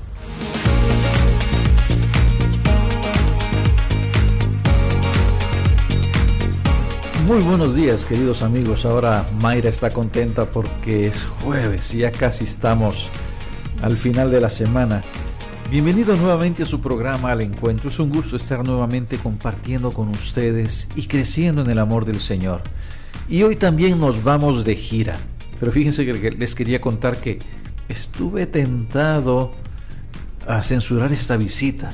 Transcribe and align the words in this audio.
Muy 7.28 7.42
buenos 7.42 7.74
días 7.74 8.04
queridos 8.04 8.44
amigos. 8.44 8.86
Ahora 8.86 9.28
Mayra 9.40 9.70
está 9.70 9.92
contenta 9.92 10.46
porque 10.46 11.08
es 11.08 11.24
jueves 11.42 11.94
y 11.94 12.00
ya 12.00 12.12
casi 12.12 12.44
estamos 12.44 13.10
al 13.82 13.98
final 13.98 14.30
de 14.30 14.42
la 14.42 14.50
semana. 14.50 15.04
Bienvenido 15.72 16.16
nuevamente 16.18 16.64
a 16.64 16.66
su 16.66 16.82
programa 16.82 17.32
Al 17.32 17.42
Encuentro. 17.42 17.90
Es 17.90 17.98
un 18.00 18.10
gusto 18.10 18.36
estar 18.36 18.64
nuevamente 18.64 19.18
compartiendo 19.18 19.90
con 19.92 20.10
ustedes 20.10 20.90
y 20.96 21.08
creciendo 21.08 21.64
en 21.64 21.72
el 21.72 21.80
amor 21.80 22.06
del 22.06 22.20
Señor. 22.20 22.62
Y 23.28 23.42
hoy 23.44 23.56
también 23.56 24.00
nos 24.00 24.24
vamos 24.24 24.66
de 24.66 24.76
gira. 24.76 25.18
Pero 25.60 25.72
fíjense 25.72 26.06
que 26.06 26.32
les 26.32 26.54
quería 26.56 26.82
contar 26.82 27.18
que 27.18 27.40
estuve 27.88 28.46
tentado 28.48 29.54
a 30.48 30.62
censurar 30.62 31.12
esta 31.12 31.38
visita. 31.38 31.92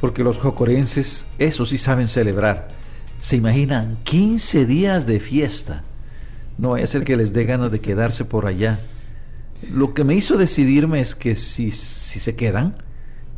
Porque 0.00 0.24
los 0.24 0.38
jocorenses, 0.38 1.26
eso 1.38 1.66
sí 1.66 1.78
saben 1.78 2.08
celebrar 2.08 2.80
se 3.20 3.36
imaginan 3.36 3.98
15 4.04 4.66
días 4.66 5.06
de 5.06 5.20
fiesta. 5.20 5.84
No 6.58 6.70
vaya 6.70 6.84
a 6.84 6.88
ser 6.88 7.04
que 7.04 7.16
les 7.16 7.32
dé 7.32 7.44
ganas 7.44 7.70
de 7.70 7.80
quedarse 7.80 8.24
por 8.24 8.46
allá. 8.46 8.78
Lo 9.70 9.94
que 9.94 10.04
me 10.04 10.14
hizo 10.14 10.38
decidirme 10.38 11.00
es 11.00 11.14
que 11.14 11.34
si, 11.34 11.70
si 11.70 12.18
se 12.18 12.34
quedan, 12.34 12.76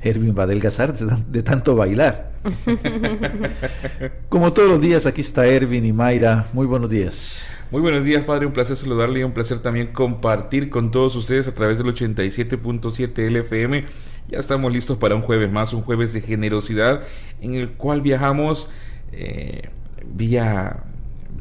Erwin 0.00 0.34
va 0.36 0.42
a 0.42 0.44
adelgazar 0.44 0.96
de, 0.96 1.42
tanto 1.42 1.74
bailar. 1.74 2.31
Como 4.28 4.52
todos 4.52 4.68
los 4.68 4.80
días, 4.80 5.06
aquí 5.06 5.20
está 5.20 5.46
Erwin 5.46 5.84
y 5.84 5.92
Mayra. 5.92 6.46
Muy 6.52 6.66
buenos 6.66 6.90
días. 6.90 7.50
Muy 7.70 7.80
buenos 7.80 8.04
días, 8.04 8.24
padre. 8.24 8.46
Un 8.46 8.52
placer 8.52 8.76
saludarle 8.76 9.20
y 9.20 9.22
un 9.22 9.32
placer 9.32 9.60
también 9.60 9.88
compartir 9.88 10.68
con 10.70 10.90
todos 10.90 11.14
ustedes 11.14 11.46
a 11.48 11.54
través 11.54 11.78
del 11.78 11.86
87.7 11.88 13.30
LFM. 13.30 13.84
Ya 14.28 14.38
estamos 14.38 14.72
listos 14.72 14.98
para 14.98 15.14
un 15.14 15.22
jueves 15.22 15.50
más, 15.50 15.72
un 15.72 15.82
jueves 15.82 16.12
de 16.12 16.20
generosidad 16.20 17.02
en 17.40 17.54
el 17.54 17.70
cual 17.70 18.00
viajamos 18.00 18.68
eh, 19.12 19.68
vía 20.04 20.84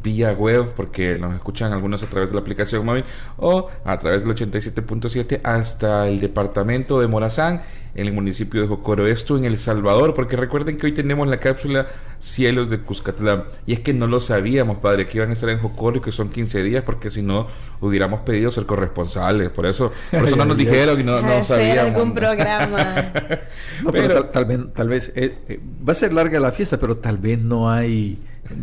vía 0.03 0.31
web 0.33 0.73
porque 0.75 1.17
nos 1.17 1.35
escuchan 1.35 1.73
algunos 1.73 2.01
a 2.01 2.07
través 2.07 2.29
de 2.29 2.35
la 2.35 2.41
aplicación 2.41 2.85
móvil 2.85 3.03
o 3.37 3.69
a 3.85 3.99
través 3.99 4.23
del 4.25 4.35
87.7 4.35 5.41
hasta 5.43 6.07
el 6.07 6.19
departamento 6.19 6.99
de 6.99 7.07
Morazán 7.07 7.61
en 7.93 8.07
el 8.07 8.13
municipio 8.13 8.61
de 8.61 8.67
Jocoro, 8.67 9.07
esto 9.07 9.37
en 9.37 9.45
El 9.45 9.57
Salvador, 9.57 10.13
porque 10.13 10.35
recuerden 10.35 10.77
que 10.77 10.85
hoy 10.87 10.93
tenemos 10.93 11.27
la 11.27 11.39
cápsula 11.39 11.87
Cielos 12.19 12.69
de 12.69 12.79
Cuscatlán, 12.79 13.45
y 13.65 13.73
es 13.73 13.79
que 13.79 13.93
no 13.93 14.07
lo 14.07 14.19
sabíamos, 14.19 14.77
padre, 14.77 15.07
que 15.07 15.17
iban 15.17 15.31
a 15.31 15.33
estar 15.33 15.49
en 15.49 15.59
Jocoro 15.59 15.97
y 15.97 16.01
que 16.01 16.11
son 16.11 16.29
15 16.29 16.63
días, 16.63 16.83
porque 16.83 17.11
si 17.11 17.21
no 17.21 17.47
hubiéramos 17.79 18.21
pedido 18.21 18.51
ser 18.51 18.65
corresponsales, 18.65 19.49
por 19.49 19.65
eso, 19.65 19.91
por 20.11 20.25
eso 20.25 20.35
no 20.35 20.45
nos 20.45 20.57
dijeron 20.57 20.99
y 20.99 21.03
no, 21.03 21.21
no 21.21 21.43
sabíamos. 21.43 21.93
algún 21.93 22.13
programa. 22.13 23.11
pero, 23.91 24.25
tal, 24.25 24.45
vez, 24.45 24.59
tal 24.73 24.89
vez 24.89 25.11
eh, 25.15 25.35
eh, 25.47 25.59
va 25.87 25.91
a 25.91 25.95
ser 25.95 26.13
larga 26.13 26.39
la 26.39 26.51
fiesta, 26.51 26.77
pero 26.77 26.97
tal 26.97 27.17
vez 27.17 27.39
no 27.39 27.69
hay 27.69 28.17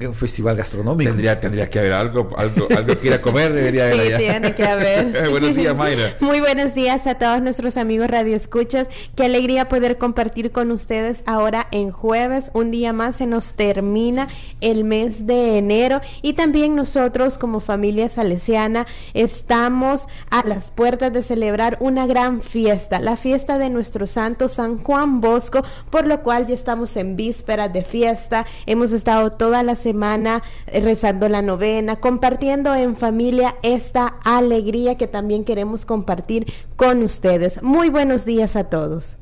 un 0.07 0.15
festival 0.15 0.57
gastronómico. 0.57 1.11
Tendría, 1.11 1.41
tendría 1.41 1.71
que 1.71 1.79
haber 1.79 1.93
algo, 1.93 2.31
algo, 2.37 2.69
algo 2.77 2.99
que 2.99 3.07
ir 3.07 3.13
a 3.15 3.23
comer, 3.23 3.53
debería 3.53 3.87
haber 3.87 4.17
sí, 4.17 4.25
tiene 4.25 4.55
que 4.55 4.65
haber. 4.65 5.31
buenos 5.31 5.55
días, 5.55 5.75
Mayra. 5.75 6.17
Muy 6.21 6.41
buenos 6.41 6.75
días 6.75 7.07
a 7.07 7.17
todos 7.17 7.41
nuestros 7.43 7.77
amigos 7.77 8.09
Radio 8.09 8.37
Escuchas. 8.37 8.89
Qué 9.17 9.25
alegría 9.25 9.69
poder 9.69 9.99
compartir 9.99 10.53
con 10.53 10.71
ustedes 10.71 11.23
ahora 11.27 11.69
en 11.71 11.91
jueves. 11.91 12.51
Un 12.55 12.71
día 12.71 12.93
más 12.93 13.17
se 13.17 13.27
nos 13.27 13.55
termina 13.55 14.29
el 14.61 14.85
mes 14.85 15.27
de 15.27 15.59
enero 15.59 16.01
y 16.23 16.35
también 16.35 16.77
nosotros 16.77 17.39
como 17.39 17.61
familia 17.61 18.09
salesiana 18.09 18.87
estamos 19.15 20.07
a 20.31 20.47
las 20.47 20.71
puertas 20.71 21.13
de 21.13 21.23
celebrar 21.23 21.79
una 21.81 22.07
gran 22.07 22.43
fiesta, 22.43 22.99
la 23.01 23.17
fiesta 23.17 23.59
de 23.59 23.71
nuestro 23.71 24.07
santo 24.07 24.49
San 24.49 24.79
Juan 24.83 25.21
Bosco, 25.21 25.63
por 25.91 26.07
lo 26.07 26.23
cual 26.23 26.47
ya 26.47 26.55
estamos 26.55 26.97
en 26.97 27.17
vísperas 27.17 27.73
de 27.73 27.85
fiesta. 27.85 28.47
Hemos 28.67 28.93
estado 28.93 29.33
toda 29.33 29.63
la 29.63 29.75
semana 29.79 30.43
eh, 30.67 30.81
rezando 30.81 31.29
la 31.31 31.41
novena, 31.41 31.97
compartiendo 31.97 32.75
en 32.75 32.97
familia 32.97 33.57
esta 33.63 34.07
alegría 34.25 34.99
que 34.99 35.07
también 35.07 35.45
queremos 35.45 35.87
compartir 35.87 36.53
con 36.77 37.03
ustedes. 37.03 37.63
Muy 37.63 37.89
buenos 37.89 38.27
días 38.27 38.57
a 38.57 38.65
todos. 38.65 39.17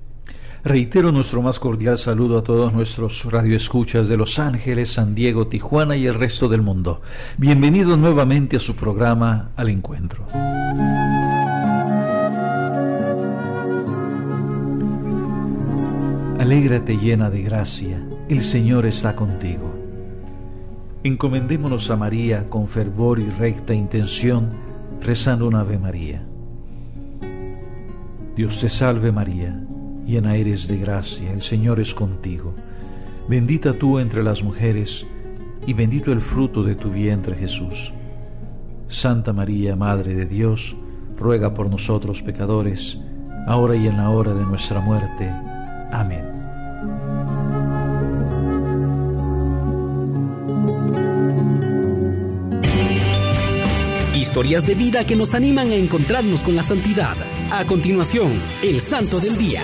Reitero 0.66 1.12
nuestro 1.12 1.42
más 1.42 1.60
cordial 1.60 1.96
saludo 1.96 2.38
a 2.38 2.42
todos 2.42 2.72
nuestros 2.72 3.24
radioescuchas 3.30 4.08
de 4.08 4.16
Los 4.16 4.40
Ángeles, 4.40 4.94
San 4.94 5.14
Diego, 5.14 5.46
Tijuana 5.46 5.94
y 5.94 6.08
el 6.08 6.14
resto 6.14 6.48
del 6.48 6.60
mundo. 6.60 7.02
Bienvenidos 7.36 7.96
nuevamente 7.96 8.56
a 8.56 8.58
su 8.58 8.74
programa 8.74 9.52
Al 9.54 9.68
Encuentro. 9.68 10.26
Alégrate 16.40 16.96
llena 16.96 17.30
de 17.30 17.42
gracia, 17.42 18.04
el 18.28 18.42
Señor 18.42 18.86
está 18.86 19.14
contigo. 19.14 19.75
Encomendémonos 21.06 21.88
a 21.90 21.96
María 21.96 22.50
con 22.50 22.66
fervor 22.66 23.20
y 23.20 23.28
recta 23.28 23.72
intención, 23.72 24.48
rezando 25.00 25.46
una 25.46 25.60
Ave 25.60 25.78
María. 25.78 26.26
Dios 28.34 28.58
te 28.60 28.68
salve 28.68 29.12
María, 29.12 29.56
llena 30.04 30.34
eres 30.34 30.66
de 30.66 30.78
gracia, 30.78 31.30
el 31.30 31.42
Señor 31.42 31.78
es 31.78 31.94
contigo. 31.94 32.54
Bendita 33.28 33.72
tú 33.72 34.00
entre 34.00 34.24
las 34.24 34.42
mujeres, 34.42 35.06
y 35.64 35.74
bendito 35.74 36.10
el 36.10 36.20
fruto 36.20 36.64
de 36.64 36.74
tu 36.74 36.90
vientre 36.90 37.36
Jesús. 37.36 37.92
Santa 38.88 39.32
María, 39.32 39.76
Madre 39.76 40.12
de 40.16 40.26
Dios, 40.26 40.76
ruega 41.16 41.54
por 41.54 41.70
nosotros 41.70 42.20
pecadores, 42.20 42.98
ahora 43.46 43.76
y 43.76 43.86
en 43.86 43.96
la 43.96 44.10
hora 44.10 44.34
de 44.34 44.44
nuestra 44.44 44.80
muerte. 44.80 45.30
Amén. 45.92 47.45
Historias 54.36 54.66
de 54.66 54.74
vida 54.74 55.06
que 55.06 55.16
nos 55.16 55.34
animan 55.34 55.70
a 55.70 55.76
encontrarnos 55.76 56.42
con 56.42 56.54
la 56.54 56.62
santidad. 56.62 57.16
A 57.50 57.64
continuación, 57.64 58.38
el 58.62 58.82
Santo 58.82 59.18
del 59.18 59.38
Día. 59.38 59.62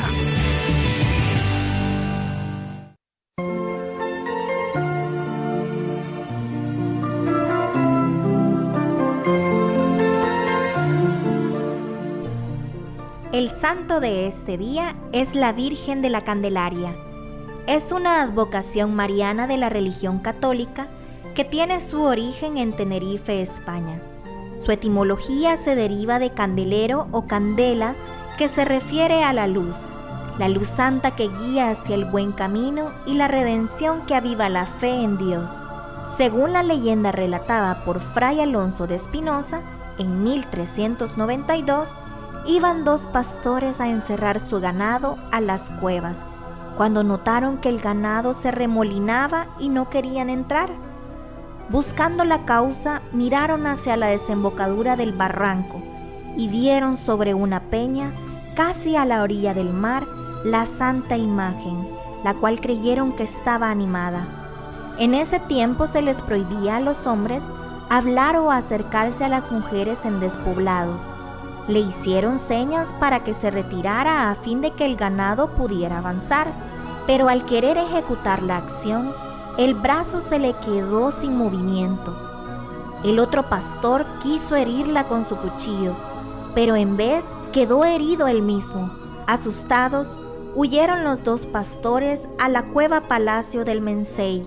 El 13.34 13.50
santo 13.50 14.00
de 14.00 14.26
este 14.26 14.56
día 14.56 14.96
es 15.12 15.34
la 15.34 15.52
Virgen 15.52 16.00
de 16.00 16.08
la 16.08 16.24
Candelaria. 16.24 16.96
Es 17.66 17.92
una 17.92 18.22
advocación 18.22 18.94
mariana 18.94 19.46
de 19.46 19.58
la 19.58 19.68
religión 19.68 20.20
católica 20.20 20.88
que 21.34 21.44
tiene 21.44 21.78
su 21.78 22.00
origen 22.00 22.56
en 22.56 22.74
Tenerife, 22.74 23.42
España. 23.42 24.00
Su 24.64 24.70
etimología 24.70 25.56
se 25.56 25.74
deriva 25.74 26.20
de 26.20 26.30
candelero 26.30 27.08
o 27.10 27.26
candela, 27.26 27.94
que 28.38 28.46
se 28.46 28.64
refiere 28.64 29.24
a 29.24 29.32
la 29.32 29.48
luz, 29.48 29.88
la 30.38 30.48
luz 30.48 30.68
santa 30.68 31.16
que 31.16 31.28
guía 31.28 31.70
hacia 31.70 31.96
el 31.96 32.04
buen 32.04 32.30
camino 32.30 32.92
y 33.04 33.14
la 33.14 33.26
redención 33.26 34.06
que 34.06 34.14
aviva 34.14 34.48
la 34.48 34.66
fe 34.66 35.02
en 35.02 35.18
Dios. 35.18 35.64
Según 36.16 36.52
la 36.52 36.62
leyenda 36.62 37.10
relatada 37.10 37.84
por 37.84 38.00
Fray 38.00 38.40
Alonso 38.40 38.86
de 38.86 38.94
Espinosa, 38.94 39.62
en 39.98 40.22
1392, 40.22 41.96
iban 42.46 42.84
dos 42.84 43.08
pastores 43.08 43.80
a 43.80 43.88
encerrar 43.88 44.38
su 44.38 44.60
ganado 44.60 45.16
a 45.32 45.40
las 45.40 45.70
cuevas, 45.70 46.24
cuando 46.76 47.02
notaron 47.02 47.58
que 47.58 47.68
el 47.68 47.80
ganado 47.80 48.32
se 48.32 48.52
remolinaba 48.52 49.48
y 49.58 49.70
no 49.70 49.90
querían 49.90 50.30
entrar. 50.30 50.70
Buscando 51.68 52.24
la 52.24 52.44
causa, 52.44 53.00
miraron 53.12 53.66
hacia 53.66 53.96
la 53.96 54.08
desembocadura 54.08 54.96
del 54.96 55.12
barranco 55.12 55.80
y 56.36 56.48
vieron 56.48 56.96
sobre 56.96 57.34
una 57.34 57.60
peña, 57.60 58.12
casi 58.54 58.96
a 58.96 59.04
la 59.04 59.22
orilla 59.22 59.54
del 59.54 59.72
mar, 59.72 60.04
la 60.44 60.66
santa 60.66 61.16
imagen, 61.16 61.86
la 62.24 62.34
cual 62.34 62.60
creyeron 62.60 63.12
que 63.12 63.22
estaba 63.22 63.70
animada. 63.70 64.26
En 64.98 65.14
ese 65.14 65.40
tiempo 65.40 65.86
se 65.86 66.02
les 66.02 66.20
prohibía 66.20 66.76
a 66.76 66.80
los 66.80 67.06
hombres 67.06 67.50
hablar 67.88 68.36
o 68.36 68.50
acercarse 68.50 69.24
a 69.24 69.28
las 69.28 69.50
mujeres 69.50 70.04
en 70.04 70.20
despoblado. 70.20 70.92
Le 71.68 71.78
hicieron 71.78 72.38
señas 72.38 72.92
para 72.98 73.20
que 73.22 73.32
se 73.32 73.50
retirara 73.50 74.30
a 74.30 74.34
fin 74.34 74.60
de 74.60 74.72
que 74.72 74.84
el 74.84 74.96
ganado 74.96 75.48
pudiera 75.54 75.98
avanzar, 75.98 76.48
pero 77.06 77.28
al 77.28 77.44
querer 77.44 77.78
ejecutar 77.78 78.42
la 78.42 78.56
acción, 78.56 79.12
el 79.58 79.74
brazo 79.74 80.20
se 80.20 80.38
le 80.38 80.54
quedó 80.54 81.10
sin 81.10 81.36
movimiento. 81.36 82.16
El 83.04 83.18
otro 83.18 83.48
pastor 83.48 84.06
quiso 84.20 84.56
herirla 84.56 85.04
con 85.04 85.26
su 85.26 85.36
cuchillo, 85.36 85.94
pero 86.54 86.74
en 86.74 86.96
vez 86.96 87.34
quedó 87.52 87.84
herido 87.84 88.28
él 88.28 88.40
mismo. 88.40 88.90
Asustados, 89.26 90.16
huyeron 90.54 91.04
los 91.04 91.22
dos 91.22 91.44
pastores 91.44 92.28
a 92.38 92.48
la 92.48 92.62
cueva 92.62 93.02
palacio 93.02 93.64
del 93.64 93.82
Mensei 93.82 94.46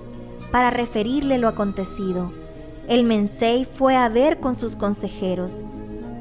para 0.52 0.72
referirle 0.72 1.38
lo 1.38 1.50
acontecido. 1.50 2.32
El 2.88 3.04
Mensei 3.04 3.66
fue 3.66 3.96
a 3.96 4.10
ver 4.10 4.40
con 4.40 4.56
sus 4.56 4.76
consejeros. 4.76 5.64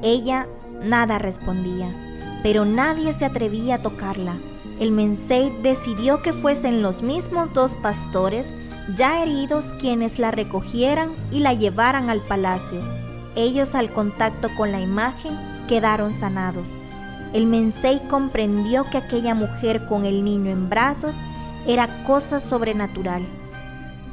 Ella 0.03 0.47
nada 0.83 1.17
respondía, 1.17 1.91
pero 2.43 2.65
nadie 2.65 3.13
se 3.13 3.25
atrevía 3.25 3.75
a 3.75 3.81
tocarla. 3.81 4.35
El 4.79 4.91
Mensei 4.91 5.55
decidió 5.63 6.21
que 6.21 6.33
fuesen 6.33 6.81
los 6.81 7.01
mismos 7.01 7.53
dos 7.53 7.75
pastores 7.77 8.51
ya 8.95 9.23
heridos 9.23 9.73
quienes 9.79 10.19
la 10.19 10.31
recogieran 10.31 11.11
y 11.31 11.39
la 11.39 11.53
llevaran 11.53 12.09
al 12.09 12.21
palacio. 12.21 12.81
Ellos 13.35 13.75
al 13.75 13.91
contacto 13.91 14.49
con 14.55 14.71
la 14.71 14.79
imagen 14.79 15.37
quedaron 15.67 16.13
sanados. 16.13 16.67
El 17.33 17.47
Mensei 17.47 17.99
comprendió 18.07 18.89
que 18.89 18.97
aquella 18.97 19.33
mujer 19.33 19.87
con 19.87 20.05
el 20.05 20.23
niño 20.23 20.51
en 20.51 20.69
brazos 20.69 21.15
era 21.67 22.03
cosa 22.03 22.39
sobrenatural. 22.39 23.23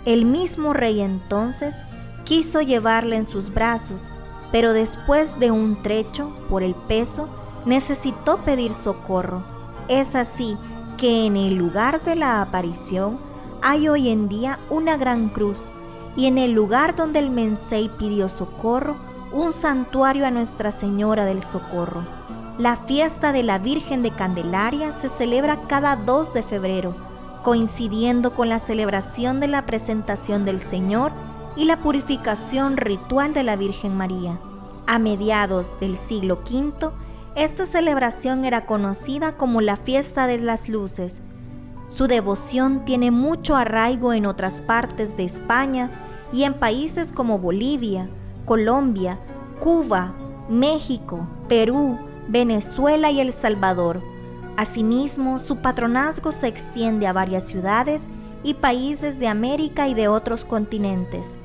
El 0.05 0.25
mismo 0.25 0.73
rey 0.73 1.01
entonces 1.01 1.83
quiso 2.25 2.61
llevarla 2.63 3.17
en 3.17 3.27
sus 3.29 3.53
brazos, 3.53 4.09
pero 4.51 4.73
después 4.73 5.39
de 5.39 5.51
un 5.51 5.81
trecho, 5.83 6.35
por 6.49 6.63
el 6.63 6.75
peso, 6.75 7.29
necesitó 7.65 8.39
pedir 8.39 8.73
socorro. 8.73 9.45
Es 9.89 10.17
así 10.17 10.57
que 10.97 11.27
en 11.27 11.37
el 11.37 11.55
lugar 11.55 12.03
de 12.03 12.17
la 12.17 12.43
aparición 12.43 13.19
hay 13.63 13.89
hoy 13.89 14.09
en 14.09 14.29
día 14.29 14.59
una 14.71 14.97
gran 14.97 15.29
cruz 15.29 15.73
y 16.17 16.27
en 16.27 16.37
el 16.37 16.53
lugar 16.53 16.97
donde 16.97 17.21
el 17.21 17.31
Mensei 17.31 17.89
pidió 17.97 18.29
socorro, 18.29 18.97
un 19.33 19.53
santuario 19.53 20.27
a 20.27 20.31
Nuestra 20.31 20.73
Señora 20.73 21.25
del 21.25 21.43
Socorro. 21.43 22.03
La 22.59 22.77
fiesta 22.77 23.33
de 23.33 23.45
la 23.45 23.59
Virgen 23.59 24.03
de 24.03 24.11
Candelaria 24.11 24.93
se 24.93 25.09
celebra 25.09 25.61
cada 25.69 25.97
2 25.97 26.35
de 26.35 26.43
febrero, 26.43 26.95
coincidiendo 27.45 28.35
con 28.35 28.49
la 28.49 28.59
celebración 28.59 29.41
de 29.41 29.49
la 29.49 29.65
presentación 29.65 30.45
del 30.45 30.61
Señor 30.61 31.13
y 31.57 31.65
la 31.65 31.79
purificación 31.79 32.77
ritual 32.77 33.33
de 33.33 33.45
la 33.45 33.57
Virgen 33.57 33.97
María. 33.97 34.39
A 34.87 34.99
mediados 34.99 35.79
del 35.81 35.97
siglo 35.97 36.41
V, 36.45 36.91
esta 37.37 37.65
celebración 37.65 38.45
era 38.45 38.67
conocida 38.67 39.37
como 39.37 39.61
la 39.61 39.77
fiesta 39.77 40.27
de 40.27 40.39
las 40.39 40.69
luces. 40.69 41.23
Su 41.93 42.07
devoción 42.07 42.87
tiene 42.87 43.11
mucho 43.11 43.55
arraigo 43.55 44.15
en 44.15 44.25
otras 44.25 44.63
partes 44.63 45.15
de 45.19 45.25
España 45.25 45.91
y 46.33 46.45
en 46.45 46.55
países 46.55 47.13
como 47.13 47.39
Bolivia, 47.39 48.09
Colombia, 48.47 49.19
Cuba, 49.61 50.15
México, 50.49 51.29
Perú, 51.51 51.99
Venezuela 52.29 53.11
y 53.11 53.21
El 53.21 53.31
Salvador. 53.31 54.01
Asimismo, 54.57 55.39
su 55.39 55.59
patronazgo 55.59 56.33
se 56.33 56.47
extiende 56.47 57.07
a 57.07 57.13
varias 57.13 57.43
ciudades 57.43 58.09
y 58.43 58.55
países 58.55 59.19
de 59.19 59.29
América 59.29 59.87
y 59.87 59.93
de 59.93 60.09
otros 60.09 60.47
continentes. 60.47 61.37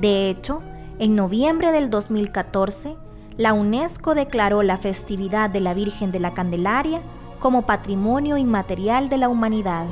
De 0.00 0.28
hecho, 0.28 0.62
en 0.98 1.14
noviembre 1.14 1.70
del 1.70 1.90
2014, 1.90 2.96
la 3.36 3.52
UNESCO 3.52 4.16
declaró 4.16 4.64
la 4.64 4.78
festividad 4.78 5.48
de 5.48 5.60
la 5.60 5.74
Virgen 5.74 6.10
de 6.10 6.18
la 6.18 6.34
Candelaria 6.34 7.02
como 7.38 7.62
Patrimonio 7.62 8.36
Inmaterial 8.36 9.08
de 9.08 9.18
la 9.18 9.28
Humanidad. 9.28 9.86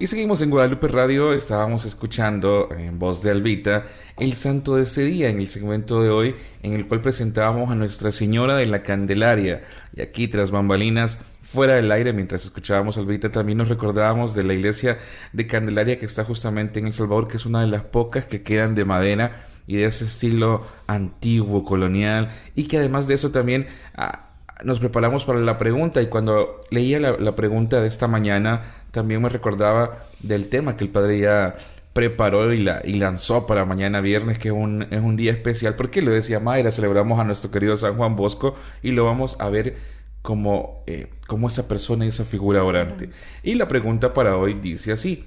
Y 0.00 0.06
seguimos 0.06 0.40
en 0.40 0.48
Guadalupe 0.48 0.88
Radio, 0.88 1.34
estábamos 1.34 1.84
escuchando 1.84 2.70
en 2.70 2.98
voz 2.98 3.22
de 3.22 3.32
Albita 3.32 3.84
el 4.16 4.32
santo 4.32 4.76
de 4.76 4.84
ese 4.84 5.04
día 5.04 5.28
en 5.28 5.40
el 5.40 5.46
segmento 5.46 6.02
de 6.02 6.08
hoy 6.08 6.36
en 6.62 6.72
el 6.72 6.88
cual 6.88 7.02
presentábamos 7.02 7.70
a 7.70 7.74
Nuestra 7.74 8.10
Señora 8.10 8.56
de 8.56 8.64
la 8.64 8.82
Candelaria. 8.82 9.60
Y 9.94 10.00
aquí 10.00 10.26
tras 10.26 10.50
bambalinas, 10.50 11.18
fuera 11.52 11.74
del 11.74 11.90
aire, 11.90 12.12
mientras 12.12 12.44
escuchábamos 12.44 12.96
Albita, 12.98 13.30
también 13.30 13.58
nos 13.58 13.68
recordábamos 13.68 14.34
de 14.34 14.44
la 14.44 14.54
iglesia 14.54 14.98
de 15.32 15.46
Candelaria 15.46 15.98
que 15.98 16.06
está 16.06 16.24
justamente 16.24 16.78
en 16.78 16.86
El 16.86 16.92
Salvador, 16.92 17.28
que 17.28 17.36
es 17.36 17.46
una 17.46 17.60
de 17.60 17.66
las 17.66 17.82
pocas 17.82 18.24
que 18.24 18.42
quedan 18.42 18.74
de 18.74 18.84
madera 18.84 19.44
y 19.66 19.76
de 19.76 19.84
ese 19.84 20.04
estilo 20.04 20.66
antiguo, 20.86 21.64
colonial, 21.64 22.30
y 22.54 22.64
que 22.64 22.78
además 22.78 23.06
de 23.08 23.14
eso 23.14 23.30
también... 23.30 23.66
Ah, 23.94 24.26
nos 24.62 24.78
preparamos 24.78 25.24
para 25.24 25.38
la 25.38 25.56
pregunta. 25.56 26.02
Y 26.02 26.08
cuando 26.08 26.66
leía 26.70 27.00
la 27.00 27.34
pregunta 27.34 27.80
de 27.80 27.88
esta 27.88 28.08
mañana 28.08 28.60
también 28.90 29.22
me 29.22 29.28
recordaba 29.28 30.04
del 30.20 30.48
tema 30.48 30.76
que 30.76 30.84
el 30.84 30.90
padre 30.90 31.20
ya 31.20 31.56
preparó 31.92 32.52
y, 32.52 32.60
la, 32.62 32.80
y 32.84 32.94
lanzó 32.94 33.46
para 33.46 33.64
mañana 33.64 34.00
viernes, 34.00 34.38
que 34.38 34.48
es 34.48 34.54
un, 34.54 34.86
es 34.90 35.00
un 35.00 35.16
día 35.16 35.32
especial, 35.32 35.74
porque 35.74 36.02
lo 36.02 36.12
decía 36.12 36.40
Mayra, 36.40 36.70
celebramos 36.70 37.18
a 37.18 37.24
nuestro 37.24 37.50
querido 37.50 37.76
San 37.76 37.96
Juan 37.96 38.16
Bosco 38.16 38.54
y 38.82 38.92
lo 38.92 39.04
vamos 39.04 39.40
a 39.40 39.48
ver 39.48 39.76
como, 40.22 40.82
eh, 40.86 41.08
como 41.26 41.48
esa 41.48 41.68
persona 41.68 42.04
y 42.04 42.08
esa 42.08 42.24
figura 42.24 42.64
orante. 42.64 43.10
Y 43.42 43.54
la 43.54 43.68
pregunta 43.68 44.12
para 44.12 44.36
hoy 44.36 44.54
dice 44.54 44.92
así, 44.92 45.24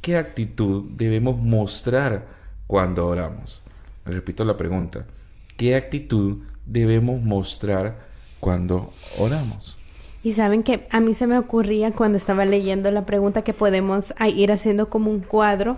¿qué 0.00 0.16
actitud 0.16 0.84
debemos 0.90 1.36
mostrar 1.38 2.26
cuando 2.66 3.06
oramos? 3.06 3.62
Repito 4.04 4.44
la 4.44 4.56
pregunta, 4.56 5.04
¿qué 5.56 5.74
actitud 5.74 6.38
debemos 6.64 7.20
mostrar 7.22 8.06
cuando 8.40 8.92
oramos? 9.18 9.76
Y 10.22 10.32
saben 10.32 10.62
que 10.62 10.86
a 10.90 11.00
mí 11.00 11.14
se 11.14 11.26
me 11.26 11.38
ocurría 11.38 11.92
cuando 11.92 12.18
estaba 12.18 12.44
leyendo 12.44 12.90
la 12.90 13.06
pregunta 13.06 13.42
que 13.42 13.52
podemos 13.52 14.12
ir 14.26 14.52
haciendo 14.52 14.90
como 14.90 15.10
un 15.10 15.20
cuadro 15.20 15.76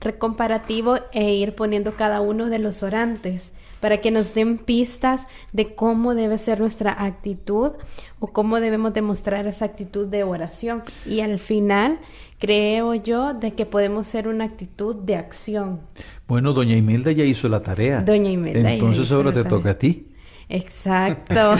recomparativo 0.00 0.96
e 1.12 1.34
ir 1.34 1.54
poniendo 1.54 1.94
cada 1.94 2.20
uno 2.20 2.46
de 2.46 2.58
los 2.58 2.82
orantes 2.82 3.50
para 3.84 3.98
que 3.98 4.10
nos 4.10 4.32
den 4.32 4.56
pistas 4.56 5.26
de 5.52 5.74
cómo 5.74 6.14
debe 6.14 6.38
ser 6.38 6.58
nuestra 6.58 7.04
actitud 7.04 7.72
o 8.18 8.28
cómo 8.28 8.58
debemos 8.58 8.94
demostrar 8.94 9.46
esa 9.46 9.66
actitud 9.66 10.06
de 10.06 10.24
oración. 10.24 10.84
Y 11.04 11.20
al 11.20 11.38
final 11.38 11.98
creo 12.38 12.94
yo 12.94 13.34
de 13.34 13.52
que 13.52 13.66
podemos 13.66 14.06
ser 14.06 14.26
una 14.26 14.44
actitud 14.44 14.96
de 14.96 15.16
acción. 15.16 15.80
Bueno, 16.26 16.54
doña 16.54 16.74
Imelda 16.74 17.12
ya 17.12 17.24
hizo 17.24 17.46
la 17.50 17.62
tarea. 17.62 18.00
Doña 18.00 18.30
Imelda. 18.30 18.72
Entonces 18.72 19.12
ahora 19.12 19.34
te 19.34 19.44
toca 19.44 19.72
a 19.72 19.78
ti. 19.78 20.13
Exacto. 20.54 21.56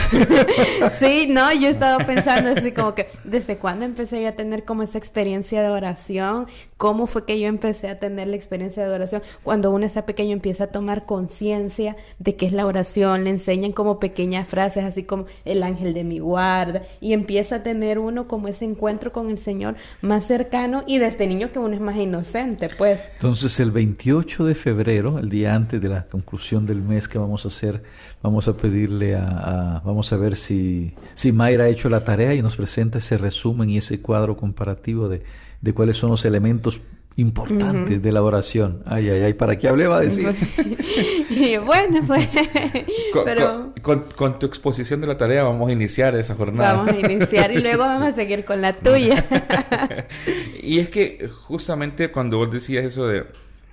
sí, 0.99 1.27
no, 1.29 1.51
yo 1.51 1.67
he 1.67 1.71
estado 1.71 1.97
pensando 2.05 2.51
así 2.51 2.71
como 2.71 2.95
que 2.95 3.07
desde 3.25 3.57
cuándo 3.57 3.83
empecé 3.83 4.21
yo 4.21 4.29
a 4.29 4.31
tener 4.31 4.63
como 4.63 4.83
esa 4.83 4.97
experiencia 4.97 5.61
de 5.61 5.67
oración, 5.67 6.47
cómo 6.77 7.05
fue 7.05 7.25
que 7.25 7.37
yo 7.37 7.47
empecé 7.47 7.89
a 7.89 7.99
tener 7.99 8.29
la 8.29 8.37
experiencia 8.37 8.87
de 8.87 8.93
oración. 8.93 9.21
Cuando 9.43 9.71
uno 9.71 9.85
está 9.85 10.05
pequeño 10.05 10.31
empieza 10.31 10.65
a 10.65 10.67
tomar 10.67 11.05
conciencia 11.05 11.97
de 12.19 12.37
qué 12.37 12.45
es 12.45 12.53
la 12.53 12.65
oración, 12.65 13.25
le 13.25 13.31
enseñan 13.31 13.73
como 13.73 13.99
pequeñas 13.99 14.47
frases 14.47 14.85
así 14.85 15.03
como 15.03 15.25
el 15.43 15.63
ángel 15.63 15.93
de 15.93 16.05
mi 16.05 16.19
guarda 16.19 16.83
y 17.01 17.11
empieza 17.11 17.57
a 17.57 17.63
tener 17.63 17.99
uno 17.99 18.29
como 18.29 18.47
ese 18.47 18.63
encuentro 18.63 19.11
con 19.11 19.29
el 19.29 19.37
Señor 19.37 19.75
más 20.01 20.25
cercano 20.25 20.85
y 20.87 20.99
desde 20.99 21.27
niño 21.27 21.51
que 21.51 21.59
uno 21.59 21.73
es 21.73 21.81
más 21.81 21.97
inocente, 21.97 22.69
pues. 22.77 23.01
Entonces 23.15 23.59
el 23.59 23.71
28 23.71 24.45
de 24.45 24.55
febrero, 24.55 25.19
el 25.19 25.27
día 25.27 25.53
antes 25.53 25.81
de 25.81 25.89
la 25.89 26.03
conclusión 26.07 26.65
del 26.65 26.81
mes 26.81 27.09
que 27.09 27.17
vamos 27.17 27.43
a 27.43 27.49
hacer, 27.49 27.83
vamos 28.25 28.47
a 28.47 28.57
pedirle 28.57 29.15
a, 29.15 29.83
vamos 29.85 30.11
a 30.11 30.17
ver 30.17 30.35
si, 30.35 30.95
si 31.13 31.31
Mayra 31.31 31.65
ha 31.65 31.67
hecho 31.67 31.89
la 31.89 32.03
tarea 32.03 32.33
y 32.33 32.41
nos 32.41 32.55
presenta 32.55 32.97
ese 32.97 33.19
resumen 33.19 33.69
y 33.69 33.77
ese 33.77 34.01
cuadro 34.01 34.35
comparativo 34.35 35.07
de, 35.07 35.21
de 35.61 35.73
cuáles 35.73 35.97
son 35.97 36.09
los 36.09 36.25
elementos 36.25 36.81
importantes 37.17 38.01
de 38.01 38.11
la 38.11 38.23
oración. 38.23 38.81
Ay, 38.85 39.09
ay, 39.09 39.21
ay, 39.21 39.33
¿para 39.33 39.59
qué 39.59 39.67
hablé? 39.67 39.85
Va 39.85 39.97
a 39.97 40.01
decir. 40.01 40.35
y 41.29 41.55
bueno, 41.57 42.01
pues. 42.05 42.27
Con, 43.13 43.23
pero... 43.23 43.71
con, 43.81 44.39
tu 44.39 44.47
exposición 44.47 45.01
de 45.01 45.07
la 45.07 45.17
tarea 45.17 45.43
vamos 45.43 45.69
a 45.69 45.71
iniciar 45.71 46.15
esa 46.15 46.33
jornada. 46.33 46.73
Vamos 46.73 46.93
a 46.93 46.99
iniciar 46.99 47.51
y 47.51 47.61
luego 47.61 47.83
vamos 47.83 48.07
a 48.07 48.15
seguir 48.15 48.43
con 48.43 48.59
la 48.59 48.73
tuya. 48.73 49.23
y 50.61 50.79
es 50.79 50.89
que 50.89 51.29
justamente 51.29 52.11
cuando 52.11 52.37
vos 52.37 52.51
decías 52.51 52.83
eso 52.83 53.07
de 53.07 53.25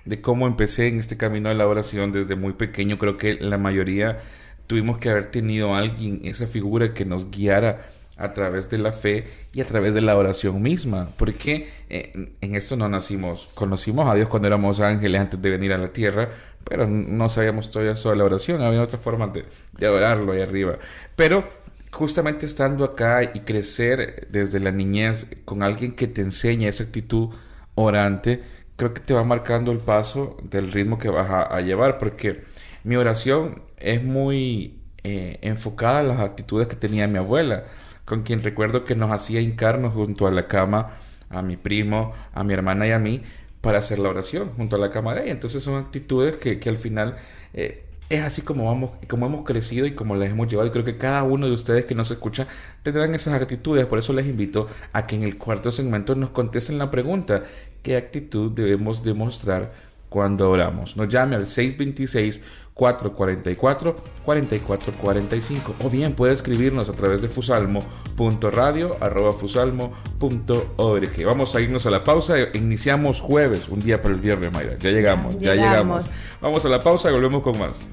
de 0.05 0.21
cómo 0.21 0.47
empecé 0.47 0.87
en 0.87 0.99
este 0.99 1.17
camino 1.17 1.49
de 1.49 1.55
la 1.55 1.67
oración 1.67 2.11
desde 2.11 2.35
muy 2.35 2.53
pequeño. 2.53 2.97
Creo 2.97 3.17
que 3.17 3.33
la 3.33 3.57
mayoría 3.57 4.19
tuvimos 4.67 4.97
que 4.97 5.09
haber 5.09 5.31
tenido 5.31 5.75
alguien, 5.75 6.21
esa 6.23 6.47
figura 6.47 6.93
que 6.93 7.05
nos 7.05 7.29
guiara 7.31 7.85
a 8.17 8.33
través 8.33 8.69
de 8.69 8.77
la 8.77 8.91
fe 8.91 9.27
y 9.53 9.61
a 9.61 9.65
través 9.65 9.93
de 9.93 10.01
la 10.01 10.15
oración 10.15 10.61
misma, 10.61 11.09
porque 11.17 11.69
eh, 11.89 12.31
en 12.41 12.55
esto 12.55 12.75
no 12.75 12.87
nacimos, 12.87 13.49
conocimos 13.55 14.09
a 14.09 14.15
Dios 14.15 14.29
cuando 14.29 14.47
éramos 14.47 14.79
ángeles 14.79 15.19
antes 15.19 15.41
de 15.41 15.49
venir 15.49 15.73
a 15.73 15.77
la 15.77 15.89
tierra, 15.89 16.29
pero 16.63 16.87
no 16.87 17.27
sabíamos 17.29 17.71
todavía 17.71 17.95
sobre 17.95 18.17
la 18.17 18.25
oración, 18.25 18.61
había 18.61 18.81
otras 18.81 19.01
formas 19.01 19.33
de, 19.33 19.45
de 19.73 19.85
adorarlo 19.87 20.31
ahí 20.31 20.41
arriba. 20.41 20.75
Pero 21.15 21.43
justamente 21.91 22.45
estando 22.45 22.83
acá 22.83 23.23
y 23.23 23.41
crecer 23.41 24.27
desde 24.31 24.59
la 24.59 24.71
niñez 24.71 25.35
con 25.45 25.63
alguien 25.63 25.95
que 25.95 26.07
te 26.07 26.21
enseña 26.21 26.69
esa 26.69 26.85
actitud 26.85 27.29
orante, 27.75 28.43
creo 28.75 28.93
que 28.93 29.01
te 29.01 29.13
va 29.13 29.23
marcando 29.23 29.71
el 29.71 29.77
paso 29.77 30.37
del 30.43 30.71
ritmo 30.71 30.97
que 30.97 31.09
vas 31.09 31.29
a, 31.29 31.61
llevar, 31.61 31.99
porque 31.99 32.43
mi 32.83 32.95
oración 32.95 33.61
es 33.77 34.03
muy 34.03 34.79
eh, 35.03 35.39
enfocada 35.41 36.01
en 36.01 36.07
las 36.09 36.19
actitudes 36.19 36.67
que 36.67 36.75
tenía 36.75 37.07
mi 37.07 37.17
abuela, 37.17 37.65
con 38.05 38.23
quien 38.23 38.41
recuerdo 38.41 38.83
que 38.83 38.95
nos 38.95 39.11
hacía 39.11 39.41
hincarnos 39.41 39.93
junto 39.93 40.27
a 40.27 40.31
la 40.31 40.47
cama, 40.47 40.97
a 41.29 41.41
mi 41.41 41.57
primo, 41.57 42.13
a 42.33 42.43
mi 42.43 42.53
hermana 42.53 42.87
y 42.87 42.91
a 42.91 42.99
mí, 42.99 43.21
para 43.61 43.79
hacer 43.79 43.99
la 43.99 44.09
oración 44.09 44.51
junto 44.57 44.75
a 44.75 44.79
la 44.79 44.91
cama 44.91 45.13
de 45.15 45.23
ella. 45.23 45.31
Entonces 45.31 45.63
son 45.63 45.75
actitudes 45.75 46.35
que, 46.37 46.59
que 46.59 46.69
al 46.69 46.77
final 46.77 47.15
eh, 47.53 47.85
es 48.09 48.21
así 48.21 48.41
como 48.41 48.65
vamos, 48.65 48.91
como 49.07 49.25
hemos 49.25 49.45
crecido 49.45 49.85
y 49.85 49.95
como 49.95 50.15
les 50.15 50.31
hemos 50.31 50.47
llevado. 50.47 50.67
Y 50.67 50.71
creo 50.71 50.83
que 50.83 50.97
cada 50.97 51.23
uno 51.23 51.47
de 51.47 51.53
ustedes 51.53 51.85
que 51.85 51.95
nos 51.95 52.11
escucha 52.11 52.47
tendrán 52.83 53.15
esas 53.15 53.41
actitudes. 53.41 53.85
Por 53.85 53.99
eso 53.99 54.13
les 54.13 54.27
invito 54.27 54.67
a 54.91 55.07
que 55.07 55.15
en 55.15 55.23
el 55.23 55.37
cuarto 55.37 55.71
segmento 55.71 56.15
nos 56.15 56.29
contesten 56.31 56.77
la 56.77 56.91
pregunta: 56.91 57.43
¿qué 57.81 57.97
actitud 57.97 58.51
debemos 58.51 59.03
demostrar 59.03 59.71
cuando 60.13 60.51
oramos? 60.51 60.95
Nos 60.95 61.09
llame 61.09 61.35
al 61.35 61.47
626 61.47 62.43
444 62.75 63.95
4445 64.23 65.75
o 65.83 65.89
bien 65.89 66.13
puede 66.13 66.35
escribirnos 66.35 66.87
a 66.87 66.93
través 66.93 67.23
de 67.23 67.29
fusalmo.radio 67.29 68.95
arroba 68.99 69.31
fusalmo.org 69.31 71.25
vamos 71.25 71.55
a 71.55 71.61
irnos 71.61 71.87
a 71.87 71.89
la 71.89 72.03
pausa. 72.03 72.35
Iniciamos 72.53 73.21
jueves 73.21 73.69
un 73.69 73.81
día 73.81 74.03
para 74.03 74.13
el 74.13 74.21
viernes 74.21 74.53
Mayra. 74.53 74.77
Ya 74.77 74.91
llegamos, 74.91 75.39
ya 75.39 75.55
llegamos. 75.55 76.07
vamos 76.39 76.63
a 76.63 76.69
la 76.69 76.79
pausa 76.79 77.09
y 77.09 77.13
volvemos 77.13 77.41
con 77.41 77.57
más. 77.57 77.87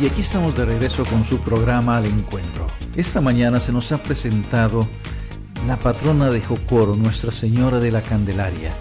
Y 0.00 0.06
aquí 0.06 0.20
estamos 0.20 0.56
de 0.56 0.64
regreso 0.64 1.04
con 1.04 1.24
su 1.24 1.40
programa 1.40 1.96
Al 1.96 2.06
Encuentro. 2.06 2.68
Esta 2.94 3.20
mañana 3.20 3.58
se 3.58 3.72
nos 3.72 3.90
ha 3.90 3.98
presentado 3.98 4.86
la 5.66 5.78
patrona 5.78 6.30
de 6.30 6.40
Jocoro, 6.40 6.96
Nuestra 6.96 7.30
Señora 7.30 7.80
de 7.80 7.90
la 7.90 8.02
Candelaria, 8.02 8.72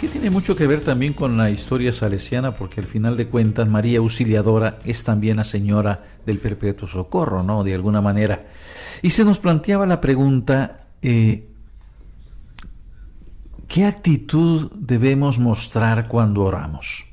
que 0.00 0.08
tiene 0.08 0.30
mucho 0.30 0.56
que 0.56 0.66
ver 0.66 0.82
también 0.82 1.12
con 1.12 1.36
la 1.36 1.50
historia 1.50 1.92
salesiana, 1.92 2.54
porque 2.54 2.80
al 2.80 2.86
final 2.86 3.16
de 3.16 3.28
cuentas 3.28 3.68
María 3.68 3.98
Auxiliadora 3.98 4.78
es 4.84 5.04
también 5.04 5.38
la 5.38 5.44
Señora 5.44 6.04
del 6.26 6.38
Perpetuo 6.38 6.88
Socorro, 6.88 7.42
¿no? 7.42 7.64
De 7.64 7.74
alguna 7.74 8.00
manera. 8.00 8.46
Y 9.02 9.10
se 9.10 9.24
nos 9.24 9.38
planteaba 9.38 9.86
la 9.86 10.00
pregunta, 10.00 10.86
eh, 11.02 11.48
¿qué 13.68 13.84
actitud 13.84 14.70
debemos 14.74 15.38
mostrar 15.38 16.08
cuando 16.08 16.42
oramos? 16.42 17.06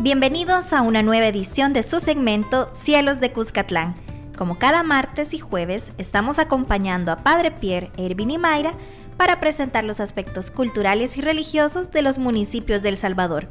Bienvenidos 0.00 0.72
a 0.72 0.82
una 0.82 1.04
nueva 1.04 1.28
edición 1.28 1.72
de 1.72 1.84
su 1.84 2.00
segmento 2.00 2.68
Cielos 2.72 3.20
de 3.20 3.30
Cuscatlán 3.30 4.07
como 4.38 4.56
cada 4.56 4.84
martes 4.84 5.34
y 5.34 5.40
jueves, 5.40 5.92
estamos 5.98 6.38
acompañando 6.38 7.10
a 7.10 7.16
Padre 7.16 7.50
Pierre, 7.50 7.90
Ervin 7.96 8.30
y 8.30 8.38
Mayra 8.38 8.72
para 9.16 9.40
presentar 9.40 9.82
los 9.82 9.98
aspectos 9.98 10.52
culturales 10.52 11.16
y 11.16 11.22
religiosos 11.22 11.90
de 11.90 12.02
los 12.02 12.18
municipios 12.18 12.80
del 12.80 12.96
Salvador. 12.96 13.48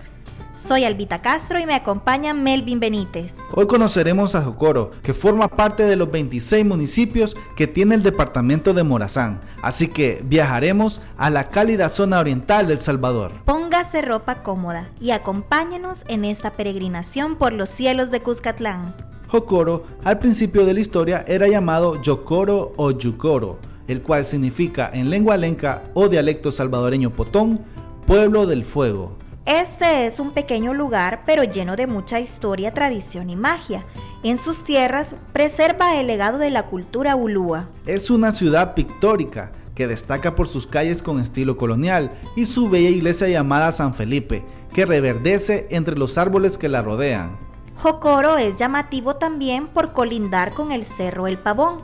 Soy 0.56 0.86
Albita 0.86 1.22
Castro 1.22 1.60
y 1.60 1.66
me 1.66 1.76
acompaña 1.76 2.34
Melvin 2.34 2.80
Benítez. 2.80 3.36
Hoy 3.54 3.68
conoceremos 3.68 4.34
a 4.34 4.42
Jocoro, 4.42 4.92
que 5.04 5.14
forma 5.14 5.50
parte 5.50 5.84
de 5.84 5.98
los 5.98 6.10
26 6.10 6.66
municipios 6.66 7.36
que 7.58 7.68
tiene 7.68 7.94
el 7.94 8.02
departamento 8.02 8.74
de 8.74 8.84
Morazán. 8.84 9.42
Así 9.62 9.90
que 9.90 10.22
viajaremos 10.24 11.02
a 11.18 11.30
la 11.30 11.50
cálida 11.50 11.90
zona 11.90 12.20
oriental 12.20 12.66
del 12.66 12.80
Salvador. 12.80 13.34
Póngase 13.44 14.02
ropa 14.02 14.42
cómoda 14.42 14.90
y 15.02 15.12
acompáñenos 15.12 16.06
en 16.08 16.24
esta 16.24 16.54
peregrinación 16.54 17.36
por 17.36 17.52
los 17.52 17.68
cielos 17.70 18.10
de 18.10 18.22
Cuscatlán. 18.22 18.96
Jocoro 19.28 19.86
al 20.04 20.20
principio 20.20 20.66
de 20.66 20.74
la 20.74 20.80
historia 20.80 21.26
era 21.28 21.48
llamado 21.48 22.02
Yocoro 22.02 22.74
o 22.78 22.92
Yucoro, 22.92 23.60
el 23.88 24.02
cual 24.02 24.26
significa 24.26 24.90
en 24.94 25.10
lengua 25.10 25.38
lenca 25.38 25.84
o 25.94 26.08
dialecto 26.08 26.52
salvadoreño 26.52 27.10
potón, 27.10 27.60
pueblo 28.06 28.46
del 28.46 28.64
fuego. 28.64 29.18
Este 29.46 30.06
es 30.06 30.20
un 30.20 30.32
pequeño 30.32 30.74
lugar 30.74 31.24
pero 31.26 31.44
lleno 31.44 31.76
de 31.76 31.88
mucha 31.88 32.20
historia, 32.20 32.74
tradición 32.74 33.30
y 33.30 33.36
magia. 33.36 33.86
En 34.24 34.38
sus 34.38 34.64
tierras 34.64 35.16
preserva 35.32 36.00
el 36.00 36.08
legado 36.08 36.38
de 36.38 36.50
la 36.50 36.64
cultura 36.66 37.16
ulúa. 37.16 37.70
Es 37.86 38.10
una 38.10 38.32
ciudad 38.32 38.74
pictórica 38.74 39.52
que 39.74 39.88
destaca 39.88 40.36
por 40.36 40.48
sus 40.48 40.68
calles 40.68 41.02
con 41.02 41.20
estilo 41.20 41.56
colonial 41.56 42.12
y 42.36 42.46
su 42.46 42.68
bella 42.68 42.90
iglesia 42.90 43.28
llamada 43.28 43.72
San 43.72 43.94
Felipe, 43.94 44.44
que 44.74 44.86
reverdece 44.86 45.68
entre 45.70 45.98
los 45.98 46.18
árboles 46.18 46.58
que 46.58 46.68
la 46.68 46.82
rodean. 46.82 47.47
Jocoro 47.78 48.38
es 48.38 48.58
llamativo 48.58 49.18
también 49.18 49.68
por 49.68 49.94
colindar 49.94 50.54
con 50.54 50.72
el 50.72 50.84
Cerro 50.84 51.28
El 51.28 51.38
Pavón, 51.38 51.84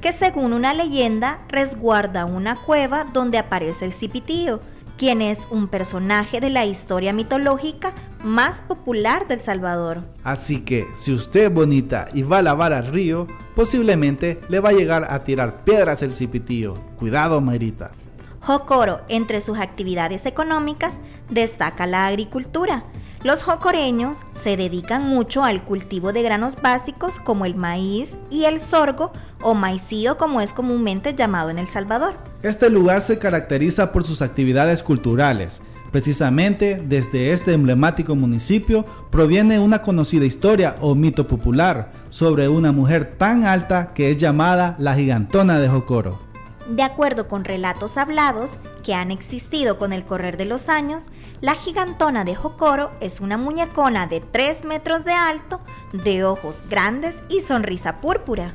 que 0.00 0.12
según 0.12 0.52
una 0.52 0.72
leyenda 0.72 1.40
resguarda 1.48 2.26
una 2.26 2.54
cueva 2.54 3.04
donde 3.12 3.38
aparece 3.38 3.84
el 3.84 3.92
Cipitío, 3.92 4.60
quien 4.96 5.20
es 5.20 5.48
un 5.50 5.66
personaje 5.66 6.40
de 6.40 6.50
la 6.50 6.64
historia 6.64 7.12
mitológica 7.12 7.92
más 8.22 8.62
popular 8.62 9.26
del 9.26 9.40
Salvador. 9.40 10.02
Así 10.22 10.64
que 10.64 10.86
si 10.94 11.12
usted 11.12 11.46
es 11.46 11.52
bonita 11.52 12.06
y 12.14 12.22
va 12.22 12.38
a 12.38 12.42
lavar 12.42 12.72
al 12.72 12.86
río, 12.86 13.26
posiblemente 13.56 14.40
le 14.48 14.60
va 14.60 14.68
a 14.68 14.74
llegar 14.74 15.08
a 15.10 15.18
tirar 15.18 15.64
piedras 15.64 16.02
el 16.02 16.12
Cipitío. 16.12 16.74
Cuidado, 17.00 17.40
Mayrita. 17.40 17.90
Jocoro, 18.38 19.00
entre 19.08 19.40
sus 19.40 19.58
actividades 19.58 20.24
económicas, 20.24 21.00
destaca 21.30 21.86
la 21.86 22.06
agricultura 22.06 22.84
los 23.24 23.44
jocoreños 23.44 24.22
se 24.32 24.56
dedican 24.56 25.06
mucho 25.06 25.44
al 25.44 25.64
cultivo 25.64 26.12
de 26.12 26.22
granos 26.22 26.60
básicos 26.60 27.18
como 27.18 27.44
el 27.44 27.54
maíz 27.54 28.16
y 28.30 28.44
el 28.44 28.60
sorgo 28.60 29.12
o 29.40 29.54
maicío 29.54 30.16
como 30.16 30.40
es 30.40 30.52
comúnmente 30.52 31.14
llamado 31.14 31.50
en 31.50 31.58
El 31.58 31.68
Salvador. 31.68 32.14
Este 32.42 32.68
lugar 32.68 33.00
se 33.00 33.18
caracteriza 33.18 33.92
por 33.92 34.04
sus 34.04 34.22
actividades 34.22 34.82
culturales. 34.82 35.62
Precisamente 35.92 36.82
desde 36.82 37.32
este 37.32 37.52
emblemático 37.52 38.16
municipio 38.16 38.84
proviene 39.10 39.58
una 39.58 39.82
conocida 39.82 40.24
historia 40.24 40.74
o 40.80 40.94
mito 40.94 41.26
popular 41.26 41.92
sobre 42.08 42.48
una 42.48 42.72
mujer 42.72 43.14
tan 43.14 43.44
alta 43.44 43.92
que 43.94 44.10
es 44.10 44.16
llamada 44.16 44.74
la 44.78 44.94
gigantona 44.94 45.58
de 45.58 45.68
Jocoro. 45.68 46.18
De 46.68 46.82
acuerdo 46.82 47.28
con 47.28 47.44
relatos 47.44 47.98
hablados 47.98 48.52
que 48.82 48.94
han 48.94 49.10
existido 49.10 49.78
con 49.78 49.92
el 49.92 50.04
correr 50.04 50.36
de 50.36 50.46
los 50.46 50.68
años, 50.68 51.08
la 51.42 51.56
gigantona 51.56 52.24
de 52.24 52.36
Jocoro 52.36 52.92
es 53.00 53.20
una 53.20 53.36
muñecona 53.36 54.06
de 54.06 54.20
3 54.20 54.64
metros 54.64 55.04
de 55.04 55.12
alto, 55.12 55.60
de 55.92 56.24
ojos 56.24 56.62
grandes 56.70 57.20
y 57.28 57.40
sonrisa 57.40 58.00
púrpura. 58.00 58.54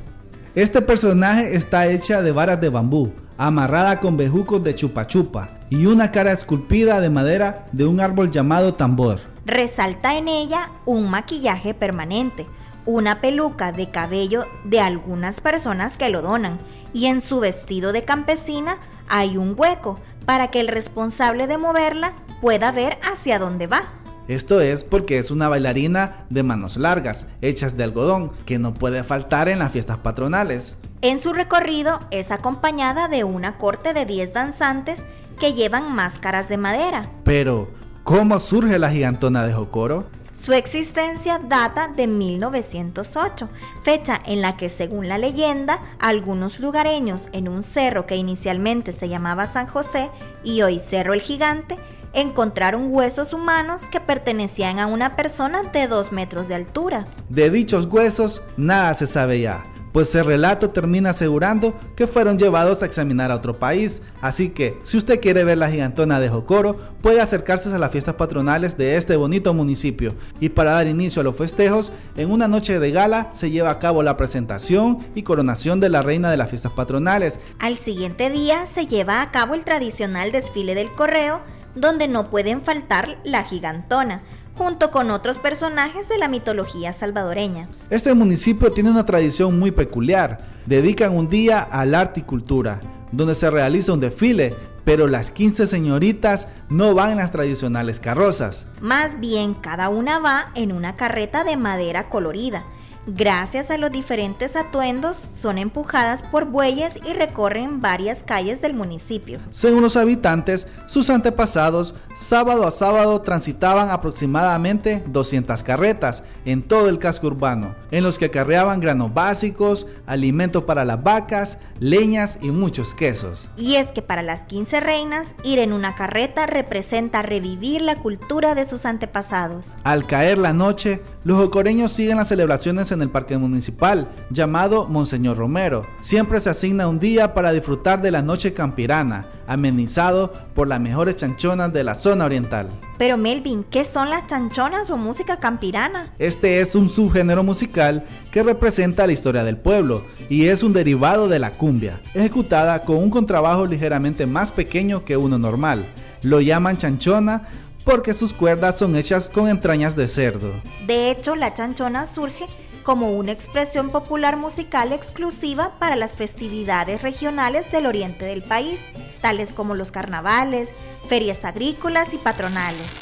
Este 0.54 0.80
personaje 0.80 1.54
está 1.54 1.86
hecha 1.86 2.22
de 2.22 2.32
varas 2.32 2.62
de 2.62 2.70
bambú, 2.70 3.12
amarrada 3.36 4.00
con 4.00 4.16
bejucos 4.16 4.64
de 4.64 4.74
chupa 4.74 5.06
chupa 5.06 5.50
y 5.68 5.84
una 5.84 6.10
cara 6.10 6.32
esculpida 6.32 6.98
de 7.02 7.10
madera 7.10 7.66
de 7.72 7.86
un 7.86 8.00
árbol 8.00 8.30
llamado 8.30 8.74
tambor. 8.74 9.20
Resalta 9.44 10.16
en 10.16 10.26
ella 10.26 10.70
un 10.86 11.10
maquillaje 11.10 11.74
permanente, 11.74 12.46
una 12.86 13.20
peluca 13.20 13.70
de 13.70 13.90
cabello 13.90 14.46
de 14.64 14.80
algunas 14.80 15.42
personas 15.42 15.98
que 15.98 16.08
lo 16.08 16.22
donan 16.22 16.56
y 16.94 17.04
en 17.04 17.20
su 17.20 17.38
vestido 17.38 17.92
de 17.92 18.04
campesina 18.04 18.78
hay 19.10 19.36
un 19.36 19.54
hueco 19.58 20.00
para 20.24 20.50
que 20.50 20.60
el 20.60 20.68
responsable 20.68 21.46
de 21.46 21.58
moverla 21.58 22.14
pueda 22.40 22.72
ver 22.72 22.98
hacia 23.02 23.38
dónde 23.38 23.66
va. 23.66 23.82
Esto 24.28 24.60
es 24.60 24.84
porque 24.84 25.18
es 25.18 25.30
una 25.30 25.48
bailarina 25.48 26.26
de 26.28 26.42
manos 26.42 26.76
largas, 26.76 27.26
hechas 27.40 27.78
de 27.78 27.84
algodón, 27.84 28.30
que 28.44 28.58
no 28.58 28.74
puede 28.74 29.02
faltar 29.02 29.48
en 29.48 29.58
las 29.58 29.72
fiestas 29.72 29.98
patronales. 29.98 30.76
En 31.00 31.18
su 31.18 31.32
recorrido 31.32 32.00
es 32.10 32.30
acompañada 32.30 33.08
de 33.08 33.24
una 33.24 33.56
corte 33.56 33.94
de 33.94 34.04
10 34.04 34.34
danzantes 34.34 35.02
que 35.40 35.54
llevan 35.54 35.94
máscaras 35.94 36.48
de 36.50 36.58
madera. 36.58 37.10
Pero, 37.24 37.70
¿cómo 38.04 38.38
surge 38.38 38.78
la 38.78 38.90
gigantona 38.90 39.46
de 39.46 39.54
Jocoro? 39.54 40.06
Su 40.32 40.52
existencia 40.52 41.40
data 41.42 41.88
de 41.88 42.06
1908, 42.06 43.48
fecha 43.82 44.20
en 44.26 44.42
la 44.42 44.56
que, 44.56 44.68
según 44.68 45.08
la 45.08 45.18
leyenda, 45.18 45.80
algunos 45.98 46.60
lugareños 46.60 47.28
en 47.32 47.48
un 47.48 47.62
cerro 47.62 48.06
que 48.06 48.16
inicialmente 48.16 48.92
se 48.92 49.08
llamaba 49.08 49.46
San 49.46 49.66
José 49.66 50.10
y 50.44 50.62
hoy 50.62 50.80
Cerro 50.80 51.14
el 51.14 51.22
Gigante, 51.22 51.76
encontraron 52.12 52.92
huesos 52.92 53.32
humanos 53.32 53.86
que 53.86 54.00
pertenecían 54.00 54.78
a 54.78 54.86
una 54.86 55.16
persona 55.16 55.62
de 55.62 55.88
2 55.88 56.12
metros 56.12 56.48
de 56.48 56.54
altura. 56.54 57.06
De 57.28 57.50
dichos 57.50 57.86
huesos, 57.86 58.42
nada 58.56 58.94
se 58.94 59.06
sabe 59.06 59.40
ya 59.40 59.64
pues 59.92 60.14
el 60.14 60.24
relato 60.24 60.70
termina 60.70 61.10
asegurando 61.10 61.74
que 61.96 62.06
fueron 62.06 62.38
llevados 62.38 62.82
a 62.82 62.86
examinar 62.86 63.30
a 63.30 63.36
otro 63.36 63.58
país. 63.58 64.02
Así 64.20 64.50
que, 64.50 64.78
si 64.82 64.96
usted 64.96 65.20
quiere 65.20 65.44
ver 65.44 65.58
la 65.58 65.70
gigantona 65.70 66.20
de 66.20 66.28
Jocoro, 66.28 66.76
puede 67.02 67.20
acercarse 67.20 67.74
a 67.74 67.78
las 67.78 67.90
fiestas 67.90 68.14
patronales 68.16 68.76
de 68.76 68.96
este 68.96 69.16
bonito 69.16 69.54
municipio. 69.54 70.14
Y 70.40 70.50
para 70.50 70.72
dar 70.72 70.86
inicio 70.86 71.20
a 71.20 71.24
los 71.24 71.36
festejos, 71.36 71.92
en 72.16 72.30
una 72.30 72.48
noche 72.48 72.78
de 72.78 72.92
gala 72.92 73.30
se 73.32 73.50
lleva 73.50 73.70
a 73.70 73.78
cabo 73.78 74.02
la 74.02 74.16
presentación 74.16 74.98
y 75.14 75.22
coronación 75.22 75.80
de 75.80 75.88
la 75.88 76.02
reina 76.02 76.30
de 76.30 76.36
las 76.36 76.50
fiestas 76.50 76.72
patronales. 76.72 77.40
Al 77.58 77.76
siguiente 77.76 78.30
día 78.30 78.66
se 78.66 78.86
lleva 78.86 79.22
a 79.22 79.30
cabo 79.30 79.54
el 79.54 79.64
tradicional 79.64 80.32
desfile 80.32 80.74
del 80.74 80.92
correo, 80.92 81.40
donde 81.80 82.08
no 82.08 82.28
pueden 82.28 82.62
faltar 82.62 83.18
la 83.24 83.44
gigantona 83.44 84.22
junto 84.56 84.90
con 84.90 85.10
otros 85.10 85.38
personajes 85.38 86.08
de 86.08 86.18
la 86.18 86.28
mitología 86.28 86.92
salvadoreña. 86.92 87.68
Este 87.90 88.12
municipio 88.12 88.72
tiene 88.72 88.90
una 88.90 89.06
tradición 89.06 89.58
muy 89.58 89.70
peculiar. 89.70 90.38
Dedican 90.66 91.16
un 91.16 91.28
día 91.28 91.60
al 91.60 91.94
arte 91.94 92.20
y 92.20 92.22
cultura, 92.24 92.80
donde 93.12 93.36
se 93.36 93.50
realiza 93.50 93.92
un 93.92 94.00
desfile, 94.00 94.54
pero 94.84 95.06
las 95.06 95.30
15 95.30 95.66
señoritas 95.66 96.48
no 96.68 96.94
van 96.94 97.12
en 97.12 97.18
las 97.18 97.30
tradicionales 97.30 98.00
carrozas. 98.00 98.66
Más 98.80 99.20
bien, 99.20 99.54
cada 99.54 99.90
una 99.90 100.18
va 100.18 100.50
en 100.56 100.72
una 100.72 100.96
carreta 100.96 101.44
de 101.44 101.56
madera 101.56 102.08
colorida 102.08 102.64
Gracias 103.10 103.70
a 103.70 103.78
los 103.78 103.90
diferentes 103.90 104.54
atuendos, 104.54 105.16
son 105.16 105.56
empujadas 105.56 106.22
por 106.22 106.44
bueyes 106.44 106.98
y 107.08 107.14
recorren 107.14 107.80
varias 107.80 108.22
calles 108.22 108.60
del 108.60 108.74
municipio. 108.74 109.40
Según 109.50 109.80
los 109.80 109.96
habitantes, 109.96 110.66
sus 110.88 111.08
antepasados 111.08 111.94
sábado 112.18 112.66
a 112.66 112.70
sábado 112.70 113.20
transitaban 113.20 113.90
aproximadamente 113.90 115.02
200 115.06 115.62
carretas 115.62 116.24
en 116.44 116.62
todo 116.62 116.88
el 116.88 116.98
casco 116.98 117.28
urbano, 117.28 117.74
en 117.90 118.02
los 118.02 118.18
que 118.18 118.26
acarreaban 118.26 118.80
granos 118.80 119.14
básicos, 119.14 119.86
alimento 120.06 120.66
para 120.66 120.84
las 120.84 121.02
vacas, 121.02 121.58
leñas 121.78 122.38
y 122.42 122.50
muchos 122.50 122.94
quesos. 122.94 123.48
Y 123.56 123.76
es 123.76 123.92
que 123.92 124.02
para 124.02 124.22
las 124.22 124.42
15 124.44 124.80
reinas, 124.80 125.34
ir 125.44 125.60
en 125.60 125.72
una 125.72 125.94
carreta 125.94 126.46
representa 126.46 127.22
revivir 127.22 127.82
la 127.82 127.96
cultura 127.96 128.54
de 128.54 128.64
sus 128.64 128.84
antepasados. 128.84 129.72
Al 129.84 130.06
caer 130.06 130.38
la 130.38 130.52
noche, 130.52 131.00
los 131.24 131.40
ocoreños 131.40 131.92
siguen 131.92 132.16
las 132.16 132.28
celebraciones 132.28 132.90
en 132.90 133.02
el 133.02 133.10
parque 133.10 133.38
municipal, 133.38 134.08
llamado 134.30 134.86
Monseñor 134.86 135.36
Romero. 135.36 135.86
Siempre 136.00 136.40
se 136.40 136.50
asigna 136.50 136.88
un 136.88 136.98
día 136.98 137.34
para 137.34 137.52
disfrutar 137.52 138.02
de 138.02 138.10
la 138.10 138.22
noche 138.22 138.52
campirana, 138.54 139.26
amenizado 139.48 140.32
por 140.54 140.68
las 140.68 140.78
mejores 140.78 141.16
chanchonas 141.16 141.72
de 141.72 141.82
la 141.82 141.96
zona 141.96 142.26
oriental. 142.26 142.68
Pero 142.98 143.16
Melvin, 143.16 143.64
¿qué 143.64 143.82
son 143.82 144.10
las 144.10 144.26
chanchonas 144.26 144.90
o 144.90 144.96
música 144.96 145.38
campirana? 145.40 146.12
Este 146.18 146.60
es 146.60 146.74
un 146.74 146.88
subgénero 146.88 147.42
musical 147.42 148.04
que 148.30 148.42
representa 148.42 149.06
la 149.06 149.12
historia 149.12 149.42
del 149.42 149.56
pueblo 149.56 150.04
y 150.28 150.46
es 150.46 150.62
un 150.62 150.72
derivado 150.72 151.28
de 151.28 151.38
la 151.38 151.50
cumbia, 151.52 151.98
ejecutada 152.14 152.82
con 152.82 152.96
un 152.96 153.10
contrabajo 153.10 153.66
ligeramente 153.66 154.26
más 154.26 154.52
pequeño 154.52 155.04
que 155.04 155.16
uno 155.16 155.38
normal. 155.38 155.86
Lo 156.22 156.40
llaman 156.40 156.76
chanchona 156.76 157.48
porque 157.84 158.12
sus 158.12 158.34
cuerdas 158.34 158.78
son 158.78 158.96
hechas 158.96 159.30
con 159.30 159.48
entrañas 159.48 159.96
de 159.96 160.08
cerdo. 160.08 160.52
De 160.86 161.10
hecho, 161.10 161.34
la 161.36 161.54
chanchona 161.54 162.04
surge 162.04 162.46
como 162.82 163.12
una 163.12 163.32
expresión 163.32 163.90
popular 163.90 164.36
musical 164.36 164.92
exclusiva 164.92 165.78
para 165.78 165.96
las 165.96 166.14
festividades 166.14 167.02
regionales 167.02 167.70
del 167.70 167.86
oriente 167.86 168.24
del 168.24 168.42
país, 168.42 168.90
tales 169.20 169.52
como 169.52 169.74
los 169.74 169.92
carnavales, 169.92 170.72
ferias 171.08 171.44
agrícolas 171.44 172.14
y 172.14 172.18
patronales. 172.18 173.00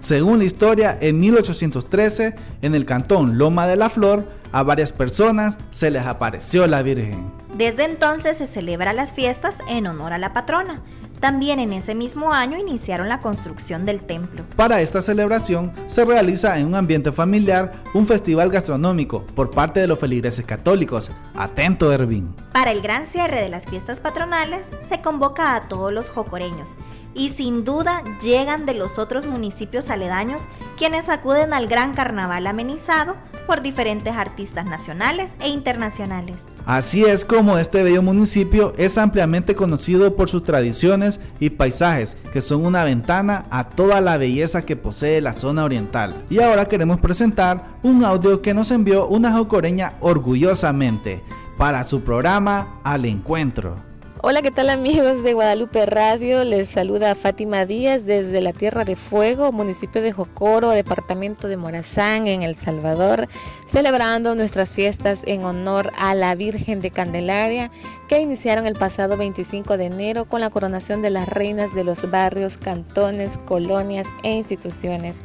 Según 0.00 0.38
la 0.38 0.44
historia, 0.44 0.96
en 1.00 1.20
1813, 1.20 2.34
en 2.62 2.74
el 2.74 2.86
cantón 2.86 3.36
Loma 3.36 3.66
de 3.66 3.76
la 3.76 3.90
Flor, 3.90 4.26
a 4.50 4.62
varias 4.62 4.92
personas 4.92 5.58
se 5.70 5.90
les 5.90 6.04
apareció 6.04 6.66
la 6.66 6.82
Virgen. 6.82 7.30
Desde 7.54 7.84
entonces 7.84 8.38
se 8.38 8.46
celebran 8.46 8.96
las 8.96 9.12
fiestas 9.12 9.58
en 9.68 9.86
honor 9.86 10.14
a 10.14 10.18
la 10.18 10.32
patrona, 10.32 10.82
también 11.20 11.60
en 11.60 11.72
ese 11.72 11.94
mismo 11.94 12.32
año 12.32 12.58
iniciaron 12.58 13.08
la 13.08 13.20
construcción 13.20 13.84
del 13.84 14.00
templo. 14.00 14.44
Para 14.56 14.80
esta 14.80 15.02
celebración 15.02 15.72
se 15.86 16.04
realiza 16.04 16.58
en 16.58 16.66
un 16.66 16.74
ambiente 16.74 17.12
familiar 17.12 17.72
un 17.94 18.06
festival 18.06 18.50
gastronómico 18.50 19.24
por 19.34 19.50
parte 19.50 19.80
de 19.80 19.86
los 19.86 19.98
feligreses 19.98 20.44
católicos. 20.44 21.10
Atento, 21.34 21.92
Ervin. 21.92 22.34
Para 22.52 22.72
el 22.72 22.80
gran 22.80 23.06
cierre 23.06 23.42
de 23.42 23.48
las 23.48 23.66
fiestas 23.66 24.00
patronales 24.00 24.70
se 24.82 25.00
convoca 25.02 25.54
a 25.54 25.68
todos 25.68 25.92
los 25.92 26.08
jocoreños 26.08 26.70
y 27.14 27.30
sin 27.30 27.64
duda 27.64 28.02
llegan 28.22 28.66
de 28.66 28.74
los 28.74 28.98
otros 28.98 29.26
municipios 29.26 29.90
aledaños 29.90 30.42
quienes 30.78 31.08
acuden 31.08 31.52
al 31.52 31.66
gran 31.66 31.92
carnaval 31.92 32.46
amenizado 32.46 33.16
por 33.46 33.62
diferentes 33.62 34.14
artistas 34.14 34.64
nacionales 34.64 35.36
e 35.40 35.48
internacionales. 35.48 36.44
Así 36.66 37.04
es 37.04 37.24
como 37.24 37.58
este 37.58 37.82
bello 37.82 38.02
municipio 38.02 38.72
es 38.76 38.98
ampliamente 38.98 39.54
conocido 39.54 40.14
por 40.14 40.28
sus 40.28 40.44
tradiciones 40.44 41.20
y 41.40 41.50
paisajes, 41.50 42.16
que 42.32 42.42
son 42.42 42.64
una 42.64 42.84
ventana 42.84 43.46
a 43.50 43.68
toda 43.68 44.00
la 44.00 44.18
belleza 44.18 44.62
que 44.62 44.76
posee 44.76 45.20
la 45.20 45.32
zona 45.32 45.64
oriental. 45.64 46.14
Y 46.30 46.40
ahora 46.40 46.68
queremos 46.68 47.00
presentar 47.00 47.64
un 47.82 48.04
audio 48.04 48.42
que 48.42 48.54
nos 48.54 48.70
envió 48.70 49.06
una 49.08 49.32
jocoreña 49.32 49.94
orgullosamente 50.00 51.22
para 51.56 51.84
su 51.84 52.02
programa 52.02 52.80
Al 52.84 53.04
Encuentro. 53.04 53.89
Hola, 54.22 54.42
¿qué 54.42 54.50
tal 54.50 54.68
amigos 54.68 55.22
de 55.22 55.32
Guadalupe 55.32 55.86
Radio? 55.86 56.44
Les 56.44 56.68
saluda 56.68 57.14
Fátima 57.14 57.64
Díaz 57.64 58.04
desde 58.04 58.42
la 58.42 58.52
Tierra 58.52 58.84
de 58.84 58.94
Fuego, 58.94 59.50
municipio 59.50 60.02
de 60.02 60.12
Jocoro, 60.12 60.68
departamento 60.72 61.48
de 61.48 61.56
Morazán, 61.56 62.26
en 62.26 62.42
El 62.42 62.54
Salvador, 62.54 63.28
celebrando 63.64 64.34
nuestras 64.34 64.72
fiestas 64.72 65.22
en 65.26 65.46
honor 65.46 65.90
a 65.96 66.14
la 66.14 66.34
Virgen 66.34 66.82
de 66.82 66.90
Candelaria, 66.90 67.70
que 68.10 68.20
iniciaron 68.20 68.66
el 68.66 68.74
pasado 68.74 69.16
25 69.16 69.78
de 69.78 69.86
enero 69.86 70.26
con 70.26 70.42
la 70.42 70.50
coronación 70.50 71.00
de 71.00 71.08
las 71.08 71.26
reinas 71.26 71.74
de 71.74 71.84
los 71.84 72.10
barrios, 72.10 72.58
cantones, 72.58 73.38
colonias 73.38 74.08
e 74.22 74.32
instituciones. 74.32 75.22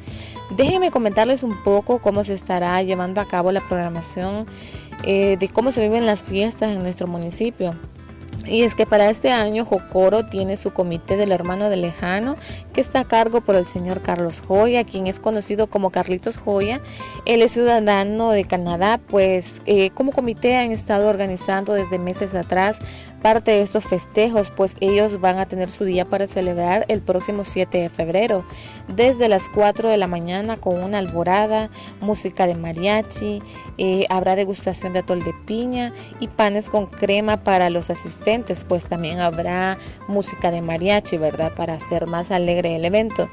Déjenme 0.56 0.90
comentarles 0.90 1.44
un 1.44 1.62
poco 1.64 2.00
cómo 2.00 2.24
se 2.24 2.34
estará 2.34 2.82
llevando 2.82 3.20
a 3.20 3.28
cabo 3.28 3.52
la 3.52 3.60
programación 3.60 4.46
eh, 5.04 5.36
de 5.38 5.50
cómo 5.50 5.74
se 5.74 5.82
viven 5.82 6.06
las 6.06 6.24
fiestas 6.24 6.72
en 6.72 6.80
nuestro 6.80 7.08
municipio. 7.08 7.76
Y 8.48 8.64
es 8.64 8.76
que 8.76 8.86
para 8.86 9.10
este 9.10 9.32
año 9.32 9.66
Jocoro 9.66 10.26
tiene 10.26 10.56
su 10.56 10.72
comité 10.72 11.18
del 11.18 11.32
hermano 11.32 11.70
de 11.70 11.78
lejano 11.78 12.36
que 12.74 12.82
está 12.82 13.02
a 13.02 13.06
cargo 13.06 13.42
por 13.42 13.56
el 13.56 13.66
señor 13.66 14.02
Carlos 14.02 14.40
Joya, 14.40 14.84
quien 14.84 15.08
es 15.08 15.20
conocido 15.20 15.68
como 15.68 15.90
Carlitos 15.90 16.38
Joya. 16.38 16.82
Él 17.26 17.42
es 17.42 17.54
ciudadano 17.54 18.32
de 18.32 18.46
Canadá, 18.46 19.00
pues 19.10 19.62
eh, 19.66 19.90
como 19.92 20.12
comité 20.12 20.58
han 20.58 20.72
estado 20.72 21.08
organizando 21.08 21.74
desde 21.74 22.00
meses 22.00 22.36
atrás 22.36 22.80
parte 23.26 23.50
de 23.50 23.62
estos 23.62 23.86
festejos, 23.86 24.52
pues 24.52 24.78
ellos 24.82 25.20
van 25.20 25.40
a 25.40 25.48
tener 25.48 25.72
su 25.72 25.84
día 25.84 26.06
para 26.06 26.28
celebrar 26.28 26.86
el 26.90 27.02
próximo 27.02 27.44
7 27.44 27.80
de 27.80 27.90
febrero, 27.90 28.46
desde 28.88 29.28
las 29.30 29.50
4 29.50 29.90
de 29.90 29.98
la 29.98 30.06
mañana 30.06 30.58
con 30.58 30.84
una 30.84 31.00
alborada, 31.00 31.72
música 32.02 32.46
de 32.46 32.54
mariachi, 32.54 33.42
eh, 33.80 34.06
habrá 34.12 34.36
degustación 34.36 34.94
de 34.94 35.00
atol 35.00 35.24
de 35.24 35.34
piña 35.48 35.92
y 36.20 36.28
panes 36.28 36.70
con 36.70 36.86
crema 36.86 37.44
para 37.44 37.72
los 37.72 37.90
asistentes, 37.90 38.64
pues 38.64 38.86
también 38.86 39.20
habrá 39.20 39.80
música 40.08 40.52
de 40.52 40.62
mariachi, 40.62 41.18
¿verdad? 41.18 41.52
Para 41.56 41.74
hacer 41.74 42.06
más 42.06 42.30
alegre 42.30 42.76
el 42.76 42.86
evento. 42.86 43.28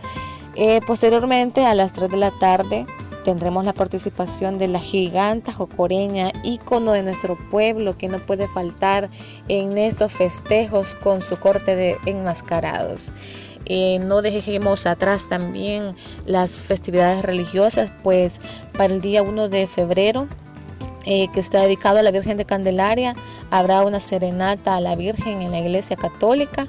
Eh, 0.55 0.81
posteriormente, 0.87 1.67
a 1.67 1.75
las 1.75 1.93
3 1.93 2.11
de 2.11 2.17
la 2.17 2.31
tarde, 2.31 2.87
tendremos 3.25 3.65
la 3.65 3.73
participación 3.73 4.59
de 4.59 4.69
la 4.69 4.81
giganta 4.81 5.53
jocoreña, 5.53 6.33
ícono 6.43 6.93
de 6.93 7.03
nuestro 7.03 7.37
pueblo 7.51 7.97
que 7.97 8.09
no 8.09 8.19
puede 8.19 8.49
faltar 8.49 9.09
en 9.49 9.79
estos 9.79 10.13
festejos 10.13 10.95
con 10.95 11.21
su 11.21 11.39
corte 11.39 11.77
de 11.77 11.97
enmascarados. 12.07 13.13
Eh, 13.67 14.01
no 14.01 14.23
dejemos 14.23 14.87
atrás 14.87 15.29
también 15.29 15.95
las 16.27 16.67
festividades 16.67 17.23
religiosas, 17.23 17.93
pues 18.03 18.41
para 18.77 18.93
el 18.93 19.01
día 19.01 19.23
1 19.23 19.49
de 19.49 19.67
febrero, 19.67 20.27
eh, 21.05 21.29
que 21.33 21.41
está 21.41 21.63
dedicado 21.63 21.99
a 21.99 22.03
la 22.03 22.11
Virgen 22.11 22.37
de 22.37 22.45
Candelaria, 22.45 23.15
habrá 23.51 23.83
una 23.83 24.01
serenata 24.01 24.77
a 24.77 24.81
la 24.81 24.97
Virgen 24.97 25.43
en 25.43 25.53
la 25.53 25.61
Iglesia 25.61 25.97
Católica. 25.97 26.69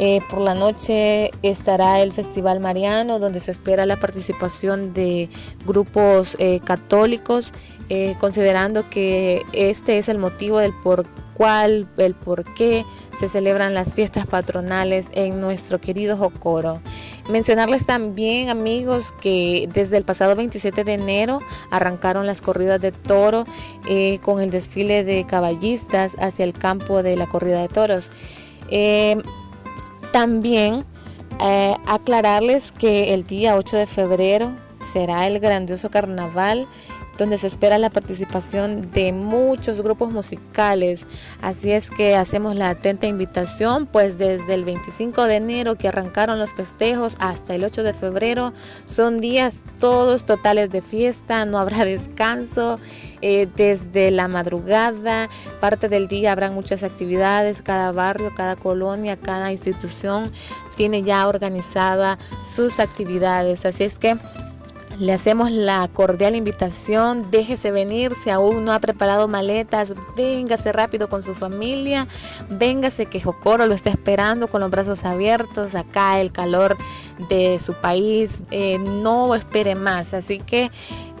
Eh, 0.00 0.20
por 0.30 0.40
la 0.40 0.54
noche 0.54 1.32
estará 1.42 2.00
el 2.00 2.12
Festival 2.12 2.60
Mariano, 2.60 3.18
donde 3.18 3.40
se 3.40 3.50
espera 3.50 3.84
la 3.84 3.98
participación 3.98 4.92
de 4.92 5.28
grupos 5.66 6.36
eh, 6.38 6.60
católicos, 6.60 7.52
eh, 7.88 8.14
considerando 8.20 8.88
que 8.88 9.42
este 9.52 9.98
es 9.98 10.08
el 10.08 10.18
motivo 10.18 10.58
del 10.58 10.72
por 10.84 11.04
cual, 11.34 11.88
el 11.96 12.14
por 12.14 12.44
qué 12.54 12.84
se 13.12 13.26
celebran 13.26 13.74
las 13.74 13.94
fiestas 13.94 14.26
patronales 14.26 15.10
en 15.14 15.40
nuestro 15.40 15.80
querido 15.80 16.16
Jocoro. 16.16 16.80
Mencionarles 17.28 17.84
también, 17.84 18.50
amigos, 18.50 19.12
que 19.20 19.68
desde 19.72 19.96
el 19.96 20.04
pasado 20.04 20.36
27 20.36 20.84
de 20.84 20.94
enero 20.94 21.40
arrancaron 21.70 22.24
las 22.26 22.40
corridas 22.40 22.80
de 22.80 22.92
toro 22.92 23.46
con 24.22 24.40
el 24.40 24.50
desfile 24.50 25.04
de 25.04 25.26
caballistas 25.26 26.16
hacia 26.18 26.44
el 26.44 26.54
campo 26.54 27.02
de 27.02 27.16
la 27.16 27.26
corrida 27.26 27.60
de 27.60 27.68
toros. 27.68 28.10
También 30.12 30.84
eh, 31.40 31.76
aclararles 31.86 32.72
que 32.72 33.14
el 33.14 33.24
día 33.24 33.56
8 33.56 33.76
de 33.76 33.86
febrero 33.86 34.50
será 34.80 35.26
el 35.26 35.40
grandioso 35.40 35.90
carnaval 35.90 36.66
donde 37.18 37.36
se 37.36 37.48
espera 37.48 37.76
la 37.78 37.90
participación 37.90 38.90
de 38.92 39.12
muchos 39.12 39.82
grupos 39.82 40.12
musicales. 40.12 41.04
Así 41.42 41.72
es 41.72 41.90
que 41.90 42.14
hacemos 42.14 42.54
la 42.54 42.70
atenta 42.70 43.06
invitación, 43.06 43.86
pues 43.86 44.16
desde 44.18 44.54
el 44.54 44.64
25 44.64 45.24
de 45.24 45.36
enero 45.36 45.74
que 45.74 45.88
arrancaron 45.88 46.38
los 46.38 46.54
festejos 46.54 47.16
hasta 47.18 47.54
el 47.56 47.64
8 47.64 47.82
de 47.82 47.92
febrero 47.92 48.52
son 48.84 49.18
días 49.18 49.64
todos 49.80 50.24
totales 50.24 50.70
de 50.70 50.80
fiesta, 50.80 51.44
no 51.44 51.58
habrá 51.58 51.84
descanso 51.84 52.78
eh, 53.22 53.48
desde 53.56 54.10
la 54.10 54.28
madrugada, 54.28 55.28
parte 55.60 55.88
del 55.88 56.08
día 56.08 56.32
habrán 56.32 56.54
muchas 56.54 56.82
actividades, 56.82 57.62
cada 57.62 57.92
barrio, 57.92 58.32
cada 58.36 58.56
colonia, 58.56 59.16
cada 59.16 59.50
institución 59.50 60.30
tiene 60.76 61.02
ya 61.02 61.26
organizada 61.26 62.18
sus 62.44 62.80
actividades, 62.80 63.64
así 63.64 63.84
es 63.84 63.98
que 63.98 64.16
le 64.98 65.12
hacemos 65.12 65.52
la 65.52 65.88
cordial 65.92 66.34
invitación, 66.34 67.30
déjese 67.30 67.70
venir 67.70 68.14
si 68.14 68.30
aún 68.30 68.64
no 68.64 68.72
ha 68.72 68.80
preparado 68.80 69.28
maletas, 69.28 69.94
véngase 70.16 70.72
rápido 70.72 71.08
con 71.08 71.22
su 71.22 71.36
familia, 71.36 72.08
véngase 72.50 73.06
que 73.06 73.20
Jocoro 73.20 73.66
lo 73.66 73.74
está 73.74 73.90
esperando 73.90 74.48
con 74.48 74.60
los 74.60 74.70
brazos 74.70 75.04
abiertos, 75.04 75.76
acá 75.76 76.20
el 76.20 76.32
calor 76.32 76.76
de 77.28 77.60
su 77.60 77.74
país, 77.74 78.42
eh, 78.50 78.78
no 78.78 79.34
espere 79.36 79.76
más, 79.76 80.14
así 80.14 80.38
que 80.38 80.70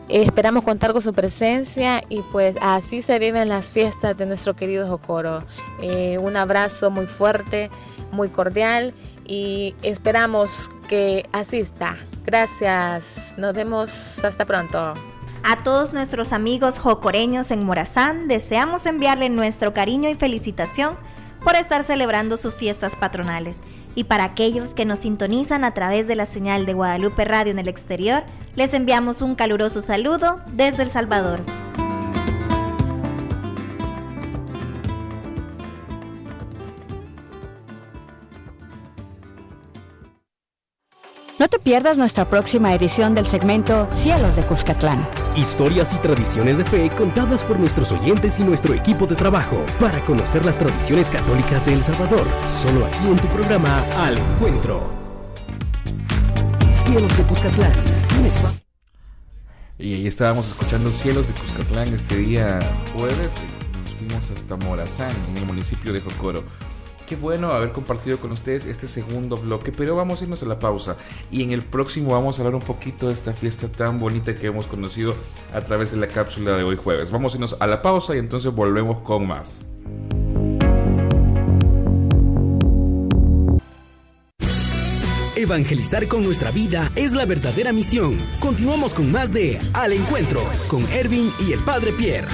Esperamos 0.08 0.64
contar 0.64 0.92
con 0.92 1.02
su 1.02 1.12
presencia 1.12 2.02
y 2.08 2.22
pues 2.22 2.56
así 2.62 3.02
se 3.02 3.18
viven 3.18 3.48
las 3.50 3.72
fiestas 3.72 4.16
de 4.16 4.24
nuestro 4.24 4.56
querido 4.56 4.88
Jocoro. 4.88 5.44
Eh, 5.82 6.16
un 6.16 6.36
abrazo 6.36 6.90
muy 6.90 7.06
fuerte, 7.06 7.70
muy 8.10 8.30
cordial 8.30 8.94
y 9.26 9.74
esperamos 9.82 10.70
que 10.88 11.28
asista. 11.32 11.96
Gracias, 12.24 13.34
nos 13.36 13.52
vemos 13.52 14.24
hasta 14.24 14.46
pronto. 14.46 14.94
A 15.44 15.62
todos 15.62 15.92
nuestros 15.92 16.32
amigos 16.32 16.78
jocoreños 16.78 17.50
en 17.50 17.64
Morazán 17.64 18.28
deseamos 18.28 18.86
enviarle 18.86 19.28
nuestro 19.28 19.74
cariño 19.74 20.08
y 20.08 20.14
felicitación 20.14 20.96
por 21.44 21.54
estar 21.54 21.84
celebrando 21.84 22.36
sus 22.36 22.54
fiestas 22.54 22.96
patronales. 22.96 23.60
Y 23.98 24.04
para 24.04 24.22
aquellos 24.22 24.74
que 24.74 24.84
nos 24.84 25.00
sintonizan 25.00 25.64
a 25.64 25.74
través 25.74 26.06
de 26.06 26.14
la 26.14 26.24
señal 26.24 26.66
de 26.66 26.72
Guadalupe 26.72 27.24
Radio 27.24 27.50
en 27.50 27.58
el 27.58 27.66
exterior, 27.66 28.22
les 28.54 28.72
enviamos 28.72 29.22
un 29.22 29.34
caluroso 29.34 29.82
saludo 29.82 30.40
desde 30.52 30.84
El 30.84 30.88
Salvador. 30.88 31.40
No 41.40 41.48
te 41.48 41.58
pierdas 41.58 41.98
nuestra 41.98 42.24
próxima 42.24 42.72
edición 42.72 43.16
del 43.16 43.26
segmento 43.26 43.88
Cielos 43.90 44.36
de 44.36 44.42
Cuscatlán. 44.42 45.27
Historias 45.38 45.94
y 45.94 45.98
tradiciones 45.98 46.58
de 46.58 46.64
fe 46.64 46.90
contadas 46.90 47.44
por 47.44 47.60
nuestros 47.60 47.92
oyentes 47.92 48.40
y 48.40 48.42
nuestro 48.42 48.74
equipo 48.74 49.06
de 49.06 49.14
trabajo 49.14 49.64
para 49.78 50.00
conocer 50.00 50.44
las 50.44 50.58
tradiciones 50.58 51.08
católicas 51.08 51.64
de 51.64 51.74
El 51.74 51.82
Salvador. 51.84 52.26
Solo 52.48 52.84
aquí 52.84 53.06
en 53.06 53.16
tu 53.18 53.28
programa 53.28 53.84
Al 54.04 54.18
Encuentro. 54.18 54.82
Cielos 56.68 57.16
de 57.16 57.22
Cuscatlán. 57.22 57.72
Y 59.78 59.94
ahí 59.94 60.08
estábamos 60.08 60.48
escuchando 60.48 60.90
Cielos 60.90 61.24
de 61.28 61.32
Cuscatlán 61.34 61.94
este 61.94 62.16
día 62.16 62.58
jueves. 62.92 63.32
Nos 63.84 63.92
fuimos 63.94 64.30
hasta 64.32 64.56
Morazán, 64.56 65.12
en 65.28 65.36
el 65.36 65.46
municipio 65.46 65.92
de 65.92 66.00
Jocoro. 66.00 66.42
Qué 67.08 67.16
bueno 67.16 67.52
haber 67.52 67.72
compartido 67.72 68.18
con 68.18 68.32
ustedes 68.32 68.66
este 68.66 68.86
segundo 68.86 69.38
bloque, 69.38 69.72
pero 69.72 69.96
vamos 69.96 70.20
a 70.20 70.24
irnos 70.24 70.42
a 70.42 70.46
la 70.46 70.58
pausa 70.58 70.98
y 71.30 71.42
en 71.42 71.52
el 71.52 71.62
próximo 71.62 72.12
vamos 72.12 72.38
a 72.38 72.42
hablar 72.42 72.54
un 72.54 72.60
poquito 72.60 73.08
de 73.08 73.14
esta 73.14 73.32
fiesta 73.32 73.66
tan 73.66 73.98
bonita 73.98 74.34
que 74.34 74.48
hemos 74.48 74.66
conocido 74.66 75.14
a 75.54 75.62
través 75.62 75.90
de 75.90 75.96
la 75.96 76.08
cápsula 76.08 76.54
de 76.58 76.64
hoy 76.64 76.76
jueves. 76.76 77.10
Vamos 77.10 77.32
a 77.32 77.36
irnos 77.38 77.56
a 77.60 77.66
la 77.66 77.80
pausa 77.80 78.14
y 78.14 78.18
entonces 78.18 78.52
volvemos 78.52 78.98
con 78.98 79.26
más. 79.26 79.64
Evangelizar 85.34 86.06
con 86.08 86.24
nuestra 86.24 86.50
vida 86.50 86.90
es 86.94 87.14
la 87.14 87.24
verdadera 87.24 87.72
misión. 87.72 88.18
Continuamos 88.38 88.92
con 88.92 89.10
más 89.10 89.32
de 89.32 89.58
Al 89.72 89.94
Encuentro 89.94 90.42
con 90.68 90.86
Erwin 90.90 91.32
y 91.40 91.52
el 91.52 91.60
Padre 91.60 91.92
Pierre. 91.92 92.28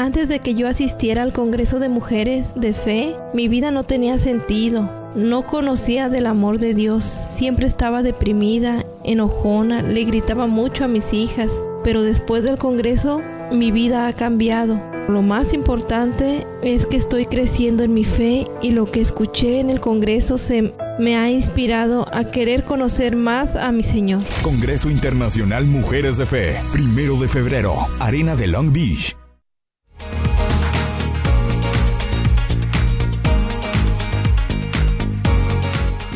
Antes 0.00 0.30
de 0.30 0.38
que 0.38 0.54
yo 0.54 0.66
asistiera 0.66 1.22
al 1.22 1.34
Congreso 1.34 1.78
de 1.78 1.90
Mujeres 1.90 2.54
de 2.54 2.72
Fe, 2.72 3.14
mi 3.34 3.48
vida 3.48 3.70
no 3.70 3.84
tenía 3.84 4.16
sentido. 4.16 4.88
No 5.14 5.46
conocía 5.46 6.08
del 6.08 6.24
amor 6.24 6.58
de 6.58 6.72
Dios. 6.72 7.04
Siempre 7.04 7.66
estaba 7.66 8.02
deprimida, 8.02 8.86
enojona, 9.04 9.82
le 9.82 10.04
gritaba 10.04 10.46
mucho 10.46 10.86
a 10.86 10.88
mis 10.88 11.12
hijas. 11.12 11.50
Pero 11.84 12.00
después 12.00 12.44
del 12.44 12.56
Congreso, 12.56 13.20
mi 13.52 13.72
vida 13.72 14.06
ha 14.06 14.14
cambiado. 14.14 14.80
Lo 15.06 15.20
más 15.20 15.52
importante 15.52 16.46
es 16.62 16.86
que 16.86 16.96
estoy 16.96 17.26
creciendo 17.26 17.82
en 17.82 17.92
mi 17.92 18.04
fe 18.04 18.46
y 18.62 18.70
lo 18.70 18.90
que 18.90 19.02
escuché 19.02 19.60
en 19.60 19.68
el 19.68 19.80
Congreso 19.80 20.38
se 20.38 20.72
me 20.98 21.18
ha 21.18 21.30
inspirado 21.30 22.08
a 22.10 22.24
querer 22.24 22.64
conocer 22.64 23.16
más 23.16 23.54
a 23.54 23.70
mi 23.70 23.82
Señor. 23.82 24.22
Congreso 24.40 24.88
Internacional 24.88 25.66
Mujeres 25.66 26.16
de 26.16 26.24
Fe, 26.24 26.56
primero 26.72 27.16
de 27.16 27.28
febrero, 27.28 27.76
Arena 27.98 28.34
de 28.34 28.46
Long 28.46 28.72
Beach. 28.72 29.19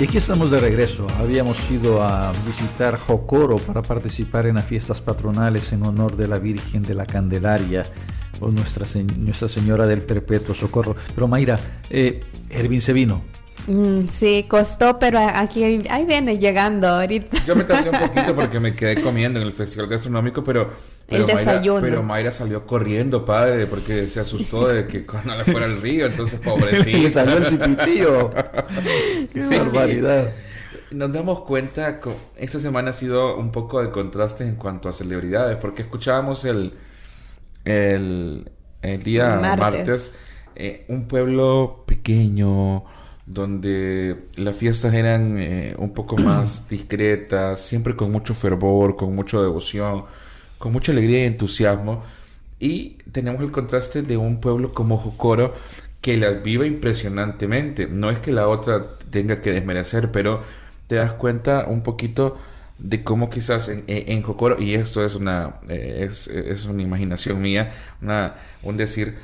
Aquí 0.05 0.19
estamos 0.19 0.51
de 0.51 0.61
regreso. 0.61 1.07
Habíamos 1.19 1.71
ido 1.71 2.03
a 2.03 2.31
visitar 2.47 2.99
Jocoro 2.99 3.57
para 3.57 3.81
participar 3.81 4.47
en 4.47 4.57
las 4.57 4.67
fiestas 4.67 5.01
patronales 5.01 5.73
en 5.73 5.83
honor 5.83 6.15
de 6.15 6.29
la 6.29 6.39
Virgen 6.39 6.83
de 6.83 6.95
la 6.95 7.07
Candelaria 7.07 7.85
o 8.39 8.49
Nuestra, 8.49 8.87
Nuestra 9.17 9.49
Señora 9.49 9.87
del 9.87 10.03
Perpetuo 10.03 10.55
Socorro. 10.55 10.95
Pero 11.15 11.27
Mayra, 11.27 11.59
eh, 11.89 12.23
se 12.81 12.93
vino. 12.93 13.23
Mm, 13.67 14.07
sí, 14.09 14.45
costó, 14.49 14.99
pero 14.99 15.19
aquí 15.19 15.65
ahí 15.89 16.05
viene 16.05 16.39
llegando 16.39 16.89
ahorita. 16.89 17.45
Yo 17.47 17.57
me 17.57 17.65
tardé 17.65 17.91
un 17.91 17.99
poquito 18.09 18.35
porque 18.35 18.61
me 18.61 18.75
quedé 18.75 19.01
comiendo 19.01 19.41
en 19.41 19.47
el 19.47 19.53
festival 19.53 19.89
gastronómico, 19.89 20.45
pero 20.45 20.71
pero, 21.07 21.27
Mayra, 21.27 21.81
pero 21.81 22.03
Mayra 22.03 22.31
salió 22.31 22.67
corriendo, 22.67 23.25
padre, 23.25 23.67
porque 23.67 24.07
se 24.07 24.21
asustó 24.21 24.69
de 24.69 24.87
que 24.87 25.05
cuando 25.07 25.35
le 25.35 25.45
fuera 25.45 25.67
al 25.67 25.81
río, 25.81 26.07
entonces 26.07 26.41
pobrecito. 26.41 26.99
Le 26.99 27.11
salió 27.11 27.37
el 27.37 27.47
cipitío. 27.47 28.31
Qué 29.33 29.59
barbaridad. 29.59 30.33
Nos 30.91 31.13
damos 31.13 31.41
cuenta 31.41 32.01
que 32.01 32.11
esta 32.37 32.59
semana 32.59 32.91
ha 32.91 32.93
sido 32.93 33.37
un 33.37 33.51
poco 33.51 33.83
de 33.83 33.91
contraste 33.91 34.45
en 34.45 34.57
cuanto 34.57 34.89
a 34.89 34.93
celebridades, 34.93 35.57
porque 35.57 35.83
escuchábamos 35.83 36.45
el, 36.45 36.73
el, 37.65 38.51
el 38.81 39.03
día 39.03 39.37
martes, 39.59 40.15
eh, 40.55 40.85
un 40.89 41.09
pueblo 41.09 41.85
pequeño, 41.87 42.85
donde 43.27 44.27
las 44.37 44.57
fiestas 44.57 44.95
eran 44.95 45.39
eh, 45.39 45.75
un 45.79 45.93
poco 45.93 46.17
más 46.17 46.69
discretas, 46.71 47.61
siempre 47.61 47.97
con 47.97 48.13
mucho 48.13 48.35
fervor, 48.35 48.97
con 48.97 49.15
mucha 49.15 49.41
devoción 49.41 50.05
con 50.65 50.73
mucha 50.73 50.93
alegría 50.93 51.21
y 51.21 51.27
entusiasmo. 51.27 52.03
Y 52.59 52.97
tenemos 53.13 53.43
el 53.43 53.51
contraste 53.51 54.01
de 54.01 54.17
un 54.17 54.41
pueblo 54.41 54.73
como 54.73 54.97
Jocoro 54.97 55.55
que 56.01 56.17
las 56.17 56.43
vive 56.43 56.67
impresionantemente. 56.67 57.87
No 57.87 58.11
es 58.11 58.19
que 58.19 58.33
la 58.33 58.49
otra 58.49 58.97
tenga 59.11 59.43
que 59.43 59.53
desmerecer, 59.53 60.11
pero 60.11 60.43
te 60.87 60.97
das 60.97 61.13
cuenta 61.13 61.67
un 61.67 61.83
poquito 61.83 62.39
de 62.79 63.05
cómo 63.05 63.29
quizás 63.29 63.69
en, 63.69 63.85
en 63.87 64.23
Jocoro, 64.23 64.61
y 64.61 64.75
esto 64.75 65.05
es 65.05 65.15
una, 65.15 65.57
eh, 65.69 66.07
es, 66.09 66.29
es, 66.29 66.65
una 66.65 66.83
imaginación 66.83 67.43
mía, 67.43 67.73
una, 68.01 68.37
un 68.63 68.79
decir, 68.79 69.17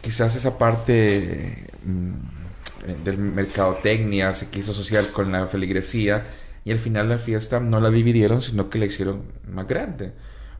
quizás 0.00 0.34
esa 0.34 0.58
parte 0.58 1.66
mm, 1.84 2.59
del 2.86 3.18
mercadotecnia 3.18 4.32
se 4.34 4.50
quiso 4.50 4.72
asociar 4.72 5.12
con 5.12 5.32
la 5.32 5.46
feligresía 5.46 6.26
y 6.64 6.72
al 6.72 6.78
final 6.78 7.08
la 7.08 7.18
fiesta 7.18 7.60
no 7.60 7.80
la 7.80 7.90
dividieron, 7.90 8.42
sino 8.42 8.68
que 8.70 8.78
la 8.78 8.86
hicieron 8.86 9.32
más 9.48 9.66
grande. 9.66 10.12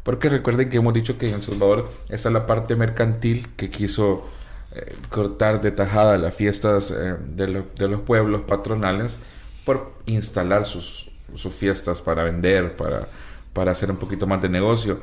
Porque 0.03 0.29
recuerden 0.29 0.71
que 0.71 0.79
hemos 0.79 0.95
dicho 0.95 1.19
que 1.19 1.27
en 1.27 1.35
El 1.35 1.43
Salvador 1.43 1.91
está 2.09 2.31
la 2.31 2.47
parte 2.47 2.75
mercantil 2.77 3.49
que 3.57 3.71
quiso 3.71 4.29
eh, 4.73 4.97
cortar 5.11 5.61
de 5.61 5.73
tajada 5.73 6.17
las 6.19 6.35
fiestas 6.35 6.91
eh, 6.91 7.17
de, 7.37 7.49
lo- 7.49 7.67
de 7.77 7.89
los 7.89 8.01
pueblos 8.01 8.43
patronales 8.43 9.21
por 9.65 9.93
instalar 10.07 10.65
sus, 10.67 11.11
sus 11.35 11.55
fiestas 11.55 12.01
para 12.01 12.25
vender, 12.25 12.77
para, 12.77 13.09
para 13.53 13.73
hacer 13.73 13.91
un 13.91 13.99
poquito 13.99 14.27
más 14.27 14.41
de 14.41 14.49
negocio. 14.49 15.01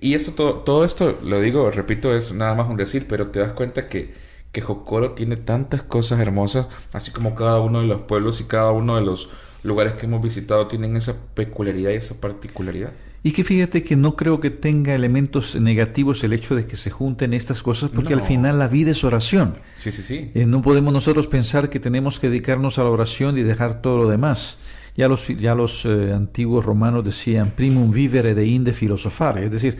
Y 0.00 0.14
esto 0.14 0.32
todo, 0.32 0.54
todo 0.60 0.84
esto, 0.84 1.18
lo 1.22 1.40
digo, 1.40 1.70
repito, 1.70 2.14
es 2.14 2.32
nada 2.32 2.54
más 2.54 2.68
un 2.70 2.76
decir, 2.76 3.06
pero 3.08 3.28
te 3.30 3.40
das 3.40 3.52
cuenta 3.52 3.86
que, 3.88 4.14
que 4.54 4.62
Jocoro 4.62 5.10
tiene 5.10 5.36
tantas 5.36 5.82
cosas 5.82 6.20
hermosas, 6.20 6.68
así 6.92 7.10
como 7.10 7.34
cada 7.34 7.60
uno 7.60 7.80
de 7.80 7.86
los 7.88 8.02
pueblos 8.02 8.40
y 8.40 8.44
cada 8.44 8.70
uno 8.70 8.94
de 8.96 9.02
los 9.02 9.28
lugares 9.64 9.94
que 9.94 10.06
hemos 10.06 10.22
visitado 10.22 10.68
tienen 10.68 10.96
esa 10.96 11.14
peculiaridad 11.34 11.90
y 11.90 11.96
esa 11.96 12.20
particularidad. 12.20 12.92
Y 13.24 13.32
que 13.32 13.42
fíjate 13.42 13.82
que 13.82 13.96
no 13.96 14.16
creo 14.16 14.38
que 14.38 14.50
tenga 14.50 14.94
elementos 14.94 15.56
negativos 15.56 16.22
el 16.24 16.34
hecho 16.34 16.54
de 16.54 16.66
que 16.66 16.76
se 16.76 16.90
junten 16.90 17.32
estas 17.34 17.62
cosas, 17.62 17.90
porque 17.90 18.14
No. 18.14 18.20
al 18.20 18.26
final 18.26 18.58
la 18.58 18.68
vida 18.68 18.90
es 18.92 19.02
oración. 19.02 19.54
Sí, 19.74 19.90
sí, 19.90 20.02
sí. 20.02 20.30
Eh, 20.34 20.46
no 20.46 20.62
podemos 20.62 20.92
nosotros 20.92 21.26
pensar 21.26 21.68
que 21.68 21.80
tenemos 21.80 22.20
que 22.20 22.28
dedicarnos 22.28 22.78
a 22.78 22.84
la 22.84 22.90
oración 22.90 23.36
y 23.38 23.42
dejar 23.42 23.82
todo 23.82 23.96
lo 24.04 24.08
demás. 24.08 24.58
Ya 24.96 25.08
los, 25.08 25.26
ya 25.26 25.56
los 25.56 25.84
eh, 25.86 26.12
antiguos 26.14 26.64
romanos 26.64 27.04
decían 27.04 27.50
primum 27.56 27.90
vivere 27.90 28.34
de 28.34 28.46
inde 28.46 28.72
filosofare, 28.72 29.46
es 29.46 29.50
decir, 29.50 29.78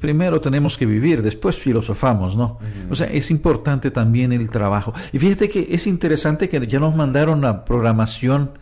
primero 0.00 0.40
tenemos 0.40 0.78
que 0.78 0.86
vivir, 0.86 1.22
después 1.22 1.56
filosofamos, 1.58 2.36
¿no? 2.36 2.58
O 2.90 2.94
sea, 2.94 3.08
es 3.08 3.30
importante 3.30 3.90
también 3.90 4.32
el 4.32 4.50
trabajo. 4.50 4.92
Y 5.12 5.18
fíjate 5.18 5.48
que 5.50 5.66
es 5.70 5.86
interesante 5.86 6.48
que 6.48 6.64
ya 6.66 6.78
nos 6.80 6.94
mandaron 6.94 7.40
la 7.40 7.64
programación 7.64 8.52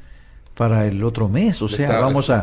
para 0.54 0.86
el 0.86 1.04
otro 1.04 1.28
mes, 1.28 1.60
o 1.62 1.68
sea, 1.68 1.86
estaba- 1.86 2.00
vamos 2.06 2.30
a 2.30 2.40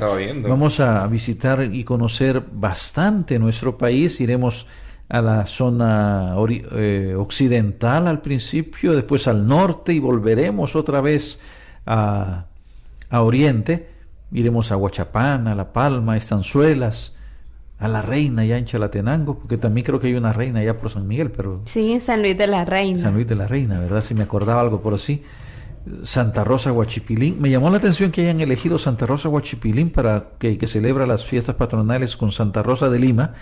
vamos 0.50 0.80
a 0.80 1.06
visitar 1.08 1.70
y 1.72 1.84
conocer 1.84 2.44
bastante 2.52 3.38
nuestro 3.40 3.78
país, 3.78 4.20
iremos 4.22 4.68
a 5.10 5.22
la 5.22 5.46
zona 5.46 6.36
eh, 6.50 7.16
occidental 7.18 8.08
al 8.08 8.22
principio, 8.22 8.94
después 8.94 9.28
al 9.28 9.48
norte 9.48 9.94
y 9.94 10.00
volveremos 10.00 10.76
otra 10.76 11.02
vez 11.02 11.40
a, 11.86 12.46
a 13.10 13.22
oriente, 13.22 13.88
iremos 14.32 14.72
a 14.72 14.78
Huachapán, 14.78 15.48
a 15.48 15.56
La 15.56 15.72
Palma, 15.72 16.14
a 16.14 16.18
Estanzuelas, 16.18 17.17
a 17.80 17.88
La 17.88 18.02
Reina, 18.02 18.44
ya 18.44 18.58
en 18.58 18.66
Chalatenango, 18.66 19.38
porque 19.38 19.58
también 19.58 19.86
creo 19.86 20.00
que 20.00 20.08
hay 20.08 20.16
una 20.16 20.34
reina 20.34 20.60
allá 20.62 20.78
por 20.80 20.90
San 20.90 21.08
Miguel, 21.08 21.32
pero 21.32 21.62
Sí, 21.66 22.00
San 22.00 22.22
Luis 22.22 22.38
de 22.38 22.48
la 22.48 22.66
Reina. 22.66 22.98
San 23.00 23.14
Luis 23.14 23.28
de 23.28 23.36
la 23.36 23.48
Reina, 23.48 23.80
¿verdad? 23.80 24.02
Si 24.02 24.14
me 24.16 24.24
acordaba 24.24 24.62
algo 24.62 24.82
por 24.82 24.94
así. 24.96 25.24
Santa 26.04 26.44
Rosa 26.44 26.72
Huachipilín. 26.74 27.40
Me 27.40 27.50
llamó 27.50 27.70
la 27.70 27.78
atención 27.78 28.12
que 28.12 28.22
hayan 28.22 28.42
elegido 28.42 28.78
Santa 28.78 29.06
Rosa 29.06 29.30
Huachipilín 29.30 29.92
para 29.92 30.32
que, 30.40 30.58
que 30.58 30.68
celebra 30.68 31.06
las 31.06 31.24
fiestas 31.24 31.56
patronales 31.56 32.18
con 32.18 32.32
Santa 32.32 32.62
Rosa 32.64 32.90
de 32.90 33.00
Lima, 33.00 33.34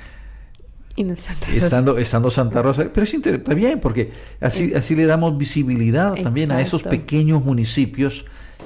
Y 0.95 1.05
no 1.05 1.15
Santa 1.15 1.47
Rosa. 1.47 1.57
estando, 1.57 1.97
estando 1.97 2.29
Santa 2.29 2.61
Rosa. 2.61 2.89
Pero 2.93 3.03
es 3.03 3.13
está 3.13 3.53
bien, 3.53 3.79
porque 3.79 4.11
así, 4.41 4.73
así 4.75 4.95
le 4.95 5.05
damos 5.05 5.37
visibilidad 5.37 6.13
también 6.21 6.51
a 6.51 6.61
esos 6.61 6.83
pequeños 6.83 7.43
municipios, 7.43 8.25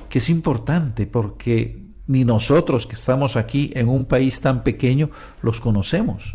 que 0.09 0.17
es 0.17 0.29
importante, 0.29 1.07
porque 1.07 1.88
ni 2.09 2.25
nosotros 2.25 2.87
que 2.87 2.95
estamos 2.95 3.37
aquí 3.37 3.71
en 3.75 3.87
un 3.87 4.05
país 4.05 4.41
tan 4.41 4.63
pequeño 4.63 5.11
los 5.43 5.61
conocemos. 5.61 6.33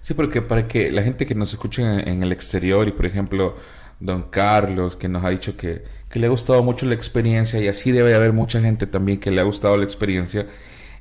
Sí, 0.00 0.14
porque 0.14 0.40
para 0.40 0.66
que 0.66 0.90
la 0.90 1.02
gente 1.02 1.26
que 1.26 1.34
nos 1.34 1.52
escucha 1.52 2.00
en, 2.00 2.22
el 2.22 2.32
exterior 2.32 2.88
y 2.88 2.92
por 2.92 3.04
ejemplo 3.04 3.56
don 4.00 4.30
Carlos 4.30 4.96
que 4.96 5.06
nos 5.06 5.22
ha 5.24 5.28
dicho 5.28 5.58
que, 5.58 5.84
le 6.14 6.26
ha 6.26 6.30
gustado 6.30 6.62
mucho 6.62 6.86
la 6.86 6.94
experiencia 6.94 7.60
y 7.60 7.68
así 7.68 7.92
debe 7.92 8.08
de 8.08 8.16
haber 8.16 8.32
mucha 8.32 8.62
gente 8.62 8.86
también 8.86 9.20
que 9.20 9.30
le 9.30 9.42
ha 9.42 9.44
gustado 9.44 9.76
la 9.76 9.84
experiencia. 9.84 10.46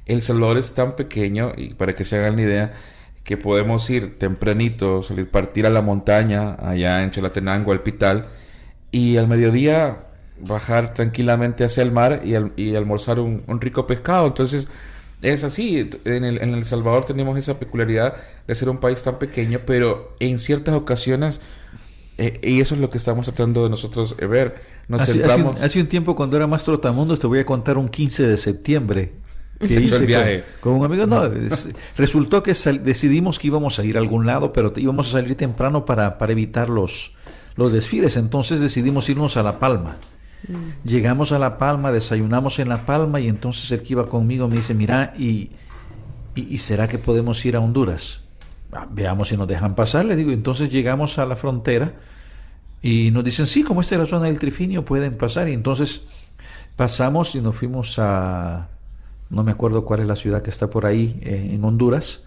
El 0.06 0.22
Salvador 0.22 0.58
es 0.58 0.74
tan 0.74 0.98
pequeño 0.98 1.54
y 1.56 1.74
para 1.74 1.96
que 1.96 2.04
se 2.04 2.18
hagan 2.18 2.36
la 2.36 2.42
idea 2.42 2.74
que 3.24 3.38
podemos 3.38 3.90
ir 3.90 4.20
tempranito, 4.20 5.02
salir, 5.02 5.32
partir 5.32 5.66
a 5.66 5.70
la 5.70 5.82
montaña 5.82 6.56
allá 6.60 7.04
en 7.04 7.12
Chalatenango, 7.12 7.72
al 7.72 7.84
Pital 7.84 8.28
y 8.92 9.16
al 9.16 9.30
mediodía 9.30 10.07
bajar 10.40 10.94
tranquilamente 10.94 11.64
hacia 11.64 11.84
el 11.84 11.92
mar 11.92 12.22
y, 12.24 12.36
al- 12.36 12.54
y 12.56 12.76
almorzar 12.76 13.20
un, 13.20 13.44
un 13.48 13.62
rico 13.62 13.88
pescado. 13.88 14.28
Entonces, 14.28 14.68
es 15.22 15.44
así. 15.44 15.90
En 16.06 16.24
el, 16.24 16.42
en 16.42 16.54
El 16.54 16.66
Salvador 16.66 17.06
tenemos 17.06 17.38
esa 17.38 17.60
peculiaridad 17.60 18.16
de 18.48 18.56
ser 18.56 18.70
un 18.70 18.78
país 18.78 19.02
tan 19.04 19.18
pequeño, 19.20 19.62
pero 19.66 20.16
en 20.20 20.38
ciertas 20.40 20.76
ocasiones, 20.76 21.40
eh, 22.18 22.40
y 22.44 22.62
eso 22.62 22.76
es 22.76 22.82
lo 22.82 22.90
que 22.90 22.98
estamos 22.98 23.26
tratando 23.28 23.64
de 23.64 23.70
nosotros 23.70 24.16
eh, 24.20 24.26
ver, 24.26 24.56
nos 24.88 25.02
Hace, 25.02 25.24
hace 25.24 25.42
un, 25.42 25.58
hace 25.64 25.82
un 25.82 25.88
tiempo 25.88 26.16
cuando 26.16 26.38
era 26.38 26.48
más 26.48 26.64
trotamundos 26.64 27.20
te 27.20 27.28
voy 27.28 27.40
a 27.40 27.46
contar 27.46 27.78
un 27.78 27.90
15 27.90 28.26
de 28.28 28.38
septiembre 28.38 29.12
que 29.60 29.68
Se 29.68 29.82
hice 29.82 29.98
con, 29.98 30.06
viaje. 30.08 30.44
con 30.62 30.74
un 30.74 30.86
amigo. 30.86 31.06
No, 31.08 31.26
es- 31.26 31.70
resultó 31.98 32.42
que 32.44 32.54
sal- 32.54 32.84
decidimos 32.86 33.40
que 33.40 33.48
íbamos 33.48 33.80
a 33.80 33.84
ir 33.86 33.98
a 33.98 34.00
algún 34.00 34.26
lado, 34.26 34.54
pero 34.54 34.72
te- 34.72 34.82
íbamos 34.82 35.10
a 35.10 35.12
salir 35.14 35.36
temprano 35.36 35.84
para, 35.86 36.18
para 36.18 36.32
evitar 36.32 36.70
los, 36.70 37.16
los 37.56 37.74
desfiles. 37.74 38.18
Entonces 38.18 38.62
decidimos 38.62 39.10
irnos 39.10 39.36
a 39.36 39.44
La 39.44 39.60
Palma. 39.60 39.98
Llegamos 40.84 41.32
a 41.32 41.40
La 41.40 41.58
Palma, 41.58 41.92
desayunamos 41.92 42.60
en 42.60 42.70
La 42.70 42.86
Palma 42.86 43.20
y 43.20 43.28
entonces 43.28 43.72
el 43.72 43.82
que 43.82 43.94
iba 43.94 44.08
conmigo 44.08 44.48
me 44.48 44.56
dice, 44.56 44.74
mira, 44.74 45.14
¿y, 45.18 45.52
y, 46.36 46.54
y 46.54 46.58
será 46.60 46.88
que 46.88 46.98
podemos 46.98 47.44
ir 47.46 47.56
a 47.56 47.60
Honduras? 47.60 48.22
"Ah, 48.72 48.88
veamos 48.90 49.30
si 49.30 49.38
nos 49.38 49.48
dejan 49.48 49.76
pasar, 49.76 50.06
le 50.06 50.16
digo. 50.16 50.32
Entonces 50.32 50.70
llegamos 50.70 51.18
a 51.20 51.26
la 51.26 51.36
frontera 51.36 51.94
y 52.82 53.12
nos 53.12 53.24
dicen, 53.24 53.46
sí, 53.48 53.64
como 53.64 53.82
esta 53.82 53.96
es 53.96 54.02
la 54.02 54.06
zona 54.08 54.26
del 54.28 54.40
Trifinio, 54.40 54.86
pueden 54.86 55.18
pasar. 55.18 55.50
Y 55.50 55.54
entonces 55.54 56.02
pasamos 56.76 57.34
y 57.36 57.42
nos 57.42 57.56
fuimos 57.56 57.98
a, 57.98 58.70
no 59.30 59.44
me 59.44 59.52
acuerdo 59.52 59.84
cuál 59.84 60.02
es 60.02 60.08
la 60.08 60.16
ciudad 60.16 60.42
que 60.42 60.50
está 60.52 60.70
por 60.70 60.86
ahí, 60.86 61.20
eh, 61.24 61.52
en 61.54 61.64
Honduras, 61.64 62.24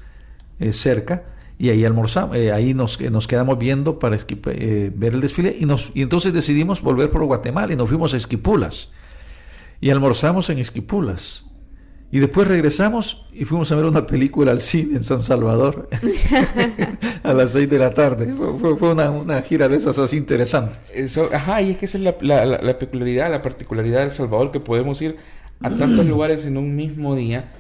eh, 0.58 0.72
cerca, 0.72 1.24
y 1.60 1.68
ahí 1.68 1.84
almorzamos, 1.84 2.36
eh, 2.38 2.52
ahí 2.52 2.72
nos, 2.72 2.98
eh, 3.02 3.10
nos 3.10 3.28
quedamos 3.28 3.58
viendo 3.58 3.98
para 3.98 4.16
eh, 4.16 4.90
ver 4.94 5.12
el 5.12 5.20
desfile 5.20 5.54
y, 5.60 5.66
nos, 5.66 5.92
y 5.94 6.00
entonces 6.00 6.32
decidimos 6.32 6.80
volver 6.80 7.10
por 7.10 7.22
Guatemala 7.24 7.70
y 7.72 7.76
nos 7.76 7.88
fuimos 7.90 8.14
a 8.14 8.16
Esquipulas. 8.16 8.88
Y 9.78 9.90
almorzamos 9.90 10.48
en 10.48 10.58
Esquipulas. 10.58 11.44
Y 12.10 12.18
después 12.18 12.48
regresamos 12.48 13.26
y 13.32 13.44
fuimos 13.44 13.70
a 13.70 13.76
ver 13.76 13.84
una 13.84 14.06
película 14.06 14.52
al 14.52 14.60
cine 14.62 14.96
en 14.96 15.04
San 15.04 15.22
Salvador 15.22 15.88
a 17.22 17.32
las 17.34 17.52
seis 17.52 17.68
de 17.68 17.78
la 17.78 17.92
tarde. 17.92 18.32
Fue, 18.34 18.58
fue- 18.58 18.76
fue 18.76 18.92
una, 18.92 19.10
una 19.10 19.42
gira 19.42 19.68
de 19.68 19.76
esas 19.76 19.98
así 19.98 20.16
interesantes. 20.16 20.90
Eso, 20.94 21.28
ajá, 21.32 21.60
y 21.62 21.72
es 21.72 21.76
que 21.76 21.84
esa 21.84 21.98
es 21.98 22.04
la, 22.04 22.16
la- 22.22 22.46
la- 22.46 22.62
la 22.62 22.78
peculiaridad, 22.78 23.30
la 23.30 23.42
particularidad 23.42 23.98
de 23.98 24.04
El 24.06 24.12
Salvador, 24.12 24.50
que 24.50 24.60
podemos 24.60 25.00
ir 25.02 25.16
a 25.60 25.70
tantos 25.70 26.06
lugares 26.08 26.46
en 26.46 26.56
un 26.56 26.74
mismo 26.74 27.14
día, 27.14 27.52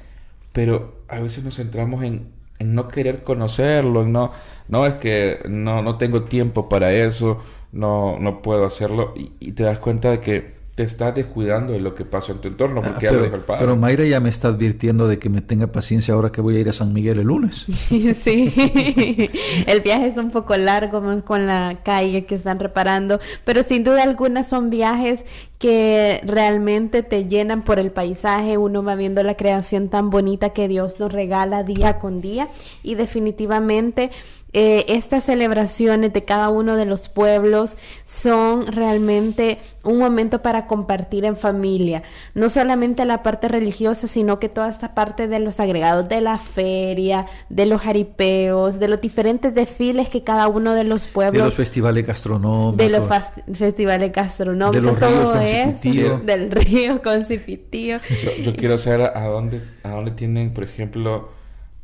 pero 0.52 1.02
a 1.08 1.20
veces 1.20 1.44
nos 1.44 1.56
centramos 1.56 2.02
en, 2.02 2.28
en 2.60 2.74
no 2.74 2.88
querer 2.88 3.24
conocerlo, 3.24 4.02
en 4.02 4.12
no, 4.12 4.32
no 4.68 4.86
es 4.86 4.94
que 4.96 5.40
no, 5.48 5.82
no 5.82 5.98
tengo 5.98 6.24
tiempo 6.24 6.68
para 6.68 6.92
eso, 6.92 7.42
no, 7.72 8.18
no 8.20 8.42
puedo 8.42 8.66
hacerlo, 8.66 9.14
y, 9.16 9.32
y 9.40 9.52
te 9.52 9.64
das 9.64 9.80
cuenta 9.80 10.10
de 10.12 10.20
que 10.20 10.59
te 10.80 10.86
estás 10.86 11.14
descuidando 11.14 11.74
de 11.74 11.80
lo 11.80 11.94
que 11.94 12.06
pasa 12.06 12.32
en 12.32 12.38
tu 12.38 12.48
entorno, 12.48 12.80
porque 12.80 13.04
ya 13.04 13.12
lo 13.12 13.22
dijo 13.24 13.34
el 13.34 13.42
Ah, 13.42 13.44
Pero, 13.44 13.46
padre. 13.46 13.60
pero 13.60 13.76
Mayra 13.76 14.04
ya 14.06 14.18
me 14.18 14.30
está 14.30 14.48
advirtiendo 14.48 15.08
de 15.08 15.18
que 15.18 15.28
me 15.28 15.42
tenga 15.42 15.66
paciencia 15.66 16.14
ahora 16.14 16.32
que 16.32 16.40
voy 16.40 16.56
a 16.56 16.60
ir 16.60 16.70
a 16.70 16.72
San 16.72 16.94
Miguel 16.94 17.18
el 17.18 17.26
lunes. 17.26 17.66
Sí, 18.24 18.50
el 19.66 19.80
viaje 19.82 20.06
es 20.06 20.16
un 20.16 20.30
poco 20.30 20.56
largo 20.56 21.02
con 21.24 21.46
la 21.46 21.76
calle 21.84 22.24
que 22.24 22.34
están 22.34 22.58
reparando, 22.58 23.20
pero 23.44 23.62
sin 23.62 23.84
duda 23.84 24.02
alguna 24.04 24.42
son 24.42 24.70
viajes 24.70 25.26
que 25.58 26.22
realmente 26.24 27.02
te 27.02 27.26
llenan 27.26 27.60
por 27.62 27.78
el 27.78 27.90
paisaje, 27.90 28.56
uno 28.56 28.82
va 28.82 28.94
viendo 28.94 29.22
la 29.22 29.34
creación 29.34 29.90
tan 29.90 30.08
bonita 30.08 30.50
que 30.54 30.66
Dios 30.68 30.98
nos 30.98 31.12
regala 31.12 31.62
día 31.62 31.98
con 31.98 32.22
día 32.22 32.48
y 32.82 32.94
definitivamente 32.94 34.10
eh, 34.52 34.84
estas 34.88 35.24
celebraciones 35.24 36.12
de 36.12 36.24
cada 36.24 36.48
uno 36.48 36.76
de 36.76 36.84
los 36.84 37.08
pueblos 37.08 37.76
son 38.04 38.66
realmente 38.66 39.58
un 39.84 39.98
momento 39.98 40.42
para 40.42 40.66
compartir 40.66 41.24
en 41.24 41.36
familia, 41.36 42.02
no 42.34 42.50
solamente 42.50 43.04
la 43.04 43.22
parte 43.22 43.48
religiosa, 43.48 44.06
sino 44.08 44.38
que 44.40 44.48
toda 44.48 44.68
esta 44.68 44.94
parte 44.94 45.28
de 45.28 45.38
los 45.38 45.60
agregados 45.60 46.08
de 46.08 46.20
la 46.20 46.36
feria, 46.38 47.26
de 47.48 47.66
los 47.66 47.80
jaripeos, 47.80 48.78
de 48.80 48.88
los 48.88 49.00
diferentes 49.00 49.54
desfiles 49.54 50.08
que 50.08 50.22
cada 50.22 50.48
uno 50.48 50.74
de 50.74 50.84
los 50.84 51.04
De 51.06 51.12
pueblos 51.12 51.44
los 51.44 51.54
festivales 51.54 52.06
gastronómicos. 52.06 52.76
de 52.76 52.88
los 52.90 53.58
festivales 53.58 54.12
gastronómicos, 54.12 54.74
De 54.74 54.82
los 54.82 54.98
ríos 55.00 55.12
todo 55.14 55.32
con 55.32 55.42
eso, 55.42 55.78
Cipitío. 55.78 56.18
del 56.18 56.50
río 56.50 57.02
con 57.02 57.24
Cipitío. 57.24 57.98
Yo, 58.24 58.42
yo 58.42 58.56
quiero 58.56 58.78
saber 58.78 59.12
a 59.14 59.24
dónde, 59.26 59.60
a 59.82 59.90
dónde 59.90 60.10
tienen, 60.12 60.52
por 60.52 60.64
ejemplo, 60.64 61.28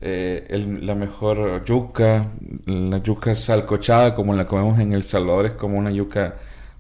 eh, 0.01 0.47
el- 0.51 0.87
la 0.87 0.95
mejor 0.95 1.65
yuca, 1.65 2.29
la 2.67 2.99
yuca 3.03 3.35
salcochada 3.35 4.15
como 4.15 4.35
la 4.35 4.47
comemos 4.47 4.79
en 4.79 4.93
El 4.93 5.03
Salvador, 5.03 5.47
es 5.47 5.53
como 5.53 5.79
una 5.79 5.91
yuca 5.91 6.35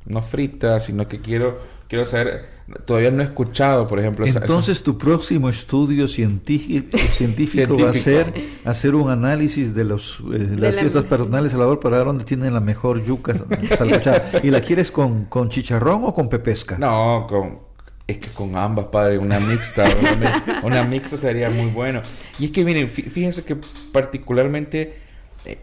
no 0.07 0.23
frita, 0.23 0.79
sino 0.81 1.09
que 1.09 1.21
quiero, 1.21 1.59
quiero 1.89 2.07
saber, 2.07 2.45
todavía 2.85 3.11
no 3.11 3.23
he 3.23 3.25
escuchado, 3.25 3.87
por 3.87 3.99
ejemplo, 3.99 4.25
esa- 4.25 4.39
Entonces 4.41 4.83
tu 4.83 4.97
próximo 4.99 5.49
estudio 5.49 6.07
científico, 6.09 6.97
científico 7.13 7.77
va 7.79 7.91
a 7.91 7.93
ser 7.93 8.33
hacer 8.65 8.95
un 8.95 9.11
análisis 9.11 9.75
de 9.75 9.85
los 9.85 10.21
eh, 10.33 10.55
las 10.59 10.75
la- 10.75 10.81
fiestas 10.81 11.05
patronales 11.05 11.45
de 11.45 11.51
Salvador 11.51 11.81
para 11.81 11.97
ver 11.99 12.07
dónde 12.07 12.25
tienen 12.25 12.55
la 12.55 12.61
mejor 12.61 13.03
yuca 13.05 13.35
salcochada. 13.77 14.31
¿Y 14.43 14.51
la 14.51 14.61
quieres 14.61 14.91
con, 14.93 15.25
con 15.25 15.49
chicharrón 15.49 16.03
o 16.05 16.15
con 16.15 16.29
pepesca? 16.29 16.79
No, 16.79 17.27
con, 17.29 17.59
es 18.07 18.19
que 18.19 18.29
con 18.29 18.57
ambas, 18.57 18.87
padre, 18.87 19.19
una 19.19 19.41
mixta, 19.41 19.85
una, 20.01 20.15
mi- 20.17 20.67
una 20.67 20.85
mixta 20.85 21.17
sería 21.17 21.51
muy 21.51 21.71
bueno. 21.71 22.03
Y 22.39 22.47
es 22.47 22.51
que 22.53 22.65
miren, 22.65 22.89
fí- 22.89 23.09
fíjense 23.11 23.45
que 23.45 23.57
particularmente 23.93 24.97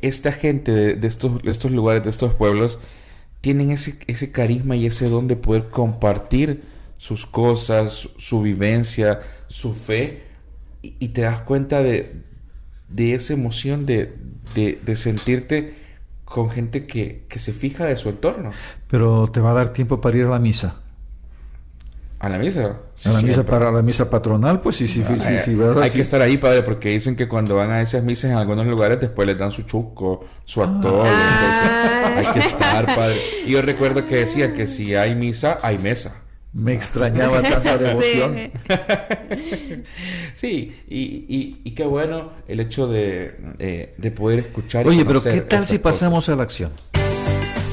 esta 0.01 0.31
gente 0.31 0.95
de, 0.95 1.07
estos, 1.07 1.41
estos 1.43 1.71
lugares, 1.71 2.03
de 2.03 2.09
estos 2.09 2.33
pueblos, 2.33 2.79
tienen 3.41 3.71
ese, 3.71 3.97
ese 4.07 4.31
carisma 4.31 4.75
y 4.75 4.85
ese 4.85 5.09
don 5.09 5.27
de 5.27 5.35
poder 5.35 5.69
compartir 5.69 6.63
sus 6.97 7.25
cosas, 7.25 8.09
su, 8.17 8.41
vivencia, 8.41 9.21
su 9.47 9.73
fe, 9.73 10.23
y, 10.81 11.09
te 11.09 11.21
das 11.21 11.39
cuenta 11.41 11.81
de, 11.81 12.13
de 12.89 13.13
esa 13.13 13.33
emoción 13.33 13.85
de, 13.85 14.13
de, 14.55 14.95
sentirte 14.95 15.73
con 16.25 16.49
gente 16.49 16.85
que, 16.87 17.25
que, 17.29 17.39
se 17.39 17.53
fija 17.53 17.85
de 17.85 17.95
su 17.97 18.09
entorno. 18.09 18.51
Pero 18.87 19.29
te 19.31 19.39
va 19.39 19.51
a 19.51 19.53
dar 19.53 19.73
tiempo 19.73 20.01
para 20.01 20.17
ir 20.17 20.25
a 20.25 20.29
la 20.29 20.39
misa. 20.39 20.82
¿A 22.23 22.29
la 22.29 22.37
misa? 22.37 22.79
a 23.03 23.11
la 23.11 23.21
misa 23.21 23.45
para 23.45 23.69
la 23.69 23.81
misa 23.81 24.09
patronal, 24.09 24.61
pues 24.61 24.77
sí, 24.77 24.87
sí, 24.87 25.03
sí, 25.19 25.39
sí, 25.39 25.57
Hay 25.81 25.91
que 25.91 25.99
estar 25.99 26.21
ahí, 26.21 26.37
padre, 26.37 26.63
porque 26.63 26.87
dicen 26.87 27.17
que 27.17 27.27
cuando 27.27 27.57
van 27.57 27.69
a 27.71 27.81
esas 27.81 28.01
misas 28.01 28.31
en 28.31 28.37
algunos 28.37 28.65
lugares 28.65 29.01
después 29.01 29.27
les 29.27 29.37
dan 29.37 29.51
su 29.51 29.63
chuco, 29.63 30.23
su 30.45 30.63
actor. 30.63 31.05
Ah. 31.05 32.13
hay 32.15 32.25
que 32.27 32.39
estar, 32.39 32.85
padre. 32.85 33.17
Y 33.45 33.51
yo 33.51 33.61
recuerdo 33.61 34.05
que 34.05 34.15
decía 34.15 34.53
que 34.53 34.67
si 34.67 34.95
hay 34.95 35.15
misa, 35.15 35.57
hay 35.63 35.79
mesa. 35.79 36.23
Me 36.53 36.71
extrañaba 36.71 37.41
tanta 37.41 37.77
devoción. 37.77 38.51
Sí, 40.33 40.81
y, 40.87 41.59
y, 41.63 41.71
qué 41.71 41.83
bueno 41.83 42.31
el 42.47 42.61
hecho 42.61 42.87
de, 42.87 43.35
eh, 43.59 43.95
de 43.97 44.11
poder 44.11 44.39
escuchar. 44.39 44.87
Oye, 44.87 45.03
pero 45.03 45.21
¿qué 45.21 45.41
tal 45.41 45.67
si 45.67 45.77
pasamos 45.77 46.29
a 46.29 46.37
la 46.37 46.43
acción? 46.43 46.71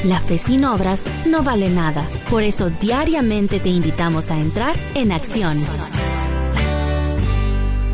La 0.04 0.18
fe 0.18 0.38
sin 0.38 0.64
obras 0.64 1.06
no 1.26 1.42
vale 1.42 1.68
nada. 1.68 2.08
Por 2.30 2.42
eso 2.42 2.70
diariamente 2.70 3.60
te 3.60 3.68
invitamos 3.68 4.30
a 4.30 4.40
entrar 4.40 4.74
en 4.94 5.12
acción. 5.12 5.58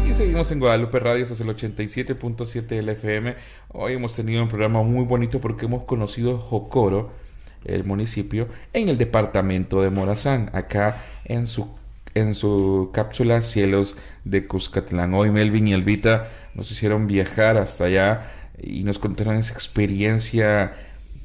Y 0.09 0.15
seguimos 0.15 0.53
en 0.53 0.61
Guadalupe 0.61 1.01
Radio, 1.01 1.25
es 1.25 1.41
el 1.41 1.49
87.7 1.49 2.81
LFM. 2.81 3.35
Hoy 3.73 3.95
hemos 3.95 4.15
tenido 4.15 4.41
un 4.41 4.49
programa 4.49 4.85
muy 4.85 5.05
bonito 5.05 5.41
porque 5.41 5.67
hemos 5.67 5.83
conocido 5.83 6.39
Jocoro, 6.39 7.11
el 7.65 7.83
municipio, 7.83 8.47
en 8.73 8.89
el 8.89 8.99
departamento 8.99 9.83
de 9.83 9.91
Morazán, 9.91 10.51
acá 10.53 11.03
en 11.25 11.49
su 11.49 11.69
en 12.15 12.35
su 12.35 12.91
cápsula 12.95 13.43
Cielos 13.43 13.97
de 14.25 14.47
Cuscatlán. 14.47 15.13
Hoy 15.13 15.31
Melvin 15.31 15.67
y 15.67 15.73
Elvita 15.73 16.29
nos 16.55 16.71
hicieron 16.71 17.09
viajar 17.09 17.57
hasta 17.57 17.87
allá 17.87 18.31
y 18.63 18.85
nos 18.85 19.01
contaron 19.01 19.37
esa 19.37 19.53
experiencia 19.53 20.73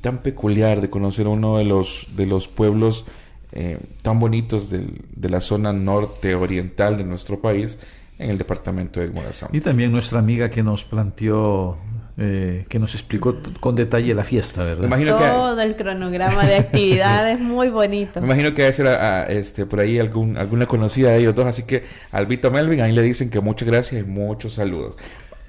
tan 0.01 0.23
peculiar 0.23 0.81
de 0.81 0.89
conocer 0.89 1.27
uno 1.27 1.57
de 1.57 1.65
los, 1.65 2.07
de 2.15 2.25
los 2.25 2.47
pueblos 2.47 3.05
eh, 3.53 3.79
tan 4.01 4.19
bonitos 4.19 4.69
de 4.69 5.29
la 5.29 5.41
zona 5.41 5.73
norte 5.73 6.35
oriental 6.35 6.97
de 6.97 7.03
nuestro 7.03 7.39
país 7.39 7.79
en 8.21 8.29
el 8.29 8.37
departamento 8.37 8.99
de 8.99 9.07
Morazán. 9.07 9.49
Y 9.51 9.61
también 9.61 9.91
nuestra 9.91 10.19
amiga 10.19 10.49
que 10.49 10.61
nos 10.61 10.85
planteó, 10.85 11.77
eh, 12.17 12.65
que 12.69 12.77
nos 12.77 12.93
explicó 12.93 13.37
con 13.59 13.75
detalle 13.75 14.13
la 14.13 14.23
fiesta, 14.23 14.63
¿verdad? 14.63 14.85
Imagino 14.85 15.17
Todo 15.17 15.59
el 15.59 15.75
cronograma 15.75 16.45
de 16.45 16.57
actividades 16.57 17.39
muy 17.41 17.69
bonito. 17.69 18.21
Me 18.21 18.27
imagino 18.27 18.53
que 18.53 18.61
debe 18.61 18.73
ser 18.73 18.87
a, 18.87 19.25
este, 19.25 19.65
por 19.65 19.79
ahí 19.79 19.97
algún, 19.97 20.37
alguna 20.37 20.67
conocida 20.67 21.09
de 21.09 21.17
ellos 21.17 21.33
dos, 21.33 21.47
así 21.47 21.63
que 21.63 21.83
Albito 22.11 22.51
Melvin, 22.51 22.81
ahí 22.81 22.91
le 22.91 23.01
dicen 23.01 23.31
que 23.31 23.39
muchas 23.39 23.67
gracias 23.67 24.03
y 24.03 24.05
muchos 24.05 24.53
saludos. 24.53 24.97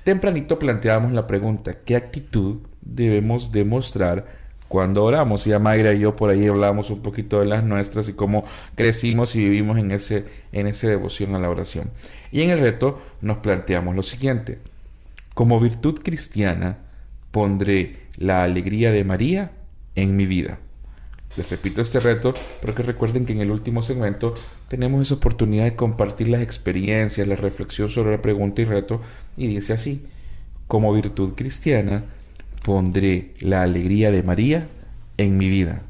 Tempranito 0.02 0.58
planteábamos 0.58 1.12
la 1.12 1.26
pregunta, 1.26 1.76
¿qué 1.84 1.94
actitud 1.94 2.62
debemos 2.80 3.52
demostrar 3.52 4.41
cuando 4.72 5.04
oramos. 5.04 5.46
Y 5.46 5.52
a 5.52 5.58
Mayra 5.58 5.92
y 5.92 5.98
yo 5.98 6.16
por 6.16 6.30
ahí 6.30 6.46
hablamos 6.46 6.88
un 6.88 7.00
poquito 7.00 7.40
de 7.40 7.44
las 7.44 7.62
nuestras 7.62 8.08
y 8.08 8.14
cómo 8.14 8.46
crecimos 8.74 9.36
y 9.36 9.40
vivimos 9.40 9.76
en 9.76 9.90
ese, 9.90 10.24
en 10.50 10.66
ese 10.66 10.88
devoción 10.88 11.34
a 11.34 11.38
la 11.38 11.50
oración. 11.50 11.90
Y 12.30 12.40
en 12.40 12.48
el 12.48 12.58
reto 12.58 12.98
nos 13.20 13.36
planteamos 13.38 13.94
lo 13.94 14.02
siguiente. 14.02 14.60
Como 15.34 15.60
virtud 15.60 16.00
cristiana 16.02 16.78
pondré 17.30 17.98
la 18.16 18.44
alegría 18.44 18.92
de 18.92 19.04
María 19.04 19.52
en 19.94 20.16
mi 20.16 20.24
vida. 20.24 20.58
Les 21.36 21.50
repito 21.50 21.82
este 21.82 22.00
reto 22.00 22.32
porque 22.62 22.82
recuerden 22.82 23.26
que 23.26 23.34
en 23.34 23.42
el 23.42 23.50
último 23.50 23.82
segmento 23.82 24.32
tenemos 24.68 25.02
esa 25.02 25.16
oportunidad 25.16 25.64
de 25.64 25.76
compartir 25.76 26.30
las 26.30 26.40
experiencias, 26.40 27.28
la 27.28 27.36
reflexión 27.36 27.90
sobre 27.90 28.12
la 28.12 28.22
pregunta 28.22 28.62
y 28.62 28.64
reto 28.64 29.02
y 29.36 29.48
dice 29.48 29.74
así, 29.74 30.06
como 30.66 30.94
virtud 30.94 31.34
cristiana 31.34 32.04
pondré 32.62 33.34
la 33.40 33.62
alegría 33.62 34.10
de 34.10 34.22
María 34.22 34.68
en 35.16 35.36
mi 35.36 35.48
vida. 35.48 35.82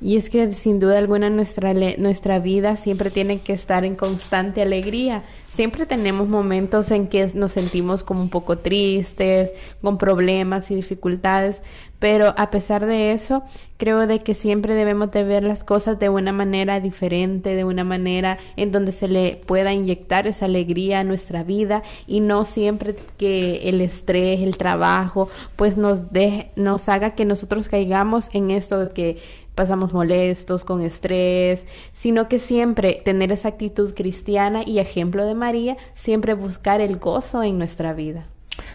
Y 0.00 0.16
es 0.16 0.28
que 0.30 0.52
sin 0.52 0.80
duda 0.80 0.98
alguna 0.98 1.30
nuestra, 1.30 1.72
nuestra 1.98 2.38
vida 2.38 2.76
siempre 2.76 3.10
tiene 3.10 3.40
que 3.40 3.52
estar 3.52 3.84
en 3.84 3.94
constante 3.94 4.62
alegría. 4.62 5.22
Siempre 5.48 5.86
tenemos 5.86 6.28
momentos 6.28 6.90
en 6.90 7.06
que 7.06 7.30
nos 7.34 7.52
sentimos 7.52 8.02
como 8.02 8.20
un 8.20 8.28
poco 8.28 8.58
tristes, 8.58 9.52
con 9.80 9.98
problemas 9.98 10.70
y 10.72 10.74
dificultades, 10.74 11.62
pero 12.00 12.34
a 12.36 12.50
pesar 12.50 12.84
de 12.84 13.12
eso, 13.12 13.44
creo 13.78 14.06
de 14.06 14.18
que 14.18 14.34
siempre 14.34 14.74
debemos 14.74 15.10
de 15.12 15.24
ver 15.24 15.44
las 15.44 15.64
cosas 15.64 15.98
de 15.98 16.08
una 16.08 16.32
manera 16.32 16.80
diferente, 16.80 17.54
de 17.54 17.64
una 17.64 17.84
manera 17.84 18.36
en 18.56 18.72
donde 18.72 18.92
se 18.92 19.08
le 19.08 19.36
pueda 19.46 19.72
inyectar 19.72 20.26
esa 20.26 20.44
alegría 20.44 21.00
a 21.00 21.04
nuestra 21.04 21.44
vida 21.44 21.82
y 22.06 22.20
no 22.20 22.44
siempre 22.44 22.96
que 23.16 23.68
el 23.68 23.80
estrés, 23.80 24.40
el 24.40 24.56
trabajo, 24.56 25.30
pues 25.56 25.76
nos 25.76 26.12
deje, 26.12 26.50
nos 26.56 26.88
haga 26.88 27.14
que 27.14 27.24
nosotros 27.24 27.68
caigamos 27.68 28.28
en 28.32 28.50
esto 28.50 28.80
de 28.80 28.92
que 28.92 29.18
pasamos 29.54 29.92
molestos, 29.92 30.64
con 30.64 30.82
estrés, 30.82 31.66
sino 31.92 32.28
que 32.28 32.38
siempre 32.38 33.00
tener 33.04 33.32
esa 33.32 33.48
actitud 33.48 33.94
cristiana 33.94 34.62
y 34.66 34.78
ejemplo 34.78 35.24
de 35.24 35.34
María, 35.34 35.76
siempre 35.94 36.34
buscar 36.34 36.80
el 36.80 36.96
gozo 36.98 37.42
en 37.42 37.58
nuestra 37.58 37.92
vida. 37.92 38.26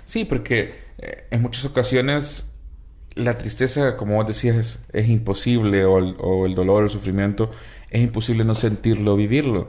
Sí, 0.05 0.25
porque 0.25 0.73
eh, 0.97 1.25
en 1.31 1.41
muchas 1.41 1.65
ocasiones 1.65 2.53
la 3.15 3.37
tristeza, 3.37 3.97
como 3.97 4.15
vos 4.15 4.27
decías, 4.27 4.85
es, 4.93 5.09
imposible, 5.09 5.83
o 5.85 5.97
el, 5.97 6.15
o 6.19 6.45
el, 6.45 6.55
dolor, 6.55 6.83
el 6.83 6.89
sufrimiento, 6.89 7.51
es 7.89 8.01
imposible 8.01 8.45
no 8.45 8.55
sentirlo, 8.55 9.15
vivirlo. 9.15 9.67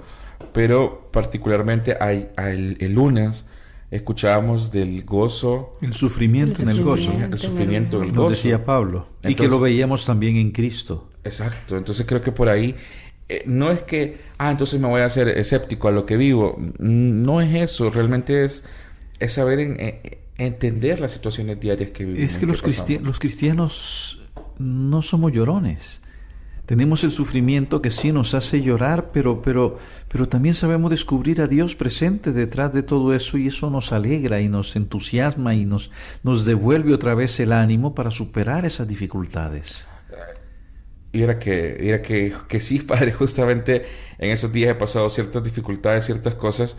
Pero 0.53 1.11
particularmente 1.11 1.97
hay, 2.01 2.31
el 2.37 2.93
lunes 2.95 3.50
escuchábamos 3.91 4.71
del 4.71 5.05
gozo. 5.05 5.77
El 5.81 5.93
sufrimiento, 5.93 6.63
en 6.63 6.69
el 6.69 6.83
gozo. 6.83 7.13
El 7.13 7.39
sufrimiento 7.39 7.99
en 7.99 8.05
el 8.05 8.11
gozo. 8.11 8.23
Lo 8.23 8.31
decía 8.31 8.65
Pablo. 8.65 9.09
y 9.23 9.35
que 9.35 9.49
lo 9.49 9.61
veíamos 9.61 10.07
también 10.07 10.37
en 10.37 10.53
Cristo. 10.53 11.09
Exacto. 11.25 11.77
Entonces 11.77 12.07
creo 12.07 12.23
que 12.23 12.33
por 12.33 12.49
ahí 12.49 12.77
eh, 13.29 13.43
no 13.47 13.71
es 13.71 13.83
que, 13.83 14.19
ah, 14.39 14.51
entonces 14.51 14.81
me 14.81 14.89
voy 14.89 15.03
a 15.03 15.07
hacer 15.07 15.29
escéptico 15.29 15.89
a 15.89 15.93
lo 15.93 16.07
que 16.07 16.17
vivo. 16.17 16.59
No 16.79 17.41
es 17.41 17.55
eso. 17.55 17.91
Realmente 17.91 18.45
es, 18.45 18.65
es 19.19 19.33
saber 19.33 19.61
eh, 19.61 20.19
entender 20.37 21.01
las 21.01 21.13
situaciones 21.13 21.61
diarias 21.61 21.91
que 21.91 22.05
vivimos. 22.05 22.33
Es 22.33 22.39
que, 22.39 22.47
los, 22.47 22.63
los 23.03 23.19
cristianos 23.19 24.21
no 24.59 25.03
somos 25.03 25.33
llorones. 25.33 26.01
Tenemos 26.71 27.03
el 27.03 27.11
sufrimiento 27.11 27.83
que 27.83 27.91
sí 27.91 28.13
nos 28.13 28.33
hace 28.33 28.63
llorar, 28.63 29.11
pero, 29.11 29.43
pero, 29.43 29.81
pero 30.07 30.29
también 30.29 30.55
sabemos 30.55 30.89
descubrir 30.91 31.41
a 31.41 31.49
Dios 31.49 31.75
presente 31.75 32.31
detrás 32.31 32.73
de 32.73 32.85
todo 32.85 33.13
eso 33.13 33.39
y 33.39 33.49
eso 33.49 33.71
nos 33.71 33.93
alegra 33.93 34.41
y 34.41 34.49
nos 34.49 34.77
entusiasma 34.77 35.57
y 35.57 35.65
nos, 35.65 35.91
nos 36.23 36.47
devuelve 36.47 36.95
otra 36.95 37.17
vez 37.17 37.41
el 37.41 37.51
ánimo 37.53 37.93
para 37.93 38.13
superar 38.13 38.65
esas 38.67 38.87
dificultades. 38.87 39.89
Y 41.11 41.23
era 41.23 41.41
que, 41.41 41.89
era 41.89 42.03
que, 42.03 42.35
que 42.47 42.61
sí, 42.61 42.79
padre, 42.87 43.15
justamente 43.15 43.87
en 44.19 44.31
esos 44.31 44.53
días 44.53 44.71
he 44.71 44.77
pasado 44.77 45.11
ciertas 45.11 45.43
dificultades, 45.43 46.07
ciertas 46.07 46.37
cosas 46.37 46.77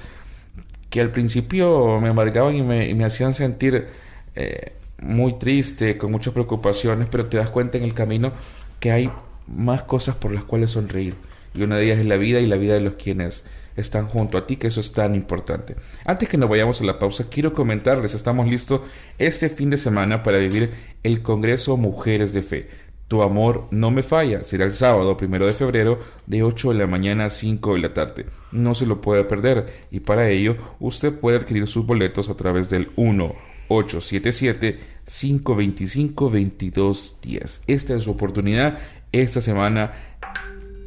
que 0.90 1.02
al 1.02 1.12
principio 1.12 2.00
me 2.00 2.08
amargaban 2.08 2.56
y 2.56 2.62
me, 2.62 2.96
me 2.96 3.04
hacían 3.04 3.34
sentir 3.34 3.88
eh, 4.36 4.72
muy 5.00 5.38
triste, 5.38 5.98
con 5.98 6.14
muchas 6.14 6.32
preocupaciones, 6.32 7.10
pero 7.12 7.26
te 7.26 7.36
das 7.36 7.50
cuenta 7.50 7.78
en 7.78 7.84
el 7.84 7.94
camino 7.94 8.32
que 8.80 8.94
hay 8.94 9.12
más 9.48 9.84
cosas 9.84 10.16
por 10.16 10.34
las 10.34 10.44
cuales 10.44 10.72
sonreír. 10.72 11.16
Y 11.54 11.64
una 11.64 11.78
de 11.78 11.86
ellas 11.86 12.00
es 12.00 12.06
la 12.06 12.18
vida 12.18 12.40
y 12.40 12.46
la 12.46 12.58
vida 12.58 12.76
de 12.76 12.82
los 12.82 12.94
quienes 12.94 13.46
están 13.76 14.08
junto 14.08 14.38
a 14.38 14.48
ti, 14.48 14.58
que 14.58 14.68
eso 14.68 14.82
es 14.82 14.94
tan 14.94 15.16
importante. 15.16 15.76
Antes 16.06 16.30
que 16.30 16.38
nos 16.38 16.50
vayamos 16.50 16.82
a 16.82 16.86
la 16.86 17.00
pausa, 17.00 17.28
quiero 17.30 17.54
comentarles, 17.54 18.14
estamos 18.14 18.48
listos 18.48 18.82
este 19.18 19.50
fin 19.50 19.70
de 19.70 19.78
semana 19.78 20.24
para 20.24 20.38
vivir 20.38 20.70
el 21.04 21.22
Congreso 21.22 21.78
Mujeres 21.78 22.34
de 22.34 22.44
Fe. 22.44 22.70
Tu 23.08 23.22
amor 23.22 23.68
no 23.72 23.92
me 23.92 24.04
falla, 24.04 24.44
será 24.44 24.64
el 24.64 24.74
sábado 24.74 25.18
primero 25.18 25.46
de 25.46 25.52
febrero 25.52 26.00
de 26.28 26.44
8 26.44 26.70
de 26.70 26.76
la 26.76 26.88
mañana 26.88 27.26
a 27.26 27.30
5 27.30 27.74
de 27.74 27.80
la 27.80 27.94
tarde. 27.94 28.26
No 28.54 28.74
se 28.74 28.86
lo 28.86 29.02
puede 29.02 29.26
perder 29.26 29.68
y 29.92 30.00
para 30.00 30.30
ello 30.30 30.56
usted 30.80 31.20
puede 31.20 31.38
adquirir 31.38 31.68
sus 31.68 31.86
boletos 31.86 32.30
a 32.30 32.36
través 32.36 32.70
del 32.70 32.90
1 32.96 33.51
877 33.76 34.80
525 35.06 36.26
2210. 36.26 37.62
Esta 37.68 37.96
es 37.96 38.04
su 38.04 38.12
oportunidad 38.12 38.80
esta 39.12 39.42
semana 39.42 39.92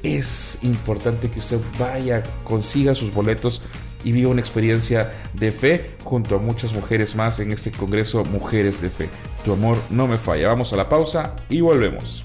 es 0.02 0.58
importante 0.62 1.30
que 1.30 1.40
usted 1.40 1.58
vaya, 1.78 2.22
consiga 2.44 2.94
sus 2.94 3.12
boletos 3.12 3.62
y 4.02 4.12
viva 4.12 4.30
una 4.30 4.40
experiencia 4.40 5.12
de 5.34 5.50
fe 5.50 5.90
junto 6.04 6.36
a 6.36 6.38
muchas 6.38 6.72
mujeres 6.72 7.16
más 7.16 7.38
en 7.40 7.52
este 7.52 7.70
Congreso 7.70 8.24
Mujeres 8.24 8.80
de 8.80 8.90
Fe. 8.90 9.08
Tu 9.44 9.52
amor 9.52 9.78
no 9.90 10.06
me 10.06 10.18
falla. 10.18 10.48
Vamos 10.48 10.72
a 10.72 10.76
la 10.76 10.88
pausa 10.88 11.36
y 11.48 11.60
volvemos. 11.60 12.22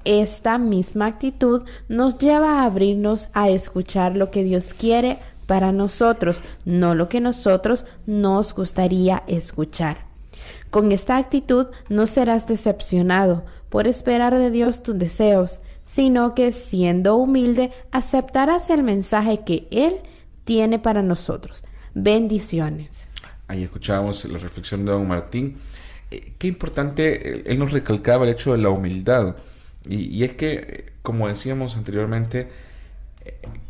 Esta 0.05 0.59
misma 0.59 1.07
actitud 1.07 1.63
nos 1.89 2.19
lleva 2.19 2.61
a 2.61 2.65
abrirnos 2.65 3.27
a 3.33 3.49
escuchar 3.49 4.15
lo 4.15 4.29
que 4.29 4.43
Dios 4.43 4.73
quiere 4.73 5.17
para 5.47 5.71
nosotros, 5.71 6.41
no 6.63 6.95
lo 6.95 7.09
que 7.09 7.19
nosotros 7.19 7.85
nos 8.05 8.53
gustaría 8.53 9.23
escuchar. 9.27 10.05
Con 10.69 10.91
esta 10.91 11.17
actitud 11.17 11.67
no 11.89 12.05
serás 12.05 12.47
decepcionado 12.47 13.45
por 13.69 13.87
esperar 13.87 14.37
de 14.37 14.51
Dios 14.51 14.83
tus 14.83 14.97
deseos, 14.97 15.61
sino 15.81 16.35
que 16.35 16.51
siendo 16.51 17.15
humilde 17.15 17.71
aceptarás 17.91 18.69
el 18.69 18.83
mensaje 18.83 19.41
que 19.45 19.67
Él 19.71 19.97
tiene 20.43 20.79
para 20.79 21.01
nosotros. 21.01 21.63
Bendiciones. 21.93 23.09
Ahí 23.47 23.63
escuchábamos 23.63 24.25
la 24.25 24.37
reflexión 24.37 24.85
de 24.85 24.91
don 24.91 25.07
Martín. 25.07 25.55
Eh, 26.11 26.33
qué 26.37 26.47
importante, 26.47 27.37
eh, 27.37 27.43
él 27.45 27.59
nos 27.59 27.71
recalcaba 27.71 28.25
el 28.25 28.31
hecho 28.31 28.51
de 28.51 28.59
la 28.59 28.69
humildad. 28.69 29.35
Y, 29.87 30.05
y 30.05 30.23
es 30.23 30.33
que, 30.33 30.93
como 31.01 31.27
decíamos 31.27 31.77
anteriormente, 31.77 32.49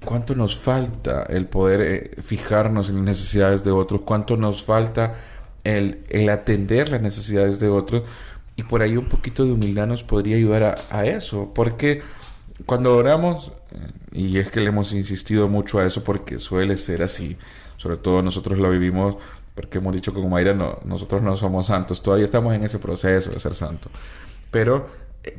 cuánto 0.03 0.35
nos 0.35 0.57
falta 0.57 1.23
el 1.23 1.47
poder 1.47 1.81
eh, 1.81 2.21
fijarnos 2.21 2.89
en 2.89 2.97
las 2.97 3.05
necesidades 3.05 3.63
de 3.63 3.71
otros, 3.71 4.01
cuánto 4.01 4.37
nos 4.37 4.63
falta 4.63 5.15
el, 5.63 6.03
el 6.09 6.29
atender 6.29 6.89
las 6.89 7.01
necesidades 7.01 7.59
de 7.59 7.69
otros. 7.69 8.03
Y 8.55 8.63
por 8.63 8.81
ahí 8.81 8.95
un 8.95 9.09
poquito 9.09 9.43
de 9.43 9.51
humildad 9.51 9.87
nos 9.87 10.03
podría 10.03 10.37
ayudar 10.37 10.75
a, 10.89 11.05
eso. 11.05 11.51
Porque 11.53 12.01
cuando 12.65 12.95
oramos, 12.95 13.51
eh, 13.71 13.91
y 14.13 14.37
es 14.37 14.49
que 14.49 14.61
le 14.61 14.69
hemos 14.69 14.93
insistido 14.93 15.47
mucho 15.47 15.79
a 15.79 15.85
eso 15.85 16.03
porque 16.03 16.39
suele 16.39 16.77
ser 16.77 17.03
así, 17.03 17.37
sobre 17.77 17.97
todo 17.97 18.21
nosotros 18.21 18.57
lo 18.59 18.69
vivimos 18.69 19.17
porque 19.55 19.77
hemos 19.77 19.93
dicho 19.93 20.13
con 20.13 20.29
Mayra, 20.29 20.53
no, 20.53 20.79
nosotros 20.83 21.21
no 21.21 21.35
somos 21.37 21.67
santos, 21.67 22.01
todavía 22.01 22.25
estamos 22.25 22.53
en 22.53 22.63
ese 22.63 22.77
proceso 22.77 23.31
de 23.31 23.39
ser 23.39 23.55
santo, 23.55 23.89
pero 24.51 24.89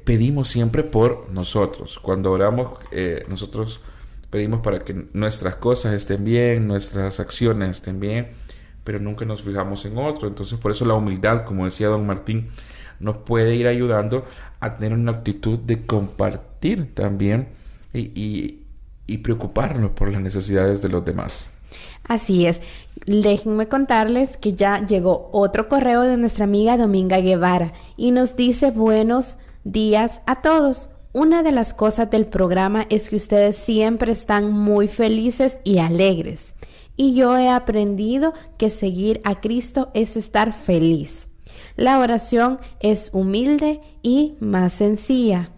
pedimos 0.05 0.49
siempre 0.49 0.83
por 0.83 1.31
nosotros, 1.31 1.99
cuando 2.01 2.33
oramos 2.33 2.79
eh, 2.91 3.25
nosotros 3.29 3.81
pedimos 4.31 4.61
para 4.61 4.81
que 4.81 5.07
nuestras 5.13 5.57
cosas 5.57 5.95
estén 5.95 6.25
bien, 6.25 6.67
nuestras 6.67 7.21
acciones 7.21 7.71
estén 7.71 8.01
bien, 8.01 8.31
pero 8.85 8.99
nunca 8.99 9.25
nos 9.25 9.43
fijamos 9.43 9.85
en 9.87 9.99
otro, 9.99 10.29
entonces 10.29 10.59
por 10.59 10.73
eso 10.73 10.85
la 10.85 10.95
humildad, 10.95 11.45
como 11.45 11.65
decía 11.65 11.89
don 11.89 12.07
Martín, 12.07 12.49
nos 12.99 13.19
puede 13.19 13.55
ir 13.55 13.67
ayudando 13.67 14.25
a 14.61 14.75
tener 14.75 14.99
una 14.99 15.13
actitud 15.13 15.59
de 15.59 15.87
compartir 15.87 16.95
también 16.95 17.49
y, 17.93 18.01
y, 18.01 18.63
y 19.07 19.19
preocuparnos 19.19 19.91
por 19.91 20.11
las 20.11 20.21
necesidades 20.21 20.83
de 20.83 20.89
los 20.89 21.05
demás. 21.05 21.49
Así 22.09 22.47
es. 22.47 22.61
Déjenme 23.07 23.69
contarles 23.69 24.37
que 24.37 24.53
ya 24.55 24.85
llegó 24.87 25.29
otro 25.33 25.69
correo 25.69 26.03
de 26.03 26.17
nuestra 26.17 26.45
amiga 26.45 26.77
Dominga 26.77 27.19
Guevara 27.19 27.73
y 27.97 28.13
nos 28.13 28.37
dice 28.37 28.71
buenos 28.71 29.37
días 29.67 30.21
a 30.27 30.43
todos. 30.43 30.91
Una 31.13 31.43
de 31.43 31.51
las 31.51 31.75
cosas 31.75 32.09
del 32.11 32.27
programa 32.27 32.87
es 32.89 33.09
que 33.09 33.17
ustedes 33.17 33.57
siempre 33.57 34.13
están 34.13 34.53
muy 34.53 34.87
felices 34.87 35.59
y 35.65 35.79
alegres. 35.79 36.55
Y 36.97 37.15
yo 37.15 37.37
he 37.37 37.49
aprendido 37.49 38.33
que 38.59 38.71
seguir 38.71 39.21
a 39.25 39.41
Cristo 39.41 39.91
es 39.93 40.17
estar 40.17 40.53
feliz. 40.53 41.29
La 41.75 41.99
oración 41.99 42.61
es 42.81 43.11
humilde 43.13 43.81
y 44.03 44.37
más 44.41 44.73
sencilla. 44.73 45.51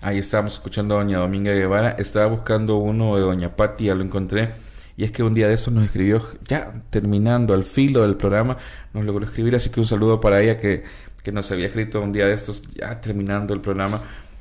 Ahí 0.00 0.18
estábamos 0.18 0.54
escuchando 0.54 0.96
a 0.96 0.98
doña 0.98 1.18
Dominga 1.18 1.52
Guevara. 1.52 1.92
Estaba 1.92 2.26
buscando 2.26 2.78
uno 2.78 3.14
de 3.14 3.22
doña 3.22 3.54
Patti, 3.54 3.84
ya 3.84 3.94
lo 3.94 4.02
encontré. 4.02 4.50
Y 4.96 5.04
es 5.04 5.12
que 5.12 5.22
un 5.22 5.34
día 5.34 5.48
de 5.48 5.54
estos 5.54 5.72
nos 5.72 5.84
escribió, 5.84 6.22
ya 6.46 6.82
terminando 6.90 7.54
al 7.54 7.64
filo 7.64 8.02
del 8.02 8.16
programa, 8.16 8.58
nos 8.92 9.04
logró 9.04 9.24
escribir. 9.24 9.54
Así 9.54 9.70
que 9.70 9.80
un 9.80 9.86
saludo 9.86 10.20
para 10.20 10.40
ella 10.42 10.58
que, 10.58 10.84
que 11.22 11.32
nos 11.32 11.50
había 11.52 11.66
escrito 11.66 12.00
un 12.00 12.12
día 12.12 12.26
de 12.26 12.34
estos, 12.34 12.62
ya 12.74 13.00
terminando 13.00 13.54
el 13.54 13.60
programa. 13.60 14.00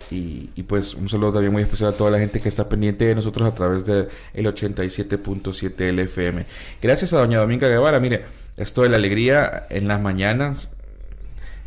Y, 0.09 0.49
y, 0.55 0.63
pues 0.63 0.95
un 0.95 1.07
saludo 1.07 1.33
también 1.33 1.53
muy 1.53 1.61
especial 1.61 1.93
a 1.93 1.97
toda 1.97 2.11
la 2.11 2.19
gente 2.19 2.41
que 2.41 2.49
está 2.49 2.67
pendiente 2.67 3.05
de 3.05 3.15
nosotros 3.15 3.47
a 3.47 3.53
través 3.53 3.85
del 3.85 4.09
87.7 4.33 5.91
LFM. 5.93 6.45
Gracias 6.81 7.13
a 7.13 7.19
doña 7.19 7.39
Dominga 7.39 7.69
Guevara. 7.69 7.99
Mire, 7.99 8.25
esto 8.57 8.81
de 8.81 8.89
la 8.89 8.97
alegría 8.97 9.67
en 9.69 9.87
las 9.87 10.01
mañanas 10.01 10.69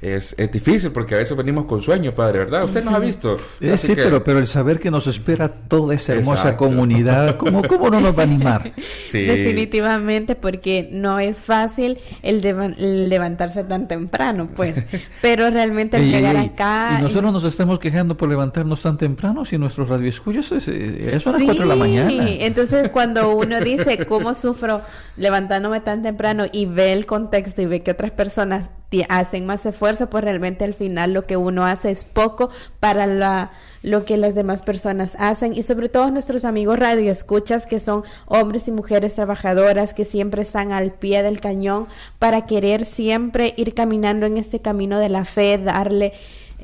es, 0.05 0.35
es, 0.39 0.51
difícil 0.51 0.91
porque 0.91 1.15
a 1.15 1.19
veces 1.19 1.37
venimos 1.37 1.65
con 1.67 1.83
sueño, 1.83 2.15
padre, 2.15 2.41
¿verdad? 2.41 2.65
Usted 2.65 2.85
nos 2.85 2.95
ha 2.95 2.99
visto. 2.99 3.37
Eh, 3.61 3.79
sí, 3.79 3.95
que... 3.95 4.03
pero, 4.03 4.25
pero 4.25 4.39
el 4.39 4.47
saber 4.47 4.81
que 4.81 4.91
nos 4.91 5.07
espera 5.07 5.49
toda 5.49 5.95
esa 5.95 6.13
hermosa 6.13 6.43
Exacto. 6.43 6.65
comunidad, 6.65 7.37
¿cómo, 7.37 7.63
¿cómo 7.63 7.91
no 7.91 8.01
nos 8.01 8.17
va 8.17 8.23
a 8.23 8.25
animar? 8.25 8.73
Sí. 9.07 9.23
Definitivamente, 9.23 10.35
porque 10.35 10.89
no 10.91 11.21
es 11.21 11.39
fácil 11.39 11.99
el, 12.23 12.41
de, 12.43 12.75
el, 12.79 13.09
levantarse 13.09 13.63
tan 13.63 13.87
temprano, 13.87 14.49
pues. 14.57 14.85
Pero 15.23 15.49
realmente 15.51 15.99
el 15.99 16.11
llegar 16.11 16.37
acá. 16.37 16.97
Y 16.99 17.03
nosotros 17.03 17.31
y... 17.31 17.35
nos 17.35 17.45
estamos 17.45 17.79
quejando 17.79 18.17
por 18.17 18.29
levantarnos 18.29 18.83
tan 18.83 18.99
temprano 18.99 19.45
si 19.45 19.57
nuestros 19.57 19.89
radioescuchos 19.89 20.51
es, 20.53 20.67
es 20.69 21.27
a 21.27 21.31
las 21.31 21.39
sí, 21.39 21.45
4 21.45 21.63
de 21.63 21.69
la 21.69 21.77
mañana. 21.77 22.27
Entonces, 22.29 22.91
cuando 22.91 23.31
uno 23.37 23.61
dice, 23.61 24.05
¿cómo 24.07 24.35
sufro 24.35 24.83
levantándome 25.17 25.81
tan 25.81 26.03
temprano? 26.03 26.25
y 26.53 26.67
ve 26.67 26.93
el 26.93 27.07
contexto 27.07 27.63
y 27.63 27.67
ve 27.67 27.83
que 27.83 27.91
otras 27.91 28.11
personas 28.11 28.71
hacen 29.09 29.47
más 29.47 29.67
esfuerzo, 29.67 30.09
pues 30.09 30.25
realmente 30.25 30.65
al 30.65 30.75
final 30.75 31.13
lo 31.13 31.27
que 31.27 31.37
uno 31.37 31.67
hace 31.67 31.91
es 31.91 32.05
poco 32.05 32.51
para 32.81 33.07
la, 33.07 33.51
lo 33.83 34.05
que 34.05 34.17
las 34.17 34.35
demás 34.35 34.63
personas 34.63 35.17
hacen 35.19 35.55
y 35.55 35.63
sobre 35.63 35.89
todo 35.89 36.11
nuestros 36.11 36.45
amigos 36.45 36.79
radioescuchas 36.79 37.67
que 37.67 37.81
son 37.81 38.05
hombres 38.27 38.69
y 38.69 38.73
mujeres 38.73 39.15
trabajadoras 39.15 39.95
que 39.95 40.05
siempre 40.05 40.43
están 40.43 40.73
al 40.73 40.93
pie 40.93 41.23
del 41.23 41.41
cañón 41.41 41.89
para 42.19 42.47
querer 42.47 42.85
siempre 42.85 43.55
ir 43.57 43.75
caminando 43.75 44.27
en 44.27 44.37
este 44.37 44.61
camino 44.61 44.99
de 44.99 45.09
la 45.09 45.25
fe, 45.25 45.59
darle 45.59 46.13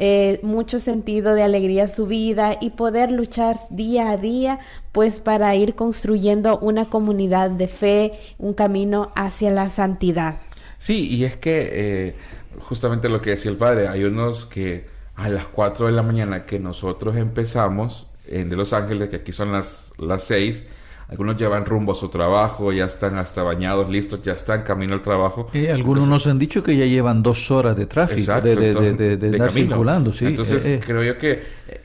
eh, 0.02 0.40
mucho 0.42 0.78
sentido 0.78 1.34
de 1.34 1.42
alegría 1.42 1.84
a 1.84 1.88
su 1.88 2.06
vida 2.06 2.56
y 2.58 2.70
poder 2.70 3.10
luchar 3.10 3.56
día 3.68 4.10
a 4.10 4.16
día 4.16 4.58
pues 4.92 5.20
para 5.20 5.54
ir 5.56 5.74
construyendo 5.74 6.58
una 6.58 6.86
comunidad 6.86 7.50
de 7.50 7.68
fe, 7.68 8.12
un 8.38 8.54
camino 8.54 9.12
hacia 9.14 9.50
la 9.50 9.68
santidad. 9.68 10.38
Sí, 10.80 11.14
y 11.14 11.24
es 11.24 11.36
que 11.36 11.68
eh, 11.72 12.14
justamente 12.58 13.10
lo 13.10 13.20
que 13.20 13.30
decía 13.30 13.50
el 13.50 13.58
padre, 13.58 13.86
hay 13.86 14.02
unos 14.02 14.46
que 14.46 14.86
a 15.14 15.28
las 15.28 15.46
4 15.46 15.86
de 15.86 15.92
la 15.92 16.02
mañana 16.02 16.46
que 16.46 16.58
nosotros 16.58 17.16
empezamos 17.16 18.06
en 18.26 18.48
de 18.48 18.56
Los 18.56 18.72
Ángeles, 18.72 19.10
que 19.10 19.16
aquí 19.16 19.30
son 19.30 19.52
las, 19.52 19.92
las 19.98 20.22
6, 20.24 20.66
algunos 21.10 21.36
llevan 21.36 21.66
rumbo 21.66 21.92
a 21.92 21.94
su 21.94 22.08
trabajo, 22.08 22.72
ya 22.72 22.86
están 22.86 23.18
hasta 23.18 23.42
bañados, 23.42 23.90
listos, 23.90 24.22
ya 24.22 24.32
están 24.32 24.62
camino 24.62 24.94
al 24.94 25.02
trabajo. 25.02 25.50
Y 25.52 25.66
algunos 25.66 26.08
nos 26.08 26.26
han 26.26 26.38
dicho 26.38 26.62
que 26.62 26.74
ya 26.74 26.86
llevan 26.86 27.22
dos 27.22 27.50
horas 27.50 27.76
de 27.76 27.84
tráfico, 27.84 28.40
de, 28.40 28.56
de, 28.56 29.16
de, 29.16 29.50
circulando. 29.50 30.14
Sí. 30.14 30.26
Entonces, 30.26 30.64
eh, 30.64 30.74
eh. 30.76 30.80
creo 30.82 31.02
yo 31.02 31.18
que 31.18 31.42
eh, 31.68 31.80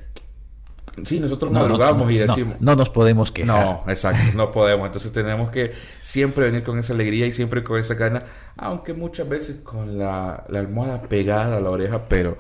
sí, 1.03 1.19
nosotros 1.19 1.51
madrugamos 1.51 2.09
y 2.11 2.17
decimos... 2.17 2.55
No, 2.59 2.75
nos 2.75 2.89
podemos 2.89 3.31
quejar. 3.31 3.83
No, 3.85 3.91
exacto, 3.91 4.35
no 4.35 4.51
podemos. 4.51 4.85
Entonces 4.85 5.11
tenemos 5.11 5.49
que 5.49 5.73
siempre 6.03 6.45
venir 6.45 6.63
con 6.63 6.79
esa 6.79 6.93
alegría 6.93 7.25
y 7.25 7.33
siempre 7.33 7.63
con 7.63 7.79
esa 7.79 7.95
gana, 7.95 8.23
aunque 8.57 8.93
muchas 8.93 9.27
veces 9.27 9.61
con 9.61 9.97
la, 9.97 10.45
la 10.49 10.59
almohada 10.59 11.01
pegada 11.03 11.57
a 11.57 11.59
la 11.59 11.69
oreja, 11.69 12.05
pero, 12.05 12.37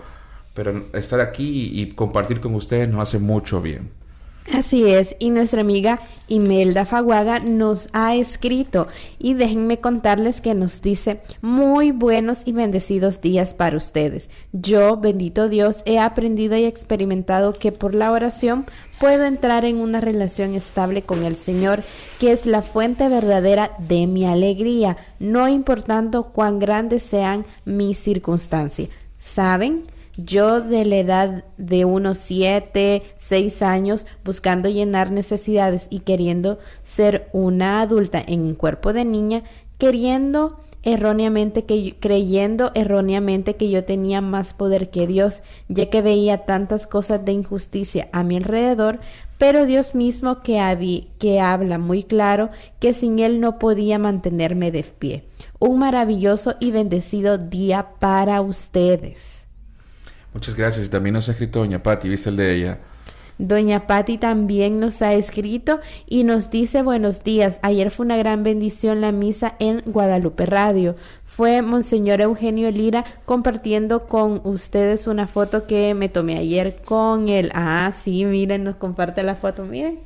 pero 0.53 0.85
estar 0.93 1.19
aquí 1.19 1.71
y 1.79 1.91
compartir 1.91 2.39
con 2.39 2.55
ustedes 2.55 2.89
nos 2.89 3.01
hace 3.01 3.19
mucho 3.19 3.61
bien. 3.61 3.91
Así 4.53 4.87
es, 4.87 5.15
y 5.17 5.31
nuestra 5.31 5.61
amiga 5.61 5.99
Imelda 6.27 6.85
Faguaga 6.85 7.39
nos 7.39 7.89
ha 7.93 8.13
escrito 8.13 8.87
y 9.17 9.33
déjenme 9.33 9.79
contarles 9.79 10.39
que 10.39 10.53
nos 10.53 10.83
dice 10.83 11.19
muy 11.41 11.89
buenos 11.89 12.43
y 12.45 12.51
bendecidos 12.51 13.21
días 13.21 13.55
para 13.55 13.75
ustedes. 13.75 14.29
Yo, 14.53 14.97
bendito 14.97 15.49
Dios, 15.49 15.81
he 15.85 15.97
aprendido 15.97 16.55
y 16.57 16.65
experimentado 16.65 17.53
que 17.53 17.71
por 17.71 17.95
la 17.95 18.11
oración 18.11 18.67
puedo 18.99 19.25
entrar 19.25 19.65
en 19.65 19.77
una 19.77 19.99
relación 19.99 20.53
estable 20.53 21.01
con 21.01 21.23
el 21.23 21.37
Señor, 21.37 21.81
que 22.19 22.31
es 22.31 22.45
la 22.45 22.61
fuente 22.61 23.09
verdadera 23.09 23.71
de 23.79 24.05
mi 24.05 24.27
alegría, 24.27 24.97
no 25.19 25.47
importando 25.47 26.31
cuán 26.33 26.59
grandes 26.59 27.01
sean 27.01 27.45
mis 27.65 27.97
circunstancias. 27.97 28.89
¿Saben? 29.17 29.85
Yo 30.17 30.61
de 30.61 30.85
la 30.85 30.95
edad 30.95 31.43
de 31.57 31.83
unos 31.83 32.19
siete, 32.19 33.03
seis 33.27 33.61
años 33.61 34.05
buscando 34.23 34.69
llenar 34.69 35.11
necesidades 35.11 35.87
y 35.89 35.99
queriendo 35.99 36.59
ser 36.83 37.27
una 37.33 37.81
adulta 37.81 38.23
en 38.25 38.41
un 38.41 38.55
cuerpo 38.55 38.93
de 38.93 39.05
niña, 39.05 39.43
queriendo 39.77 40.59
erróneamente 40.83 41.65
que 41.65 41.95
creyendo 41.99 42.71
erróneamente 42.75 43.55
que 43.55 43.71
yo 43.71 43.83
tenía 43.83 44.21
más 44.21 44.53
poder 44.53 44.91
que 44.91 45.07
Dios, 45.07 45.41
ya 45.67 45.89
que 45.89 46.03
veía 46.03 46.45
tantas 46.45 46.85
cosas 46.85 47.25
de 47.25 47.31
injusticia 47.31 48.07
a 48.11 48.23
mi 48.23 48.37
alrededor, 48.37 48.99
pero 49.39 49.65
Dios 49.65 49.95
mismo 49.95 50.43
que, 50.43 51.07
que 51.17 51.39
habla 51.39 51.79
muy 51.79 52.03
claro 52.03 52.51
que 52.79 52.93
sin 52.93 53.17
él 53.17 53.39
no 53.39 53.57
podía 53.57 53.97
mantenerme 53.97 54.71
de 54.71 54.83
pie. 54.83 55.23
Un 55.57 55.79
maravilloso 55.79 56.55
y 56.59 56.69
bendecido 56.69 57.39
día 57.39 57.87
para 57.99 58.41
ustedes. 58.41 59.45
Muchas 60.33 60.55
gracias. 60.55 60.85
Y 60.85 60.89
también 60.89 61.13
nos 61.13 61.27
ha 61.27 61.31
escrito 61.31 61.59
doña 61.59 61.81
Patti, 61.81 62.07
¿viste 62.07 62.29
el 62.29 62.35
de 62.35 62.55
ella? 62.55 62.79
Doña 63.37 63.85
Patti 63.85 64.17
también 64.17 64.79
nos 64.79 65.01
ha 65.01 65.13
escrito 65.13 65.81
y 66.07 66.23
nos 66.23 66.49
dice 66.51 66.81
buenos 66.81 67.23
días. 67.23 67.59
Ayer 67.63 67.91
fue 67.91 68.05
una 68.05 68.15
gran 68.15 68.43
bendición 68.43 69.01
la 69.01 69.11
misa 69.11 69.55
en 69.59 69.81
Guadalupe 69.85 70.45
Radio. 70.45 70.95
Fue 71.25 71.61
Monseñor 71.61 72.21
Eugenio 72.21 72.71
Lira 72.71 73.03
compartiendo 73.25 74.07
con 74.07 74.39
ustedes 74.45 75.05
una 75.05 75.27
foto 75.27 75.67
que 75.67 75.93
me 75.93 76.07
tomé 76.07 76.37
ayer 76.37 76.77
con 76.85 77.27
él. 77.27 77.51
Ah, 77.53 77.91
sí, 77.93 78.23
miren, 78.23 78.63
nos 78.63 78.77
comparte 78.77 79.21
la 79.21 79.35
foto, 79.35 79.65
miren. 79.65 79.99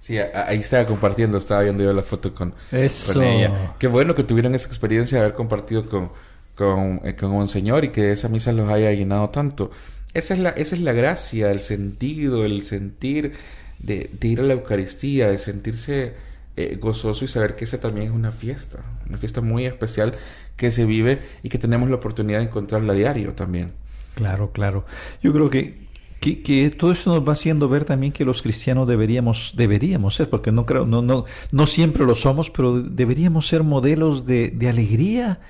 Sí, 0.00 0.18
ahí 0.18 0.58
estaba 0.58 0.86
compartiendo, 0.86 1.38
estaba 1.38 1.62
viendo 1.62 1.82
yo 1.82 1.92
la 1.92 2.04
foto 2.04 2.32
con, 2.32 2.54
ella. 2.70 3.72
Qué 3.80 3.88
bueno 3.88 4.14
que 4.14 4.22
tuvieron 4.22 4.54
esa 4.54 4.68
experiencia 4.68 5.18
de 5.18 5.24
haber 5.24 5.36
compartido 5.36 5.88
con, 5.88 6.12
con, 6.54 7.00
eh, 7.02 7.16
con 7.16 7.32
Monseñor 7.32 7.84
y 7.84 7.88
que 7.88 8.12
esa 8.12 8.28
misa 8.28 8.52
los 8.52 8.70
haya 8.70 8.92
llenado 8.92 9.28
tanto. 9.30 9.72
Esa 10.14 10.34
es 10.34 10.40
la, 10.40 10.50
esa 10.50 10.76
es 10.76 10.82
la 10.82 10.92
gracia, 10.92 11.50
el 11.50 11.60
sentido, 11.60 12.44
el 12.44 12.62
sentir 12.62 13.34
de, 13.78 14.10
ir 14.22 14.40
a 14.40 14.44
la 14.44 14.54
Eucaristía, 14.54 15.28
de 15.28 15.38
sentirse 15.38 16.14
eh, 16.56 16.78
gozoso 16.80 17.24
y 17.24 17.28
saber 17.28 17.56
que 17.56 17.64
esa 17.64 17.80
también 17.80 18.08
es 18.08 18.12
una 18.12 18.32
fiesta, 18.32 18.82
una 19.08 19.18
fiesta 19.18 19.40
muy 19.40 19.66
especial 19.66 20.14
que 20.56 20.70
se 20.70 20.86
vive 20.86 21.20
y 21.42 21.48
que 21.48 21.58
tenemos 21.58 21.90
la 21.90 21.96
oportunidad 21.96 22.38
de 22.38 22.46
encontrarla 22.46 22.92
a 22.92 22.96
diario 22.96 23.34
también. 23.34 23.72
Claro, 24.14 24.50
claro. 24.52 24.86
Yo 25.22 25.32
creo 25.32 25.50
que, 25.50 25.86
que, 26.20 26.70
todo 26.70 26.92
eso 26.92 27.14
nos 27.14 27.28
va 27.28 27.34
haciendo 27.34 27.68
ver 27.68 27.84
también 27.84 28.12
que 28.12 28.24
los 28.24 28.40
cristianos 28.40 28.88
deberíamos, 28.88 29.52
deberíamos 29.56 30.14
ser, 30.14 30.30
porque 30.30 30.50
no 30.50 30.64
creo, 30.64 30.86
no, 30.86 31.02
no, 31.02 31.26
no 31.52 31.66
siempre 31.66 32.06
lo 32.06 32.14
somos, 32.14 32.50
pero 32.50 32.80
deberíamos 32.80 33.46
ser 33.46 33.62
modelos 33.62 34.24
de, 34.24 34.48
de 34.48 34.68
alegría, 34.68 35.40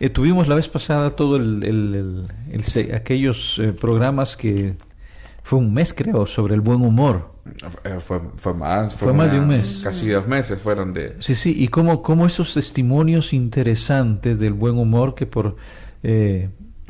eh, 0.00 0.10
tuvimos 0.10 0.48
la 0.48 0.54
vez 0.54 0.68
pasada 0.68 1.16
todo 1.16 1.36
el, 1.36 2.24
aquellos 2.94 3.58
eh, 3.58 3.72
programas 3.72 4.36
que 4.36 4.76
fue 5.42 5.58
un 5.58 5.72
mes 5.72 5.92
creo 5.92 6.26
sobre 6.26 6.54
el 6.54 6.60
buen 6.60 6.82
humor. 6.82 7.32
Eh, 7.84 7.98
fue, 7.98 8.20
fue, 8.36 8.54
más, 8.54 8.94
fue, 8.94 9.12
más 9.12 9.32
de 9.32 9.40
un 9.40 9.48
mes. 9.48 9.80
Casi 9.82 10.08
dos 10.08 10.28
meses 10.28 10.60
fueron 10.60 10.92
de... 10.92 11.16
Sí, 11.20 11.34
sí, 11.34 11.54
y 11.58 11.68
como, 11.68 12.02
como 12.02 12.26
esos 12.26 12.54
testimonios 12.54 13.32
interesantes 13.32 14.38
del 14.38 14.52
buen 14.52 14.78
humor 14.78 15.14
que 15.14 15.26
por... 15.26 15.56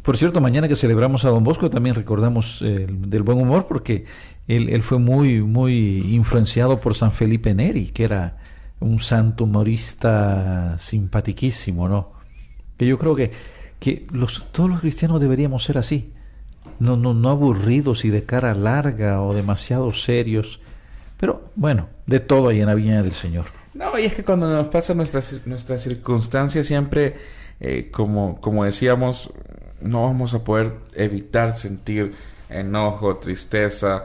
por 0.02 0.16
cierto, 0.16 0.40
mañana 0.40 0.68
que 0.68 0.76
celebramos 0.76 1.24
a 1.24 1.30
Don 1.30 1.44
Bosco 1.44 1.70
también 1.70 1.94
recordamos 1.94 2.58
del 2.60 3.22
buen 3.22 3.38
humor 3.38 3.66
porque 3.68 4.04
él, 4.48 4.68
él, 4.68 4.82
fue 4.82 4.98
muy, 4.98 5.40
muy 5.40 5.98
influenciado 6.14 6.80
por 6.80 6.94
San 6.94 7.12
Felipe 7.12 7.54
Neri, 7.54 7.86
que 7.86 8.04
era 8.04 8.38
un 8.80 9.00
santo 9.00 9.44
humorista 9.44 10.76
simpatiquísimo, 10.78 11.88
¿no? 11.88 12.17
Que 12.78 12.86
yo 12.86 12.98
creo 12.98 13.14
que, 13.14 13.32
que 13.78 14.06
los, 14.12 14.46
todos 14.52 14.70
los 14.70 14.80
cristianos 14.80 15.20
deberíamos 15.20 15.64
ser 15.64 15.76
así, 15.76 16.12
no, 16.78 16.96
no, 16.96 17.12
no 17.12 17.30
aburridos 17.30 18.04
y 18.04 18.10
de 18.10 18.22
cara 18.22 18.54
larga 18.54 19.20
o 19.22 19.34
demasiado 19.34 19.92
serios, 19.92 20.60
pero 21.18 21.50
bueno, 21.56 21.88
de 22.06 22.20
todo 22.20 22.48
hay 22.48 22.60
en 22.60 22.66
la 22.66 22.74
viña 22.74 23.02
del 23.02 23.12
Señor. 23.12 23.46
No, 23.74 23.98
y 23.98 24.04
es 24.04 24.14
que 24.14 24.24
cuando 24.24 24.48
nos 24.48 24.68
pasan 24.68 24.96
nuestras, 24.96 25.46
nuestras 25.46 25.82
circunstancias 25.82 26.66
siempre, 26.66 27.16
eh, 27.60 27.90
como, 27.90 28.40
como 28.40 28.64
decíamos, 28.64 29.30
no 29.80 30.04
vamos 30.04 30.34
a 30.34 30.44
poder 30.44 30.72
evitar 30.94 31.56
sentir 31.56 32.14
enojo, 32.48 33.16
tristeza. 33.16 34.04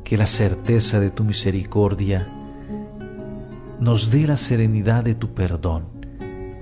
que 0.06 0.16
la 0.16 0.28
certeza 0.28 1.00
de 1.00 1.10
tu 1.10 1.24
misericordia 1.24 2.28
nos 3.80 4.12
dé 4.12 4.24
la 4.28 4.36
serenidad 4.36 5.02
de 5.02 5.16
tu 5.16 5.34
perdón 5.34 5.86